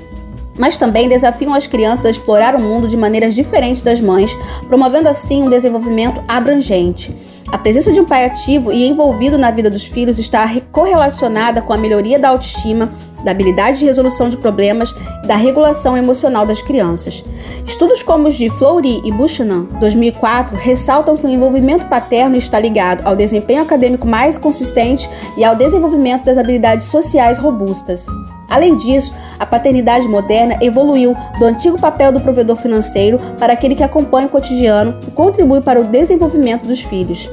mas 0.58 0.78
também 0.78 1.08
desafiam 1.08 1.54
as 1.54 1.66
crianças 1.66 2.06
a 2.06 2.10
explorar 2.10 2.54
o 2.54 2.60
mundo 2.60 2.88
de 2.88 2.96
maneiras 2.96 3.34
diferentes 3.34 3.82
das 3.82 4.00
mães, 4.00 4.36
promovendo 4.68 5.08
assim 5.08 5.42
um 5.42 5.48
desenvolvimento 5.48 6.22
abrangente. 6.28 7.14
A 7.48 7.58
presença 7.58 7.92
de 7.92 8.00
um 8.00 8.04
pai 8.04 8.24
ativo 8.24 8.72
e 8.72 8.88
envolvido 8.88 9.38
na 9.38 9.50
vida 9.50 9.70
dos 9.70 9.84
filhos 9.84 10.18
está 10.18 10.48
correlacionada 10.72 11.62
com 11.62 11.72
a 11.72 11.76
melhoria 11.76 12.18
da 12.18 12.30
autoestima, 12.30 12.90
da 13.22 13.30
habilidade 13.30 13.78
de 13.78 13.84
resolução 13.84 14.28
de 14.28 14.36
problemas 14.36 14.94
e 15.22 15.26
da 15.26 15.36
regulação 15.36 15.96
emocional 15.96 16.44
das 16.44 16.60
crianças. 16.60 17.24
Estudos 17.64 18.02
como 18.02 18.28
os 18.28 18.34
de 18.34 18.50
Fleury 18.50 19.00
e 19.04 19.12
Buchanan, 19.12 19.64
2004, 19.78 20.56
ressaltam 20.56 21.16
que 21.16 21.26
o 21.26 21.30
envolvimento 21.30 21.86
paterno 21.86 22.36
está 22.36 22.58
ligado 22.58 23.06
ao 23.06 23.14
desempenho 23.14 23.62
acadêmico 23.62 24.06
mais 24.06 24.36
consistente 24.36 25.08
e 25.36 25.44
ao 25.44 25.54
desenvolvimento 25.54 26.24
das 26.24 26.38
habilidades 26.38 26.88
sociais 26.88 27.38
robustas. 27.38 28.06
Além 28.48 28.76
disso, 28.76 29.14
a 29.38 29.46
paternidade 29.46 30.06
moderna 30.08 30.56
evoluiu 30.60 31.16
do 31.38 31.44
antigo 31.44 31.78
papel 31.78 32.12
do 32.12 32.20
provedor 32.20 32.56
financeiro 32.56 33.18
para 33.38 33.52
aquele 33.52 33.74
que 33.74 33.82
acompanha 33.82 34.26
o 34.26 34.30
cotidiano 34.30 34.98
e 35.06 35.10
contribui 35.10 35.60
para 35.60 35.80
o 35.80 35.84
desenvolvimento 35.84 36.66
dos 36.66 36.80
filhos. 36.80 37.28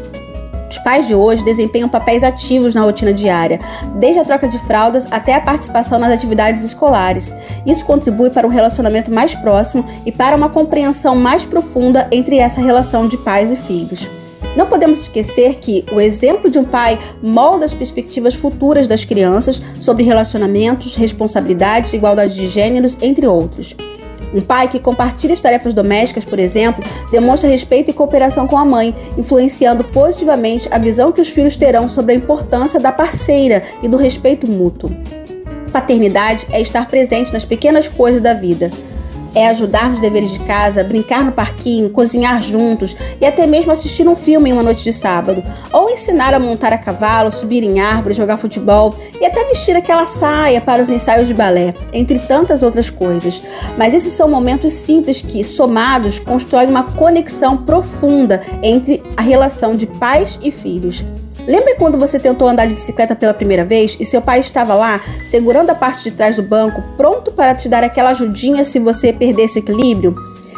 Os 0.70 0.78
pais 0.78 1.06
de 1.06 1.14
hoje 1.14 1.44
desempenham 1.44 1.90
papéis 1.90 2.24
ativos 2.24 2.74
na 2.74 2.82
rotina 2.82 3.14
diária, 3.14 3.60
desde 3.96 4.22
a 4.22 4.24
troca 4.24 4.48
de 4.48 4.58
fraldas 4.60 5.06
até 5.12 5.36
a 5.36 5.42
participação 5.42 6.00
nas 6.00 6.14
atividades 6.14 6.64
escolares. 6.64 7.36
Isso 7.66 7.86
contribui 7.86 8.30
para 8.30 8.48
um 8.48 8.50
relacionamento 8.50 9.14
mais 9.14 9.36
próximo 9.36 9.86
e 10.06 10.14
para 10.14 10.36
uma 10.36 10.48
compreensão 10.48 11.14
mais 11.14 11.46
profunda 11.46 12.08
entre 12.10 12.38
essa 12.38 12.62
relação 12.62 13.06
de 13.06 13.18
pais 13.18 13.52
e 13.52 13.58
filhos. 13.58 14.10
Não 14.56 14.68
podemos 14.68 15.02
esquecer 15.02 15.56
que 15.56 15.86
o 15.94 16.02
exemplo 16.02 16.50
de 16.50 16.60
um 16.60 16.66
pai 16.66 17.00
molda 17.24 17.64
as 17.64 17.74
perspectivas 17.74 18.36
futuras 18.36 18.88
das 18.88 19.06
crianças 19.06 19.62
sobre 19.80 20.04
relacionamentos, 20.04 20.96
responsabilidades, 20.96 21.94
igualdade 21.94 22.36
de 22.36 22.48
gêneros, 22.48 22.98
entre 23.02 23.26
outros. 23.26 23.76
Um 24.34 24.42
pai 24.42 24.68
que 24.68 24.80
compartilha 24.80 25.34
as 25.34 25.40
tarefas 25.40 25.74
domésticas, 25.74 26.26
por 26.26 26.40
exemplo, 26.40 26.84
demonstra 27.12 27.50
respeito 27.50 27.92
e 27.92 27.94
cooperação 27.94 28.48
com 28.48 28.58
a 28.58 28.66
mãe, 28.66 28.96
influenciando 29.18 29.84
positivamente 29.86 30.68
a 30.72 30.78
visão 30.78 31.12
que 31.12 31.22
os 31.22 31.30
filhos 31.30 31.58
terão 31.58 31.88
sobre 31.88 32.14
a 32.14 32.18
importância 32.18 32.80
da 32.80 32.92
parceira 32.92 33.64
e 33.82 33.88
do 33.88 33.98
respeito 33.98 34.50
mútuo. 34.50 34.92
Paternidade 35.72 36.46
é 36.52 36.62
estar 36.62 36.88
presente 36.88 37.32
nas 37.32 37.46
pequenas 37.46 37.88
coisas 37.88 38.22
da 38.22 38.34
vida 38.34 38.72
é 39.34 39.48
ajudar 39.48 39.90
nos 39.90 40.00
deveres 40.00 40.32
de 40.32 40.40
casa, 40.40 40.84
brincar 40.84 41.24
no 41.24 41.32
parquinho, 41.32 41.90
cozinhar 41.90 42.42
juntos 42.42 42.96
e 43.20 43.26
até 43.26 43.46
mesmo 43.46 43.72
assistir 43.72 44.08
um 44.08 44.16
filme 44.16 44.50
em 44.50 44.54
uma 44.54 44.64
noite 44.64 44.84
de 44.84 44.94
sábado, 44.94 45.44
ou 45.72 45.90
ensinar 45.90 46.34
a 46.34 46.40
montar 46.40 46.74
a 46.74 46.78
cavalo, 46.78 47.32
subir 47.32 47.64
em 47.64 47.80
árvores, 47.80 48.18
jogar 48.18 48.38
futebol 48.38 48.96
e 49.20 49.26
até 49.26 49.46
vestir 49.46 49.76
aquela 49.76 50.06
saia 50.06 50.62
para 50.62 50.82
os 50.82 50.90
ensaios 50.90 51.28
de 51.28 51.34
balé, 51.34 51.74
entre 51.94 52.20
tantas 52.20 52.64
outras 52.64 52.90
coisas. 52.90 53.42
Mas 53.78 53.94
esses 53.94 54.14
são 54.14 54.30
momentos 54.30 54.74
simples 54.74 55.22
que, 55.22 55.44
somados, 55.44 56.20
constroem 56.20 56.70
uma 56.70 56.84
conexão 56.84 57.58
profunda 57.58 58.42
entre 58.62 59.02
a 59.16 59.22
relação 59.22 59.76
de 59.76 59.86
pais 59.86 60.40
e 60.42 60.52
filhos. 60.52 61.04
Lembra 61.48 61.76
quando 61.76 61.98
você 61.98 62.20
tentou 62.20 62.48
andar 62.48 62.68
de 62.68 62.74
bicicleta 62.74 63.16
pela 63.16 63.34
primeira 63.34 63.66
vez 63.66 63.98
e 64.00 64.06
seu 64.06 64.22
pai 64.22 64.40
estava 64.40 64.74
lá, 64.76 65.02
segurando 65.26 65.72
a 65.72 65.76
parte 65.76 66.04
de 66.04 66.12
trás 66.12 66.36
do 66.36 66.44
banco, 66.44 66.84
pronto 66.96 67.32
para 67.32 67.56
te 67.56 67.68
dar 67.68 67.84
aquela 67.84 68.12
ajudinha 68.12 68.64
se 68.64 68.80
você 68.80 69.12
perdesse 69.12 69.58
o 69.58 69.60
equilíbrio? 69.60 70.16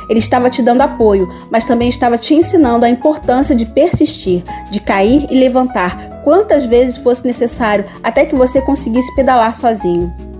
Ele 0.10 0.20
estava 0.20 0.50
te 0.50 0.62
dando 0.62 0.82
apoio, 0.82 1.28
mas 1.50 1.64
também 1.64 1.88
estava 1.88 2.18
te 2.18 2.36
ensinando 2.36 2.86
a 2.86 2.90
importância 2.90 3.56
de 3.56 3.66
persistir, 3.66 4.44
de 4.70 4.82
cair 4.82 5.26
e 5.30 5.40
levantar 5.40 6.22
quantas 6.24 6.66
vezes 6.66 6.98
fosse 6.98 7.26
necessário 7.26 7.86
até 8.04 8.26
que 8.26 8.36
você 8.36 8.62
conseguisse 8.62 9.14
pedalar 9.16 9.56
sozinho. 9.56 10.33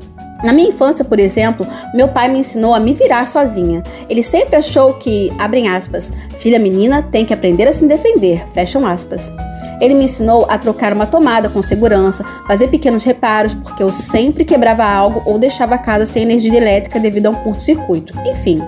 Na 0.44 0.52
minha 0.52 0.70
infância, 0.70 1.06
por 1.06 1.20
exemplo, 1.20 1.66
meu 1.94 2.10
pai 2.10 2.28
me 2.28 2.40
ensinou 2.40 2.74
a 2.74 2.80
me 2.80 2.94
virar 2.94 3.26
sozinha. 3.28 3.82
Ele 4.10 4.22
sempre 4.22 4.58
achou 4.58 4.96
que, 4.96 5.32
abrem 5.40 5.70
aspas, 5.70 6.12
filha 6.38 6.60
menina 6.60 7.02
tem 7.02 7.26
que 7.26 7.34
aprender 7.34 7.66
a 7.66 7.72
se 7.72 7.88
defender, 7.88 8.46
fecham 8.54 8.86
aspas. 8.86 9.32
Ele 9.80 9.94
me 9.94 10.04
ensinou 10.04 10.46
a 10.50 10.58
trocar 10.58 10.92
uma 10.92 11.06
tomada 11.06 11.48
com 11.48 11.62
segurança, 11.62 12.26
fazer 12.46 12.68
pequenos 12.68 13.06
reparos, 13.06 13.54
porque 13.54 13.82
eu 13.82 13.92
sempre 13.92 14.44
quebrava 14.44 14.84
algo 14.84 15.22
ou 15.26 15.40
deixava 15.40 15.76
a 15.76 15.78
casa 15.78 16.06
sem 16.06 16.24
energia 16.24 16.58
elétrica 16.58 17.00
devido 17.00 17.28
a 17.28 17.30
um 17.30 17.36
curto-circuito. 17.36 18.14
Enfim, 18.26 18.62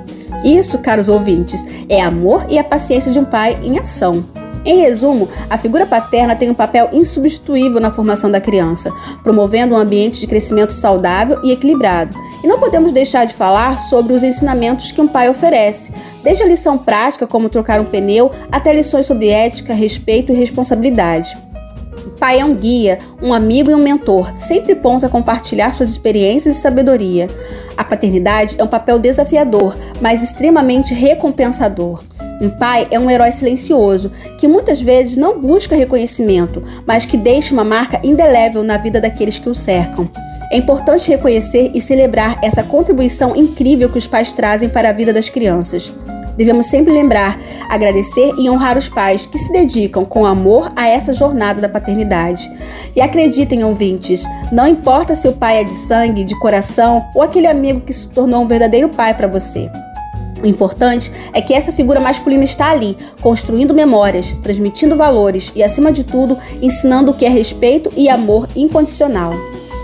isso, 0.43 0.79
caros 0.79 1.09
ouvintes, 1.09 1.65
é 1.89 2.01
amor 2.01 2.45
e 2.49 2.57
a 2.57 2.63
paciência 2.63 3.11
de 3.11 3.19
um 3.19 3.25
pai 3.25 3.59
em 3.61 3.77
ação. 3.79 4.23
Em 4.65 4.77
resumo, 4.79 5.29
a 5.47 5.59
figura 5.59 5.85
paterna 5.85 6.35
tem 6.35 6.49
um 6.49 6.55
papel 6.55 6.89
insubstituível 6.91 7.79
na 7.79 7.91
formação 7.91 8.31
da 8.31 8.41
criança, 8.41 8.91
promovendo 9.21 9.75
um 9.75 9.77
ambiente 9.77 10.19
de 10.19 10.25
crescimento 10.25 10.73
saudável 10.73 11.39
e 11.43 11.51
equilibrado. 11.51 12.15
E 12.43 12.47
não 12.47 12.59
podemos 12.59 12.91
deixar 12.91 13.25
de 13.25 13.35
falar 13.35 13.77
sobre 13.77 14.13
os 14.13 14.23
ensinamentos 14.23 14.91
que 14.91 14.99
um 14.99 15.07
pai 15.07 15.29
oferece, 15.29 15.91
desde 16.23 16.41
a 16.41 16.47
lição 16.47 16.79
prática, 16.79 17.27
como 17.27 17.47
trocar 17.47 17.79
um 17.79 17.85
pneu, 17.85 18.31
até 18.51 18.73
lições 18.73 19.05
sobre 19.05 19.29
ética, 19.29 19.71
respeito 19.71 20.31
e 20.31 20.35
responsabilidade. 20.35 21.37
O 22.03 22.09
pai 22.09 22.39
é 22.39 22.45
um 22.45 22.55
guia, 22.55 22.97
um 23.21 23.33
amigo 23.33 23.69
e 23.69 23.75
um 23.75 23.83
mentor, 23.83 24.35
sempre 24.35 24.73
pronto 24.73 25.05
a 25.05 25.09
compartilhar 25.09 25.71
suas 25.73 25.89
experiências 25.89 26.57
e 26.57 26.61
sabedoria. 26.61 27.27
A 27.77 27.83
paternidade 27.83 28.55
é 28.57 28.63
um 28.63 28.67
papel 28.67 28.97
desafiador, 28.97 29.75
mas 30.01 30.23
extremamente 30.23 30.91
recompensador. 30.91 32.01
Um 32.41 32.49
pai 32.49 32.87
é 32.91 32.99
um 32.99 33.09
herói 33.09 33.31
silencioso, 33.31 34.11
que 34.37 34.47
muitas 34.47 34.81
vezes 34.81 35.17
não 35.17 35.39
busca 35.39 35.75
reconhecimento, 35.75 36.61
mas 36.85 37.05
que 37.05 37.15
deixa 37.15 37.53
uma 37.53 37.63
marca 37.63 37.99
indelével 38.03 38.63
na 38.63 38.77
vida 38.77 38.99
daqueles 38.99 39.39
que 39.39 39.49
o 39.49 39.55
cercam. 39.55 40.09
É 40.51 40.57
importante 40.57 41.09
reconhecer 41.09 41.71
e 41.73 41.81
celebrar 41.81 42.39
essa 42.43 42.63
contribuição 42.63 43.35
incrível 43.35 43.89
que 43.89 43.97
os 43.97 44.07
pais 44.07 44.31
trazem 44.31 44.69
para 44.69 44.89
a 44.89 44.93
vida 44.93 45.11
das 45.11 45.29
crianças. 45.29 45.91
Devemos 46.37 46.67
sempre 46.67 46.93
lembrar, 46.93 47.39
agradecer 47.69 48.31
e 48.37 48.49
honrar 48.49 48.77
os 48.77 48.89
pais 48.89 49.25
que 49.25 49.37
se 49.37 49.51
dedicam 49.53 50.03
com 50.03 50.25
amor 50.25 50.71
a 50.75 50.87
essa 50.87 51.13
jornada 51.13 51.61
da 51.61 51.69
paternidade. 51.69 52.49
E 52.95 53.01
acreditem, 53.01 53.63
ouvintes, 53.63 54.25
não 54.51 54.67
importa 54.67 55.15
se 55.15 55.27
o 55.27 55.33
pai 55.33 55.61
é 55.61 55.63
de 55.63 55.73
sangue, 55.73 56.25
de 56.25 56.37
coração 56.39 57.05
ou 57.15 57.21
aquele 57.21 57.47
amigo 57.47 57.81
que 57.81 57.93
se 57.93 58.07
tornou 58.09 58.43
um 58.43 58.47
verdadeiro 58.47 58.89
pai 58.89 59.13
para 59.13 59.27
você. 59.27 59.69
O 60.45 60.47
importante 60.47 61.11
é 61.33 61.41
que 61.41 61.55
essa 61.55 61.71
figura 61.71 61.99
masculina 61.99 62.43
está 62.43 62.69
ali, 62.69 62.95
construindo 63.19 63.73
memórias, 63.73 64.29
transmitindo 64.43 64.95
valores 64.95 65.51
e, 65.55 65.63
acima 65.63 65.91
de 65.91 66.03
tudo, 66.03 66.37
ensinando 66.61 67.11
o 67.11 67.15
que 67.15 67.25
é 67.25 67.29
respeito 67.29 67.91
e 67.97 68.07
amor 68.07 68.47
incondicional. 68.55 69.33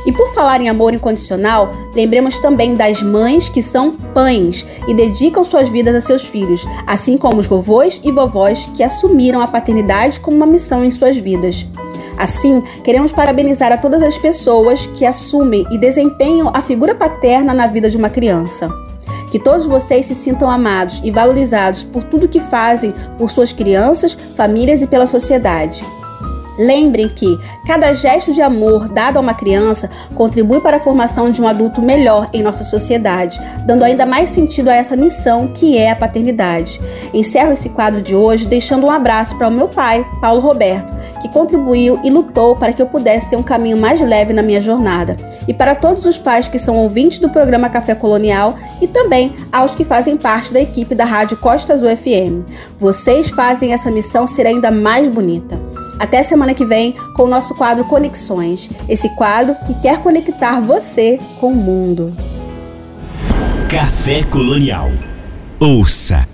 E 0.06 0.12
por 0.12 0.32
falar 0.36 0.62
em 0.62 0.70
amor 0.70 0.94
incondicional, 0.94 1.72
lembremos 1.96 2.38
também 2.38 2.76
das 2.76 3.02
mães 3.02 3.50
que 3.50 3.62
são 3.64 3.94
pães 4.14 4.68
e 4.88 4.94
dedicam 4.94 5.44
suas 5.44 5.68
vidas 5.68 5.96
a 5.96 6.02
seus 6.02 6.24
filhos, 6.24 6.64
assim 6.86 7.18
como 7.18 7.40
os 7.40 7.48
vovôs 7.48 8.00
e 8.04 8.12
vovós 8.12 8.70
que 8.76 8.84
assumiram 8.84 9.42
a 9.42 9.48
paternidade 9.48 10.20
como 10.20 10.38
uma 10.38 10.46
missão 10.46 10.86
em 10.86 10.92
suas 10.92 11.18
vidas. 11.18 11.66
Assim, 12.20 12.62
queremos 12.84 13.12
parabenizar 13.12 13.72
a 13.72 13.78
todas 13.78 14.04
as 14.04 14.16
pessoas 14.16 14.86
que 14.86 15.08
assumem 15.08 15.66
e 15.72 15.78
desempenham 15.80 16.52
a 16.54 16.62
figura 16.62 16.94
paterna 16.94 17.52
na 17.52 17.66
vida 17.66 17.90
de 17.90 17.98
uma 17.98 18.12
criança. 18.12 18.70
Que 19.32 19.40
todos 19.40 19.66
vocês 19.66 20.06
se 20.06 20.14
sintam 20.14 20.50
amados 20.50 21.02
e 21.04 21.10
valorizados 21.10 21.84
por 21.84 22.04
tudo 22.04 22.28
que 22.28 22.40
fazem 22.40 22.94
por 23.18 23.32
suas 23.32 23.52
crianças, 23.52 24.14
famílias 24.14 24.82
e 24.82 24.88
pela 24.88 25.08
sociedade. 25.08 25.84
Lembrem 26.62 27.10
que 27.10 27.40
cada 27.66 27.92
gesto 27.92 28.32
de 28.32 28.42
amor 28.42 28.88
dado 28.88 29.18
a 29.18 29.20
uma 29.20 29.34
criança 29.34 29.90
contribui 30.14 30.62
para 30.62 30.78
a 30.78 30.80
formação 30.80 31.32
de 31.32 31.42
um 31.42 31.48
adulto 31.48 31.82
melhor 31.82 32.30
em 32.32 32.44
nossa 32.44 32.64
sociedade, 32.64 33.42
dando 33.66 33.84
ainda 33.84 34.06
mais 34.06 34.30
sentido 34.30 34.70
a 34.70 34.76
essa 34.76 34.96
missão 34.96 35.48
que 35.48 35.76
é 35.76 35.90
a 35.90 35.96
paternidade. 35.96 36.80
Encerro 37.14 37.52
esse 37.52 37.70
quadro 37.70 38.00
de 38.00 38.16
hoje 38.16 38.46
deixando 38.46 38.86
um 38.86 38.92
abraço 38.92 39.36
para 39.38 39.48
o 39.48 39.52
meu 39.52 39.68
pai, 39.68 40.06
Paulo 40.22 40.40
Roberto, 40.40 40.94
que 41.20 41.30
contribuiu 41.30 42.00
e 42.04 42.12
lutou 42.12 42.56
para 42.56 42.74
que 42.74 42.82
eu 42.82 42.86
pudesse 42.86 43.28
ter 43.28 43.38
um 43.38 43.44
caminho 43.44 43.78
mais 43.78 44.00
leve 44.00 44.32
na 44.32 44.44
minha 44.44 44.62
jornada. 44.62 45.18
E 45.48 45.54
para 45.56 45.74
todos 45.74 46.06
os 46.06 46.20
pais 46.20 46.48
que 46.48 46.60
são 46.60 46.78
ouvintes 46.78 47.18
do 47.18 47.30
programa 47.30 47.70
Café 47.70 47.96
Colonial 47.96 48.56
e 48.80 48.88
também 48.88 49.34
aos 49.52 49.74
que 49.74 49.84
fazem 49.84 50.16
parte 50.16 50.54
da 50.54 50.62
equipe 50.62 50.94
da 50.94 51.06
Rádio 51.06 51.38
Costa 51.38 51.74
Azul 51.74 51.90
FM. 51.96 52.46
Vocês 52.78 53.32
fazem 53.32 53.74
essa 53.74 53.90
missão 53.90 54.28
ser 54.28 54.46
ainda 54.46 54.70
mais 54.70 55.08
bonita. 55.08 55.60
Até 56.02 56.24
semana 56.24 56.56
que 56.56 56.66
vem 56.66 56.96
com 57.14 57.26
o 57.26 57.28
nosso 57.28 57.54
quadro 57.54 57.86
Conexões, 57.86 58.68
esse 58.90 59.08
quadro 59.10 59.56
que 59.68 59.76
quer 59.82 60.02
conectar 60.02 60.60
você 60.60 61.20
com 61.40 61.52
o 61.52 61.56
mundo. 61.56 62.12
Café 63.70 64.24
Colonial. 64.24 64.90
Ouça, 65.60 66.28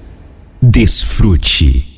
desfrute. 0.61 1.96